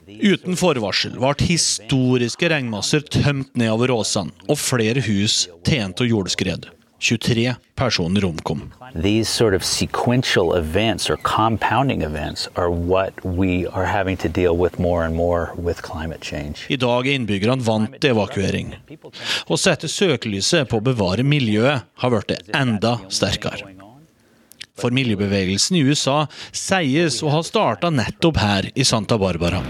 Uten 0.05 0.53
forvarsel 0.53 1.15
ble 1.17 1.33
historiske 1.49 2.49
regnmasser 2.51 3.01
tømt 3.09 3.55
nedover 3.57 3.93
åsene, 3.95 4.33
og 4.45 4.59
flere 4.61 5.01
hus 5.07 5.47
tjente 5.65 6.05
av 6.05 6.11
jordskred. 6.11 6.69
23 7.05 7.55
personer 7.75 8.25
omkom. 8.25 8.71
These 8.95 9.29
sort 9.29 9.53
of 9.53 9.63
sequential 9.63 10.55
events 10.55 11.09
or 11.09 11.17
compounding 11.17 12.01
events 12.01 12.49
are 12.55 12.69
what 12.69 13.13
we 13.23 13.67
are 13.67 13.85
having 13.85 14.17
to 14.17 14.29
deal 14.29 14.57
with 14.57 14.79
more 14.79 15.05
and 15.05 15.15
more 15.15 15.53
with 15.57 15.81
climate 15.81 16.21
change. 16.21 16.65
I 16.69 16.75
dag 16.75 17.07
er 17.07 17.19
innbyggerne 17.19 17.61
vant 17.61 17.99
til 18.01 18.15
evakuering. 18.15 18.75
Å 19.47 19.57
sette 19.59 19.89
søkelyset 19.91 20.69
på 20.71 20.81
å 20.81 20.85
bevare 20.85 21.23
miljøet 21.23 21.85
har 22.01 22.15
blitt 22.15 22.49
enda 22.55 22.97
sterkere. 23.09 23.75
For 24.75 24.91
miljøbevegelsen 24.91 25.77
i 25.79 25.85
USA 25.87 26.25
sies 26.51 27.21
å 27.23 27.31
ha 27.31 27.43
starta 27.47 27.93
nettopp 27.93 28.41
her 28.41 28.71
i 28.75 28.83
Santa 28.83 29.19
Barbara. 29.21 29.61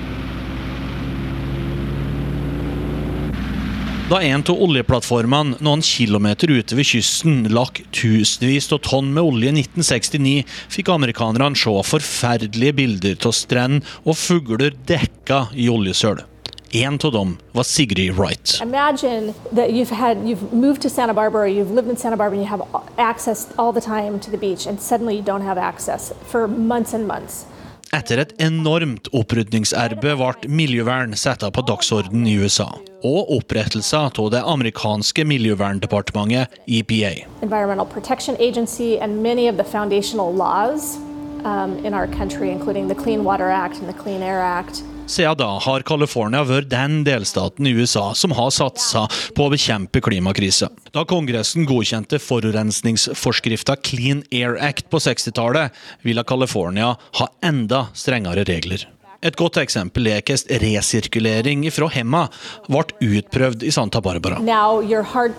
Da 4.05 4.19
en 4.21 4.43
av 4.45 4.59
oljeplattformene 4.61 5.57
noen 5.65 5.81
kilometer 5.81 6.51
ute 6.53 6.75
ved 6.77 6.85
kysten 6.85 7.47
lakk 7.49 7.79
tusenvis 7.89 8.67
av 8.75 8.83
tonn 8.85 9.07
med 9.15 9.25
olje 9.25 9.49
i 9.49 9.63
1969, 9.63 10.43
fikk 10.75 10.91
amerikanerne 10.93 11.57
se 11.57 11.73
forferdelige 11.89 12.75
bilder 12.77 13.17
av 13.25 13.33
strend 13.33 13.81
og 14.03 14.13
fugler 14.21 14.77
dekka 14.85 15.47
i 15.57 15.65
oljesøl. 15.73 16.21
En 16.77 16.99
av 17.01 17.15
dem 17.17 17.33
var 17.57 17.65
Sigrid 17.65 18.13
Wright. 18.13 18.59
Imagine 18.61 19.33
that 19.49 19.73
you've 19.73 19.97
had 19.97 20.21
you've 20.21 20.53
moved 20.53 20.83
to 20.83 20.89
Santa 20.89 21.17
Barbara, 21.17 21.49
you've 21.49 21.73
lived 21.73 21.89
in 21.89 21.97
Santa 21.97 22.15
Barbara, 22.15 22.37
and 22.37 22.45
you 22.45 22.51
have 22.51 22.61
access 22.99 23.47
all 23.57 23.73
the 23.73 23.81
time 23.81 24.19
to 24.19 24.29
the 24.29 24.37
beach, 24.37 24.67
and 24.67 24.79
suddenly 24.79 25.15
you 25.15 25.23
don't 25.23 25.41
for 26.29 26.47
months 26.47 26.93
and 26.93 27.07
months. 27.07 27.47
Etter 27.95 28.19
et 28.19 28.31
enormt 28.43 29.05
opprydningsarbeid 29.15 30.17
ble 30.19 30.49
miljøvern 30.51 31.13
satt 31.15 31.45
på 31.55 31.63
dagsordenen 31.63 32.25
i 32.27 32.33
USA, 32.41 32.67
og 33.07 33.29
opprettelse 33.37 34.01
av 34.09 34.31
det 34.33 34.41
amerikanske 34.43 35.23
miljøverndepartementet 35.23 36.57
EPA. 36.67 37.13
Environmental 37.45 37.87
Protection 37.87 38.35
Agency 38.35 38.97
and 38.99 39.23
many 39.23 39.47
of 39.47 39.55
the 39.55 39.63
foundational 39.63 40.33
laws 40.33 40.97
um, 41.45 41.79
in 41.85 41.93
our 41.93 42.07
country, 42.07 42.51
including 42.51 42.89
the 42.89 42.95
Clean 42.95 43.23
Water 43.23 43.49
Act 43.49 43.79
and 43.79 43.87
the 43.87 43.95
Clean 43.95 44.21
Air 44.21 44.41
Act, 44.41 44.83
Siden 45.07 45.37
da 45.37 45.51
har 45.61 45.83
California 45.85 46.41
vært 46.47 46.71
den 46.71 47.03
delstaten 47.05 47.67
i 47.69 47.75
USA 47.77 48.07
som 48.17 48.33
har 48.33 48.49
satsa 48.53 49.03
på 49.37 49.45
å 49.45 49.51
bekjempe 49.53 50.01
klimakrisa. 50.01 50.71
Da 50.97 51.03
Kongressen 51.05 51.67
godkjente 51.69 52.17
forurensningsforskrifta 52.23 53.77
Clean 53.85 54.23
Air 54.33 54.57
Act 54.57 54.89
på 54.89 54.97
60-tallet, 55.05 55.69
ville 56.01 56.25
California 56.25 56.95
ha 57.19 57.29
enda 57.45 57.85
strengere 57.93 58.47
regler. 58.49 58.87
Et 59.25 59.37
godt 59.37 59.57
eksempel 59.61 60.09
er 60.09 60.25
hvordan 60.25 60.61
resirkulering 60.61 61.63
fra 61.73 61.87
hemma 61.93 62.25
ble 62.65 62.83
utprøvd 63.05 63.63
i 63.65 63.71
Santa 63.73 64.01
Barbara. 64.01 64.41
now 64.41 64.81
you're 64.81 65.05
hard 65.05 65.37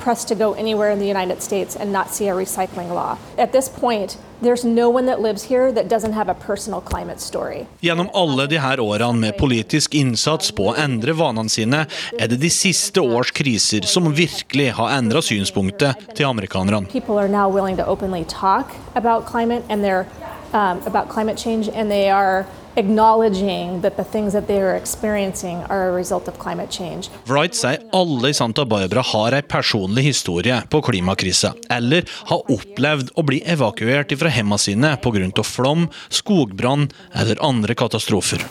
no 4.64 4.90
one 4.90 5.06
that 5.06 5.20
lives 5.20 5.42
here 5.44 5.72
that 5.72 5.88
doesn't 5.88 6.12
have 6.12 6.28
a 6.28 6.34
personal 6.34 6.80
climate 6.80 7.20
story. 7.20 7.66
Gjennom 7.80 8.10
alle 8.14 8.46
de 8.46 8.58
her 8.58 8.80
årene 8.80 9.18
med 9.20 9.38
politisk 9.38 9.94
innsats 9.94 10.52
på 10.52 10.70
å 10.70 10.76
endre 10.76 11.12
vanene 11.12 11.48
sine, 11.48 11.86
er 12.18 12.28
det 12.28 12.40
de 12.40 12.50
siste 12.50 13.00
års 13.00 13.32
kriser 13.32 13.86
som 13.86 14.12
virkelig 14.12 14.72
har 14.76 14.98
endra 14.98 15.22
synspunktet 15.22 15.94
til 16.14 16.26
amerikanerne. 16.26 16.86
People 16.92 17.18
are 17.18 17.28
now 17.28 17.48
willing 17.48 17.76
to 17.76 17.86
openly 17.86 18.24
talk 18.24 18.76
about 18.94 19.26
climate 19.26 19.64
and 19.68 19.84
they're 19.84 20.06
um, 20.52 20.80
about 20.86 21.08
climate 21.08 21.36
change, 21.36 21.68
and 21.68 21.90
they 21.90 22.08
are 22.10 22.46
acknowledging 22.76 23.80
that 23.82 23.96
the 23.96 24.04
things 24.04 24.32
that 24.32 24.46
they 24.46 24.60
are 24.60 24.76
experiencing 24.76 25.64
are 25.68 25.88
a 25.88 25.92
result 25.92 26.28
of 26.28 26.38
climate 26.38 26.70
change. 26.70 27.10
Wright 27.26 27.54
sier 27.54 27.82
alle 27.92 28.30
i 28.30 28.34
Santa 28.36 28.64
Barbara 28.64 29.02
har 29.02 29.32
en 29.32 29.48
personlig 29.48 30.02
historie 30.02 30.62
på 30.70 30.82
klimakrisa, 30.82 31.54
eller 31.70 32.06
har 32.30 32.52
opplevd 32.52 33.12
å 33.16 33.26
bli 33.26 33.42
evakuert 33.46 34.14
fra 34.18 34.32
hjemmene 34.32 34.58
sine 34.60 34.94
pga. 35.02 35.42
flom, 35.42 35.88
skogbrann 36.08 36.88
eller 37.12 37.36
andre 37.40 37.74
katastrofer. 37.74 38.44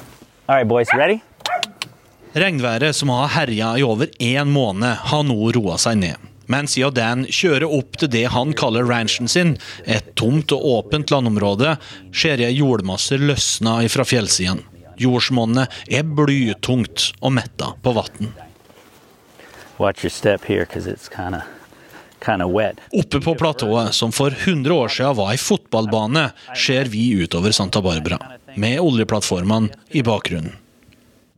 All 0.47 0.55
right, 0.55 0.67
boys, 0.67 0.93
ready? 0.93 1.21
Regnværet 2.34 2.95
som 2.95 3.09
har 3.09 3.28
herja 3.28 3.78
i 3.78 3.84
over 3.84 4.09
én 4.19 4.49
måned, 4.51 4.95
har 5.07 5.23
nå 5.23 5.51
roa 5.55 5.78
seg 5.80 5.97
ned. 5.97 6.34
Men 6.51 6.69
siden 6.69 6.95
Dan 6.95 7.25
kjører 7.25 7.65
opp 7.65 7.97
til 7.99 8.11
det 8.13 8.25
han 8.33 8.53
kaller 8.57 8.85
ranchen 8.87 9.29
sin, 9.31 9.55
et 9.85 10.13
tomt 10.19 10.53
og 10.55 10.65
åpent 10.77 11.11
landområde, 11.13 11.75
ser 12.13 12.41
jeg 12.43 12.57
jordmasser 12.59 13.21
løsna 13.21 13.79
fra 13.89 14.05
fjellsiden. 14.07 14.63
Jordsmonnet 15.01 15.71
er 15.91 16.05
blytungt 16.07 17.11
og 17.19 17.35
metta 17.35 17.73
på 17.83 17.95
vann. 17.97 18.33
Oppe 22.95 23.19
på 23.21 23.35
platået, 23.37 23.93
som 23.93 24.11
for 24.15 24.33
100 24.33 24.73
år 24.73 24.87
siden 24.89 25.17
var 25.19 25.33
ei 25.33 25.41
fotballbane, 25.41 26.29
ser 26.57 26.89
vi 26.89 27.09
utover 27.21 27.53
Santa 27.53 27.83
Barbara, 27.85 28.17
med 28.55 28.79
oljeplattformene 28.81 29.75
i 29.91 30.01
bakgrunnen. 30.05 30.55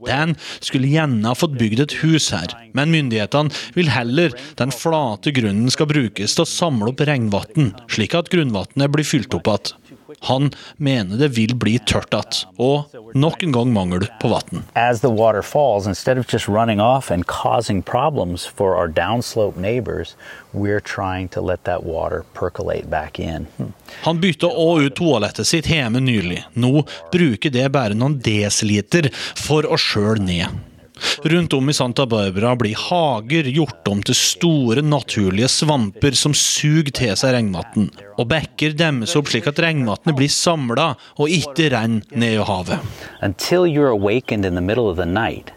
Dan 0.06 0.36
skulle 0.62 0.92
gjerne 0.92 1.26
ha 1.26 1.34
fått 1.38 1.56
bygd 1.58 1.82
et 1.82 1.96
hus 2.04 2.30
her, 2.36 2.52
men 2.78 2.92
myndighetene 2.94 3.54
vil 3.74 3.90
heller 3.90 4.36
den 4.60 4.74
flate 4.74 5.34
grunnen 5.34 5.74
skal 5.74 5.90
brukes 5.90 6.38
til 6.38 6.46
å 6.46 6.50
samle 6.50 6.92
opp 6.94 7.02
regnvann, 7.08 7.72
slik 7.90 8.14
at 8.18 8.30
grunnvannet 8.34 8.94
blir 8.94 9.08
fylt 9.08 9.34
opp 9.34 9.50
igjen. 9.50 9.74
Han 10.26 10.50
mener 10.78 11.18
det 11.18 11.30
vil 11.38 11.54
bli 11.56 11.78
tørt 11.80 12.14
igjen, 12.14 12.54
og 12.58 13.14
nok 13.18 13.44
en 13.46 13.54
gang 13.54 13.74
mangel 13.74 14.08
på 14.22 14.32
vann. 14.32 14.64
Han 24.08 24.22
bytta 24.24 24.50
òg 24.50 24.88
ut 24.88 24.98
toalettet 24.98 25.48
sitt 25.50 25.70
hjemme 25.72 26.02
nylig. 26.04 26.42
Nå 26.58 26.82
bruker 27.14 27.54
det 27.54 27.70
bare 27.76 27.98
noen 27.98 28.18
desiliter 28.24 29.12
for 29.14 29.70
å 29.70 29.78
skjøle 29.80 30.26
ned. 30.26 30.67
Rundt 31.24 31.54
om 31.54 31.70
i 31.70 31.74
Santa 31.74 32.06
Barbara 32.06 32.56
blir 32.56 32.76
hager 32.76 33.44
gjort 33.44 33.88
om 33.88 34.04
til 34.04 34.16
store, 34.18 34.82
naturlige 34.82 35.50
svamper 35.52 36.18
som 36.18 36.36
suger 36.38 36.92
til 36.96 37.14
seg 37.20 37.36
regnvann. 37.36 37.90
Og 38.18 38.28
bekker 38.32 38.76
demmes 38.78 39.16
opp 39.20 39.32
slik 39.32 39.50
at 39.50 39.62
regnvannet 39.64 40.18
blir 40.18 40.32
samla 40.32 40.94
og 41.18 41.34
ikke 41.34 41.72
renner 41.74 42.18
ned 42.18 42.40
i 42.40 42.48
havet. 42.50 42.80
Until 43.22 43.66
you're 43.66 43.94
awakened 43.94 44.46
in 44.46 44.56
the 44.56 44.62
middle 44.62 44.90
of 44.90 44.98
the 44.98 45.06
night 45.06 45.52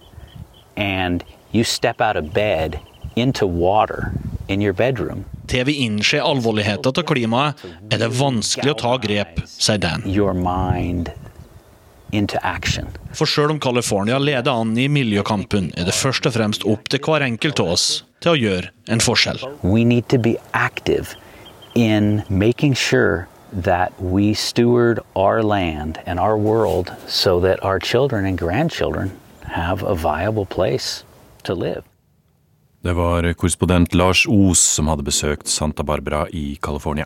and 0.77 1.25
you 1.53 1.65
step 1.65 2.01
out 2.01 2.17
of 2.17 2.33
bed 2.33 2.79
into 3.17 3.47
water 3.47 4.13
in 4.49 4.63
your 4.63 4.73
bedroom. 4.73 5.25
Til 5.47 5.67
vi 5.67 5.81
innser 5.85 6.23
alvorligheten 6.23 6.95
av 6.95 7.07
klimaet, 7.07 7.65
er 7.91 7.99
det 7.99 8.13
vanskelig 8.15 8.75
å 8.75 8.79
ta 8.79 8.93
grep, 9.03 9.43
sier 9.51 9.81
Dan. 9.83 10.07
Your 10.07 10.35
mind 10.35 11.11
into 11.11 11.11
action. 11.11 11.27
For 12.11 13.27
sjøl 13.27 13.55
om 13.55 13.61
California 13.61 14.19
leder 14.19 14.51
an 14.51 14.77
i 14.79 14.89
miljøkampen, 14.91 15.71
er 15.79 15.87
det 15.87 15.95
først 15.95 16.27
og 16.27 16.35
fremst 16.35 16.67
opp 16.67 16.89
til 16.91 17.03
hver 17.05 17.23
enkelt 17.27 17.61
av 17.63 17.75
oss 17.77 18.05
til 18.21 18.33
å 18.33 18.39
gjøre 18.39 18.71
en 18.91 19.03
forskjell. 19.03 19.41
We 19.63 19.85
need 19.85 20.09
to 20.11 20.19
be 20.19 20.37
active 20.53 21.15
in 21.75 22.23
making 22.29 22.75
sure 22.75 23.29
that 23.53 23.93
we 23.99 24.35
steward 24.35 25.01
our 25.15 25.43
land 25.43 25.99
and 26.07 26.21
our 26.21 26.37
world 26.37 26.93
so 27.07 27.41
that 27.41 27.63
our 27.65 27.79
children 27.79 28.27
and 28.27 28.39
grandchildren 28.39 29.11
have 29.45 29.83
a 29.83 29.95
viable 29.95 30.47
place 30.47 31.05
to 31.45 31.55
live. 31.55 31.83
Det 32.83 32.93
var 32.97 33.33
korrespondent 33.33 33.95
Lars 33.95 34.27
Os 34.29 34.59
som 34.59 34.89
hadde 34.89 35.05
besøkt 35.05 35.49
Santa 35.49 35.83
Barbara 35.83 36.27
i 36.33 36.59
California. 36.63 37.05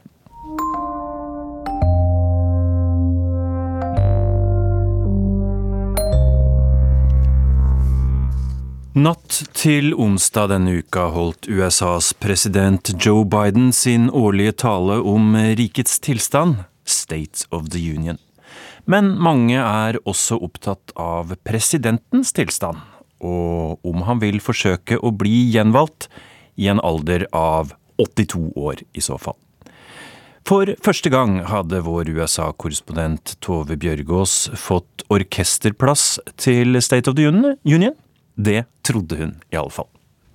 Natt 8.94 9.40
til 9.58 9.88
onsdag 9.98 10.52
denne 10.52 10.76
uka 10.78 11.08
holdt 11.10 11.48
USAs 11.50 12.12
president 12.22 12.92
Joe 13.02 13.24
Biden 13.26 13.72
sin 13.74 14.04
årlige 14.06 14.52
tale 14.62 15.00
om 15.02 15.32
rikets 15.34 15.96
tilstand, 15.98 16.60
State 16.86 17.42
of 17.50 17.72
the 17.74 17.80
Union. 17.82 18.20
Men 18.86 19.16
mange 19.18 19.58
er 19.58 19.98
også 20.06 20.38
opptatt 20.38 20.92
av 20.94 21.32
presidentens 21.42 22.30
tilstand, 22.36 22.78
og 23.18 23.82
om 23.82 24.04
han 24.06 24.20
vil 24.22 24.38
forsøke 24.38 25.00
å 25.02 25.10
bli 25.10 25.40
gjenvalgt 25.50 26.06
i 26.54 26.68
en 26.70 26.78
alder 26.78 27.26
av 27.34 27.72
82 27.98 28.52
år 28.54 28.84
i 28.94 29.02
så 29.02 29.18
fall. 29.18 29.40
For 30.46 30.70
første 30.86 31.10
gang 31.10 31.40
hadde 31.50 31.82
vår 31.82 32.12
USA-korrespondent 32.14 33.34
Tove 33.42 33.74
Bjørgaas 33.74 34.52
fått 34.54 35.02
orkesterplass 35.10 36.20
til 36.38 36.78
State 36.78 37.10
of 37.10 37.18
the 37.18 37.26
Union. 37.26 37.98
Det 38.38 38.62
trodde 38.84 39.18
hun 39.20 39.34
iallfall. 39.52 39.90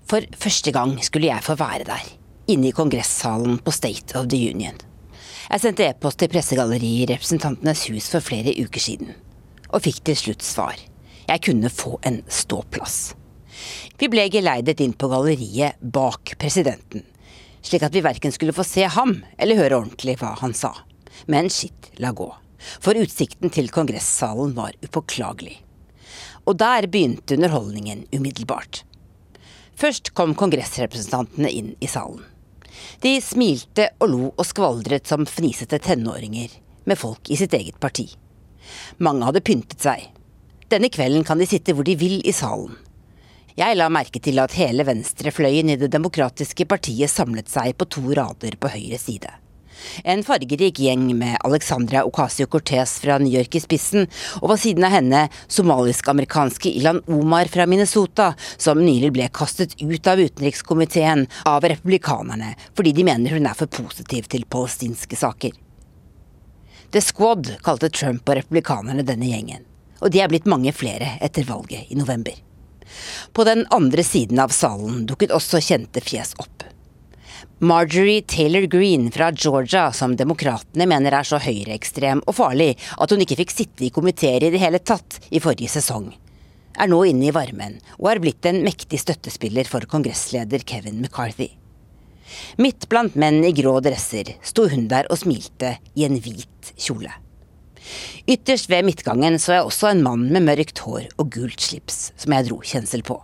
For 0.09 0.25
første 0.41 0.73
gang 0.73 0.95
skulle 1.05 1.29
jeg 1.29 1.45
få 1.45 1.55
være 1.59 1.85
der, 1.89 2.05
inne 2.49 2.71
i 2.71 2.75
kongressalen 2.75 3.59
på 3.61 3.73
State 3.73 4.17
of 4.17 4.29
the 4.31 4.39
Union. 4.49 4.77
Jeg 5.49 5.61
sendte 5.63 5.85
e-post 5.85 6.19
til 6.21 6.29
pressegalleriet 6.29 7.05
i 7.05 7.13
Representantenes 7.13 7.85
hus 7.89 8.09
for 8.13 8.25
flere 8.25 8.55
uker 8.57 8.81
siden, 8.81 9.13
og 9.69 9.85
fikk 9.85 10.01
til 10.09 10.17
slutt 10.17 10.45
svar. 10.45 10.81
Jeg 11.29 11.45
kunne 11.45 11.69
få 11.73 11.97
en 12.09 12.23
ståplass. 12.25 13.13
Vi 13.99 14.09
ble 14.09 14.25
geleidet 14.33 14.81
inn 14.81 14.95
på 14.97 15.09
galleriet 15.11 15.77
bak 15.81 16.33
presidenten, 16.41 17.05
slik 17.61 17.85
at 17.85 17.93
vi 17.93 18.05
verken 18.05 18.33
skulle 18.33 18.55
få 18.55 18.65
se 18.65 18.85
ham 18.89 19.19
eller 19.37 19.59
høre 19.59 19.81
ordentlig 19.81 20.17
hva 20.21 20.35
han 20.41 20.55
sa. 20.57 20.73
Men 21.29 21.51
skitt 21.53 21.91
la 22.01 22.13
gå, 22.15 22.29
for 22.81 22.97
utsikten 22.97 23.53
til 23.53 23.69
kongressalen 23.73 24.55
var 24.57 24.77
upåklagelig 24.85 25.59
og 26.49 26.57
der 26.57 26.87
begynte 26.89 27.37
underholdningen 27.37 28.07
umiddelbart. 28.15 28.83
Først 29.79 30.11
kom 30.17 30.33
kongressrepresentantene 30.35 31.51
inn 31.53 31.75
i 31.79 31.87
salen. 31.87 32.23
De 33.03 33.13
smilte 33.23 33.89
og 33.99 34.09
lo 34.11 34.23
og 34.31 34.45
skvaldret 34.47 35.07
som 35.07 35.27
fnisete 35.29 35.79
tenåringer 35.83 36.51
med 36.89 36.99
folk 36.99 37.29
i 37.29 37.37
sitt 37.39 37.53
eget 37.53 37.79
parti. 37.79 38.07
Mange 38.97 39.27
hadde 39.27 39.43
pyntet 39.45 39.81
seg. 39.83 40.07
Denne 40.69 40.89
kvelden 40.93 41.25
kan 41.25 41.39
de 41.39 41.47
sitte 41.49 41.75
hvor 41.75 41.87
de 41.87 41.97
vil 41.99 42.19
i 42.25 42.33
salen. 42.35 42.75
Jeg 43.59 43.75
la 43.75 43.89
merke 43.91 44.21
til 44.23 44.39
at 44.39 44.55
hele 44.55 44.85
venstrefløyen 44.87 45.73
i 45.73 45.77
Det 45.79 45.89
demokratiske 45.91 46.65
partiet 46.69 47.11
samlet 47.11 47.49
seg 47.51 47.75
på 47.75 47.87
to 47.91 48.05
rader 48.15 48.55
på 48.55 48.71
høyre 48.71 48.99
side. 49.01 49.31
En 50.03 50.23
fargerik 50.23 50.79
gjeng 50.79 51.07
med 51.17 51.37
Alexandra 51.47 52.03
Ocasio-Cortez 52.07 52.97
fra 53.03 53.17
New 53.21 53.33
York 53.33 53.55
i 53.55 53.61
spissen, 53.63 54.07
og 54.41 54.49
ved 54.53 54.61
siden 54.63 54.87
av 54.87 54.95
henne 54.95 55.23
somalisk-amerikanske 55.47 56.71
Ilan 56.79 57.01
Omar 57.07 57.51
fra 57.51 57.67
Minnesota, 57.69 58.33
som 58.57 58.81
nylig 58.83 59.13
ble 59.15 59.29
kastet 59.33 59.77
ut 59.81 60.07
av 60.07 60.19
utenrikskomiteen 60.19 61.27
av 61.49 61.65
republikanerne 61.69 62.55
fordi 62.75 62.93
de 62.95 63.05
mener 63.07 63.33
hun 63.35 63.47
er 63.49 63.57
for 63.57 63.71
positiv 63.71 64.29
til 64.31 64.45
palestinske 64.49 65.17
saker. 65.19 65.55
The 66.91 67.01
Squad 67.05 67.51
kalte 67.65 67.91
Trump 67.93 68.29
og 68.29 68.39
republikanerne 68.39 69.05
denne 69.05 69.29
gjengen, 69.29 69.65
og 70.01 70.13
de 70.13 70.23
er 70.23 70.31
blitt 70.31 70.49
mange 70.49 70.73
flere 70.73 71.17
etter 71.21 71.45
valget 71.45 71.91
i 71.93 71.97
november. 71.99 72.33
På 73.33 73.45
den 73.45 73.65
andre 73.69 74.03
siden 74.03 74.39
av 74.41 74.53
salen 74.55 75.05
dukket 75.09 75.33
også 75.35 75.61
kjente 75.61 76.01
fjes 76.01 76.33
opp. 76.41 76.65
Marjorie 77.61 78.21
Taylor 78.21 78.61
Greene 78.61 79.11
fra 79.11 79.31
Georgia, 79.35 79.91
som 79.91 80.13
demokratene 80.15 80.85
mener 80.87 81.11
er 81.11 81.25
så 81.27 81.41
høyreekstrem 81.43 82.21
og 82.23 82.37
farlig 82.37 82.69
at 82.95 83.11
hun 83.11 83.19
ikke 83.25 83.35
fikk 83.41 83.51
sitte 83.51 83.83
i 83.83 83.89
komiteer 83.91 84.45
i 84.47 84.51
det 84.53 84.61
hele 84.61 84.79
tatt 84.79 85.17
i 85.27 85.41
forrige 85.43 85.67
sesong, 85.73 86.05
er 86.79 86.87
nå 86.87 87.01
inne 87.09 87.27
i 87.27 87.33
varmen 87.35 87.75
og 87.97 88.07
er 88.13 88.23
blitt 88.23 88.47
en 88.47 88.61
mektig 88.63 89.01
støttespiller 89.03 89.67
for 89.67 89.83
kongressleder 89.91 90.63
Kevin 90.63 91.01
McCarthy. 91.03 91.49
Midt 92.63 92.87
blant 92.87 93.19
menn 93.19 93.43
i 93.43 93.51
grå 93.51 93.75
dresser 93.83 94.37
sto 94.39 94.69
hun 94.71 94.87
der 94.87 95.11
og 95.11 95.19
smilte 95.25 95.75
i 95.99 96.07
en 96.07 96.15
hvit 96.15 96.71
kjole. 96.79 97.11
Ytterst 98.23 98.71
ved 98.71 98.87
midtgangen 98.87 99.35
så 99.35 99.57
jeg 99.57 99.67
også 99.67 99.91
en 99.91 100.07
mann 100.07 100.29
med 100.31 100.47
mørkt 100.47 100.79
hår 100.87 101.11
og 101.17 101.35
gult 101.35 101.59
slips, 101.59 102.13
som 102.15 102.39
jeg 102.39 102.47
dro 102.47 102.63
kjensel 102.63 103.03
på. 103.03 103.19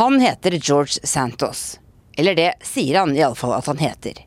Han 0.00 0.22
heter 0.24 0.56
George 0.56 1.04
Santos 1.04 1.74
eller 2.16 2.38
det 2.38 2.50
sier 2.66 3.00
han 3.00 3.14
iallfall 3.16 3.56
at 3.56 3.68
han 3.70 3.82
heter. 3.82 4.20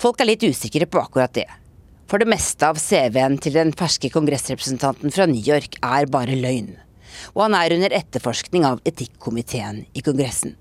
Folk 0.00 0.20
er 0.20 0.30
litt 0.30 0.44
usikre 0.44 0.88
på 0.88 1.00
akkurat 1.00 1.34
det. 1.36 1.48
For 2.06 2.22
det 2.22 2.30
meste 2.30 2.68
av 2.68 2.78
CV-en 2.78 3.38
til 3.42 3.56
den 3.56 3.72
ferske 3.74 4.10
kongressrepresentanten 4.14 5.14
fra 5.14 5.26
New 5.26 5.42
York 5.42 5.78
er 5.82 6.06
bare 6.10 6.36
løgn. 6.38 6.76
Og 7.34 7.46
han 7.46 7.56
er 7.58 7.74
under 7.74 7.94
etterforskning 7.96 8.66
av 8.68 8.82
etikkomiteen 8.86 9.84
i 9.96 10.04
Kongressen. 10.06 10.54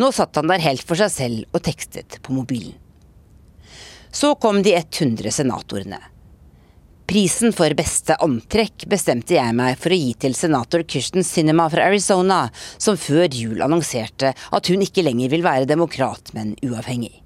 Nå 0.00 0.10
satt 0.16 0.38
han 0.40 0.50
der 0.50 0.64
helt 0.64 0.82
for 0.86 0.98
seg 0.98 1.12
selv 1.12 1.56
og 1.56 1.62
tekstet 1.66 2.18
på 2.24 2.34
mobilen. 2.34 2.74
Så 4.10 4.32
kom 4.42 4.64
de 4.66 4.72
100 4.74 5.30
senatorene. 5.30 6.00
Prisen 7.10 7.50
for 7.50 7.74
beste 7.74 8.14
antrekk 8.22 8.84
bestemte 8.86 9.34
jeg 9.34 9.54
meg 9.58 9.80
for 9.82 9.90
å 9.90 9.96
gi 9.98 10.12
til 10.22 10.36
senator 10.38 10.84
Kirsten 10.86 11.24
Sinema 11.26 11.64
fra 11.72 11.88
Arizona, 11.90 12.44
som 12.78 12.94
før 12.94 13.26
jul 13.34 13.64
annonserte 13.66 14.30
at 14.30 14.70
hun 14.70 14.84
ikke 14.86 15.02
lenger 15.02 15.32
vil 15.32 15.42
være 15.42 15.66
demokrat, 15.66 16.30
men 16.36 16.52
uavhengig. 16.62 17.16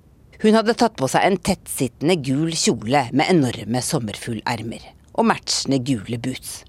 Hun 0.40 0.56
hadde 0.56 0.76
tatt 0.80 0.96
på 0.96 1.10
seg 1.12 1.26
en 1.28 1.36
tettsittende 1.36 2.16
gul 2.24 2.56
kjole 2.56 3.04
med 3.12 3.28
enorme 3.28 3.84
sommerfuglermer, 3.84 4.88
og 5.20 5.28
matchende 5.34 5.82
gule 5.84 6.16
boots. 6.16 6.62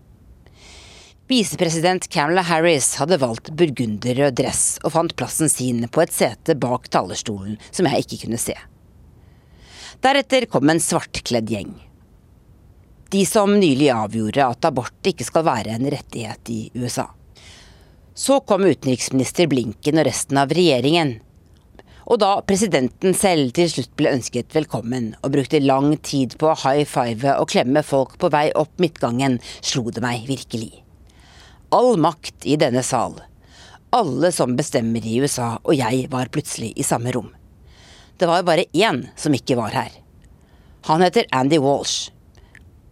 Visepresident 1.31 2.11
Camilla 2.11 2.43
Harris 2.51 2.97
hadde 2.99 3.21
valgt 3.23 3.55
burgunderrød 3.55 4.41
dress 4.43 4.65
og 4.83 4.91
fant 4.99 5.15
plassen 5.15 5.47
sin 5.47 5.87
på 5.87 6.03
et 6.03 6.11
sete 6.19 6.59
bak 6.59 6.91
talerstolen 6.91 7.55
som 7.71 7.87
jeg 7.87 8.09
ikke 8.09 8.25
kunne 8.27 8.43
se. 8.43 8.59
Deretter 10.03 10.51
kom 10.51 10.67
en 10.67 10.83
svartkledd 10.83 11.55
gjeng. 11.55 11.77
De 13.09 13.25
som 13.25 13.59
nylig 13.59 13.91
avgjorde 13.93 14.47
at 14.47 14.65
abort 14.65 15.07
ikke 15.07 15.27
skal 15.27 15.45
være 15.45 15.75
en 15.75 15.85
rettighet 15.93 16.49
i 16.49 16.61
USA. 16.73 17.05
Så 18.15 18.39
kom 18.47 18.63
utenriksminister 18.65 19.49
Blinken 19.51 19.99
og 19.99 20.07
resten 20.07 20.39
av 20.39 20.53
regjeringen. 20.55 21.17
Og 22.05 22.19
da 22.21 22.31
presidenten 22.45 23.15
selv 23.17 23.51
til 23.57 23.69
slutt 23.71 23.91
ble 23.97 24.13
ønsket 24.13 24.53
velkommen 24.55 25.11
og 25.21 25.33
brukte 25.33 25.61
lang 25.61 25.95
tid 26.05 26.37
på 26.41 26.51
å 26.51 26.57
high 26.63 26.85
five 26.87 27.33
og 27.41 27.49
klemme 27.53 27.81
folk 27.85 28.17
på 28.21 28.29
vei 28.33 28.47
opp 28.57 28.73
midtgangen, 28.81 29.39
slo 29.61 29.89
det 29.89 30.03
meg 30.05 30.27
virkelig. 30.29 30.71
All 31.73 31.97
makt 31.99 32.45
i 32.45 32.57
denne 32.61 32.85
sal. 32.85 33.17
Alle 33.95 34.31
som 34.33 34.55
bestemmer 34.57 35.05
i 35.05 35.17
USA, 35.21 35.55
og 35.63 35.77
jeg 35.77 36.07
var 36.13 36.31
plutselig 36.33 36.73
i 36.77 36.85
samme 36.85 37.13
rom. 37.15 37.31
Det 38.17 38.29
var 38.29 38.45
bare 38.47 38.69
én 38.71 39.05
som 39.19 39.33
ikke 39.35 39.57
var 39.59 39.75
her. 39.75 39.91
Han 40.87 41.01
heter 41.01 41.25
Andy 41.35 41.57
Walsh. 41.59 42.14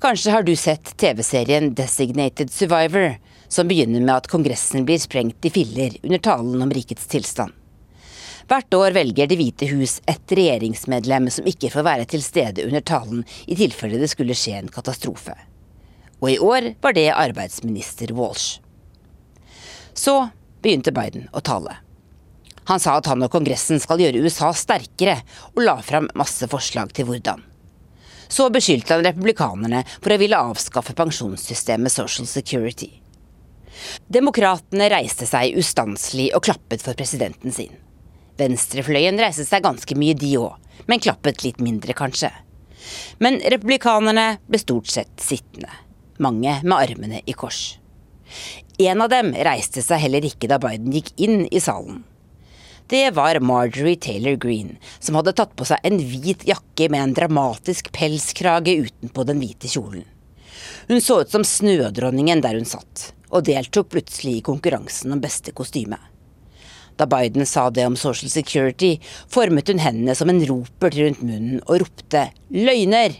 Kanskje 0.03 0.31
har 0.31 0.43
du 0.43 0.55
sett 0.55 0.97
TV-serien 0.97 1.73
Designated 1.73 2.51
Survivor, 2.51 3.19
som 3.47 3.67
begynner 3.67 4.01
med 4.01 4.11
at 4.15 4.25
Kongressen 4.27 4.83
blir 4.83 4.99
sprengt 4.99 5.45
i 5.47 5.49
filler 5.49 5.93
under 6.03 6.19
talen 6.19 6.61
om 6.61 6.73
rikets 6.75 7.05
tilstand. 7.07 7.53
Hvert 8.49 8.75
år 8.75 8.91
velger 8.97 9.29
Det 9.31 9.37
hvite 9.39 9.69
hus 9.71 10.01
et 10.03 10.33
regjeringsmedlem 10.35 11.29
som 11.31 11.47
ikke 11.47 11.71
får 11.71 11.85
være 11.87 12.07
til 12.11 12.25
stede 12.25 12.65
under 12.67 12.83
talen 12.83 13.21
i 13.47 13.55
tilfelle 13.55 14.01
det 14.01 14.09
skulle 14.11 14.35
skje 14.35 14.57
en 14.57 14.67
katastrofe. 14.67 15.37
Og 16.19 16.33
i 16.33 16.37
år 16.51 16.67
var 16.83 16.99
det 16.99 17.07
arbeidsminister 17.13 18.11
Walsh. 18.11 18.59
Så 19.95 20.17
begynte 20.59 20.91
Biden 20.91 21.31
å 21.31 21.39
tale. 21.39 21.77
Han 22.67 22.83
sa 22.83 22.99
at 22.99 23.07
han 23.07 23.23
og 23.23 23.31
Kongressen 23.31 23.79
skal 23.79 24.03
gjøre 24.03 24.27
USA 24.27 24.51
sterkere, 24.51 25.21
og 25.55 25.63
la 25.63 25.79
fram 25.79 26.11
masse 26.11 26.51
forslag 26.51 26.91
til 26.91 27.07
hvordan. 27.07 27.52
Så 28.27 28.49
beskyldte 28.53 28.97
han 28.97 29.05
republikanerne 29.05 29.83
for 29.99 30.13
å 30.13 30.19
ville 30.21 30.39
avskaffe 30.51 30.95
pensjonssystemet 30.97 31.93
Social 31.93 32.27
Security. 32.29 32.89
Demokratene 34.07 34.89
reiste 34.93 35.27
seg 35.27 35.57
ustanselig 35.59 36.29
og 36.37 36.45
klappet 36.45 36.83
for 36.85 36.97
presidenten 36.97 37.53
sin. 37.55 37.73
Venstrefløyen 38.39 39.19
reiste 39.21 39.45
seg 39.45 39.65
ganske 39.65 39.97
mye, 39.97 40.15
de 40.17 40.31
òg, 40.41 40.57
men 40.89 41.01
klappet 41.03 41.43
litt 41.45 41.61
mindre, 41.61 41.93
kanskje. 41.97 42.31
Men 43.23 43.39
republikanerne 43.53 44.39
ble 44.49 44.59
stort 44.61 44.89
sett 44.91 45.13
sittende, 45.21 45.69
mange 46.21 46.57
med 46.63 46.77
armene 46.77 47.21
i 47.25 47.35
kors. 47.37 47.77
En 48.81 49.03
av 49.05 49.11
dem 49.13 49.31
reiste 49.45 49.83
seg 49.85 50.01
heller 50.01 50.25
ikke 50.25 50.49
da 50.49 50.57
Biden 50.61 50.93
gikk 50.95 51.13
inn 51.21 51.45
i 51.45 51.61
salen. 51.61 52.01
Det 52.87 53.11
var 53.11 53.39
Marjorie 53.39 53.95
Taylor 53.95 54.35
Green, 54.35 54.77
som 54.99 55.15
hadde 55.15 55.33
tatt 55.33 55.55
på 55.55 55.65
seg 55.65 55.79
en 55.87 56.01
hvit 56.03 56.43
jakke 56.47 56.89
med 56.91 56.99
en 56.99 57.13
dramatisk 57.15 57.91
pelskrage 57.95 58.75
utenpå 58.75 59.23
den 59.23 59.39
hvite 59.39 59.71
kjolen. 59.71 60.03
Hun 60.87 60.99
så 61.01 61.21
ut 61.21 61.31
som 61.31 61.45
snødronningen 61.47 62.41
der 62.43 62.57
hun 62.59 62.67
satt, 62.67 63.13
og 63.31 63.45
deltok 63.47 63.93
plutselig 63.93 64.37
i 64.37 64.45
konkurransen 64.45 65.15
om 65.15 65.21
beste 65.23 65.55
kostyme. 65.55 65.97
Da 66.99 67.07
Biden 67.09 67.47
sa 67.49 67.69
det 67.73 67.85
om 67.87 67.95
Social 67.97 68.29
Security, 68.29 68.97
formet 69.31 69.71
hun 69.71 69.81
hendene 69.81 70.15
som 70.15 70.29
en 70.29 70.43
ropert 70.45 70.97
rundt 70.99 71.23
munnen 71.23 71.61
og 71.63 71.81
ropte 71.81 72.27
'løgner'. 72.51 73.15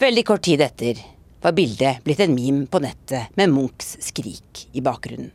Veldig 0.00 0.24
kort 0.26 0.46
tid 0.46 0.62
etter 0.64 1.02
var 1.42 1.52
bildet 1.52 2.00
blitt 2.06 2.22
en 2.24 2.34
meme 2.34 2.66
på 2.66 2.80
nettet 2.80 3.34
med 3.36 3.52
Munchs 3.52 3.96
skrik 4.00 4.68
i 4.72 4.80
bakgrunnen. 4.80 5.32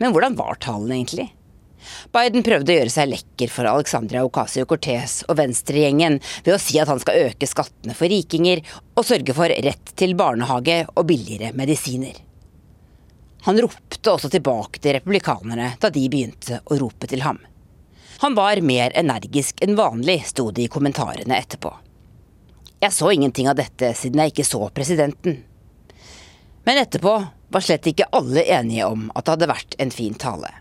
Men 0.00 0.12
hvordan 0.12 0.34
var 0.34 0.58
talen 0.58 0.90
egentlig? 0.96 1.28
Biden 2.14 2.44
prøvde 2.46 2.72
å 2.72 2.78
gjøre 2.78 2.92
seg 2.92 3.10
lekker 3.10 3.52
for 3.52 3.68
Alexandria 3.70 4.24
Ocasio-Cortez 4.26 5.20
og 5.28 5.38
venstregjengen 5.40 6.18
ved 6.44 6.54
å 6.54 6.60
si 6.62 6.80
at 6.80 6.90
han 6.90 7.00
skal 7.02 7.30
øke 7.30 7.48
skattene 7.48 7.96
for 7.96 8.10
rikinger 8.12 8.62
og 8.94 9.06
sørge 9.06 9.36
for 9.36 9.52
rett 9.68 9.94
til 9.98 10.16
barnehage 10.18 10.82
og 10.94 11.06
billigere 11.10 11.54
medisiner. 11.56 12.18
Han 13.46 13.60
ropte 13.60 14.12
også 14.12 14.28
tilbake 14.32 14.82
til 14.82 14.98
republikanerne 14.98 15.74
da 15.80 15.90
de 15.92 16.08
begynte 16.12 16.60
å 16.66 16.76
rope 16.80 17.08
til 17.08 17.24
ham. 17.24 17.40
Han 18.20 18.36
var 18.36 18.60
mer 18.60 18.92
energisk 19.00 19.62
enn 19.64 19.78
vanlig, 19.78 20.18
sto 20.28 20.50
det 20.52 20.66
i 20.66 20.72
kommentarene 20.72 21.38
etterpå. 21.40 21.72
Jeg 22.80 22.92
så 22.92 23.10
ingenting 23.12 23.48
av 23.48 23.56
dette 23.56 23.94
siden 23.96 24.20
jeg 24.20 24.34
ikke 24.34 24.48
så 24.48 24.66
presidenten. 24.76 25.38
Men 26.68 26.80
etterpå 26.82 27.14
var 27.50 27.64
slett 27.64 27.88
ikke 27.88 28.08
alle 28.16 28.44
enige 28.44 28.88
om 28.88 29.08
at 29.14 29.24
det 29.24 29.34
hadde 29.34 29.48
vært 29.50 29.76
en 29.80 29.92
fin 29.94 30.16
tale. 30.20 30.52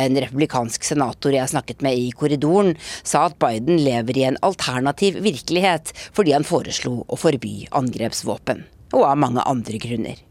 En 0.00 0.16
republikansk 0.16 0.86
senator 0.86 1.34
jeg 1.34 1.52
snakket 1.52 1.84
med 1.84 1.98
i 1.98 2.08
korridoren, 2.16 2.72
sa 3.02 3.26
at 3.28 3.38
Biden 3.42 3.82
lever 3.84 4.16
i 4.16 4.26
en 4.30 4.40
alternativ 4.46 5.20
virkelighet 5.24 5.92
fordi 6.16 6.32
han 6.36 6.46
foreslo 6.48 7.02
å 7.04 7.20
forby 7.20 7.66
angrepsvåpen, 7.76 8.64
og 8.96 9.06
av 9.12 9.20
mange 9.20 9.44
andre 9.44 9.80
grunner. 9.82 10.22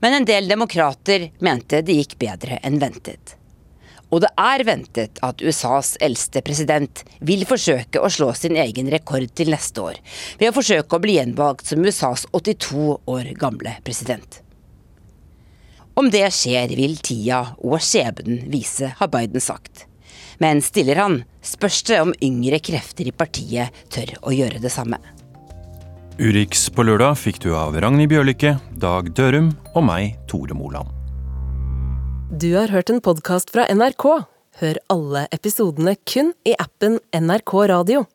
Men 0.00 0.20
en 0.20 0.28
del 0.28 0.48
demokrater 0.48 1.28
mente 1.44 1.82
det 1.84 1.98
gikk 2.00 2.16
bedre 2.22 2.60
enn 2.64 2.80
ventet. 2.80 3.34
Og 4.08 4.22
det 4.24 4.30
er 4.40 4.64
ventet 4.64 5.20
at 5.24 5.42
USAs 5.44 5.96
eldste 6.04 6.40
president 6.44 7.02
vil 7.20 7.44
forsøke 7.48 8.00
å 8.00 8.08
slå 8.12 8.30
sin 8.36 8.56
egen 8.56 8.88
rekord 8.92 9.28
til 9.36 9.52
neste 9.52 9.84
år, 9.84 10.00
ved 10.40 10.48
å 10.48 10.56
forsøke 10.56 10.96
å 10.96 11.02
bli 11.04 11.18
gjenvalgt 11.18 11.68
som 11.68 11.84
USAs 11.84 12.24
82 12.32 13.00
år 13.04 13.32
gamle 13.36 13.76
president. 13.84 14.40
Om 15.98 16.12
det 16.14 16.28
skjer, 16.30 16.70
vil 16.78 16.94
tida 17.02 17.40
og 17.58 17.80
skjebnen 17.82 18.44
vise, 18.52 18.92
har 19.00 19.08
Biden 19.10 19.42
sagt. 19.42 19.88
Men 20.38 20.60
stiller 20.62 21.00
han, 21.02 21.16
spørs 21.42 21.80
det 21.88 21.96
om 21.98 22.12
yngre 22.22 22.60
krefter 22.62 23.08
i 23.10 23.14
partiet 23.14 23.74
tør 23.90 24.12
å 24.22 24.34
gjøre 24.34 24.60
det 24.62 24.70
samme. 24.70 25.00
Urix 26.18 26.68
på 26.74 26.84
lørdag 26.86 27.18
fikk 27.18 27.40
du 27.42 27.48
av 27.58 27.74
Ragnhild 27.82 28.12
Bjørlikke, 28.12 28.54
Dag 28.78 29.10
Dørum 29.18 29.50
og 29.74 29.86
meg, 29.88 30.14
Tore 30.30 30.54
Moland. 30.54 30.94
Du 32.30 32.52
har 32.54 32.70
hørt 32.70 32.92
en 32.94 33.02
podkast 33.02 33.50
fra 33.50 33.66
NRK. 33.66 34.06
Hør 34.62 34.78
alle 34.94 35.24
episodene 35.34 35.96
kun 36.06 36.30
i 36.46 36.54
appen 36.62 37.00
NRK 37.10 37.54
Radio. 37.72 38.06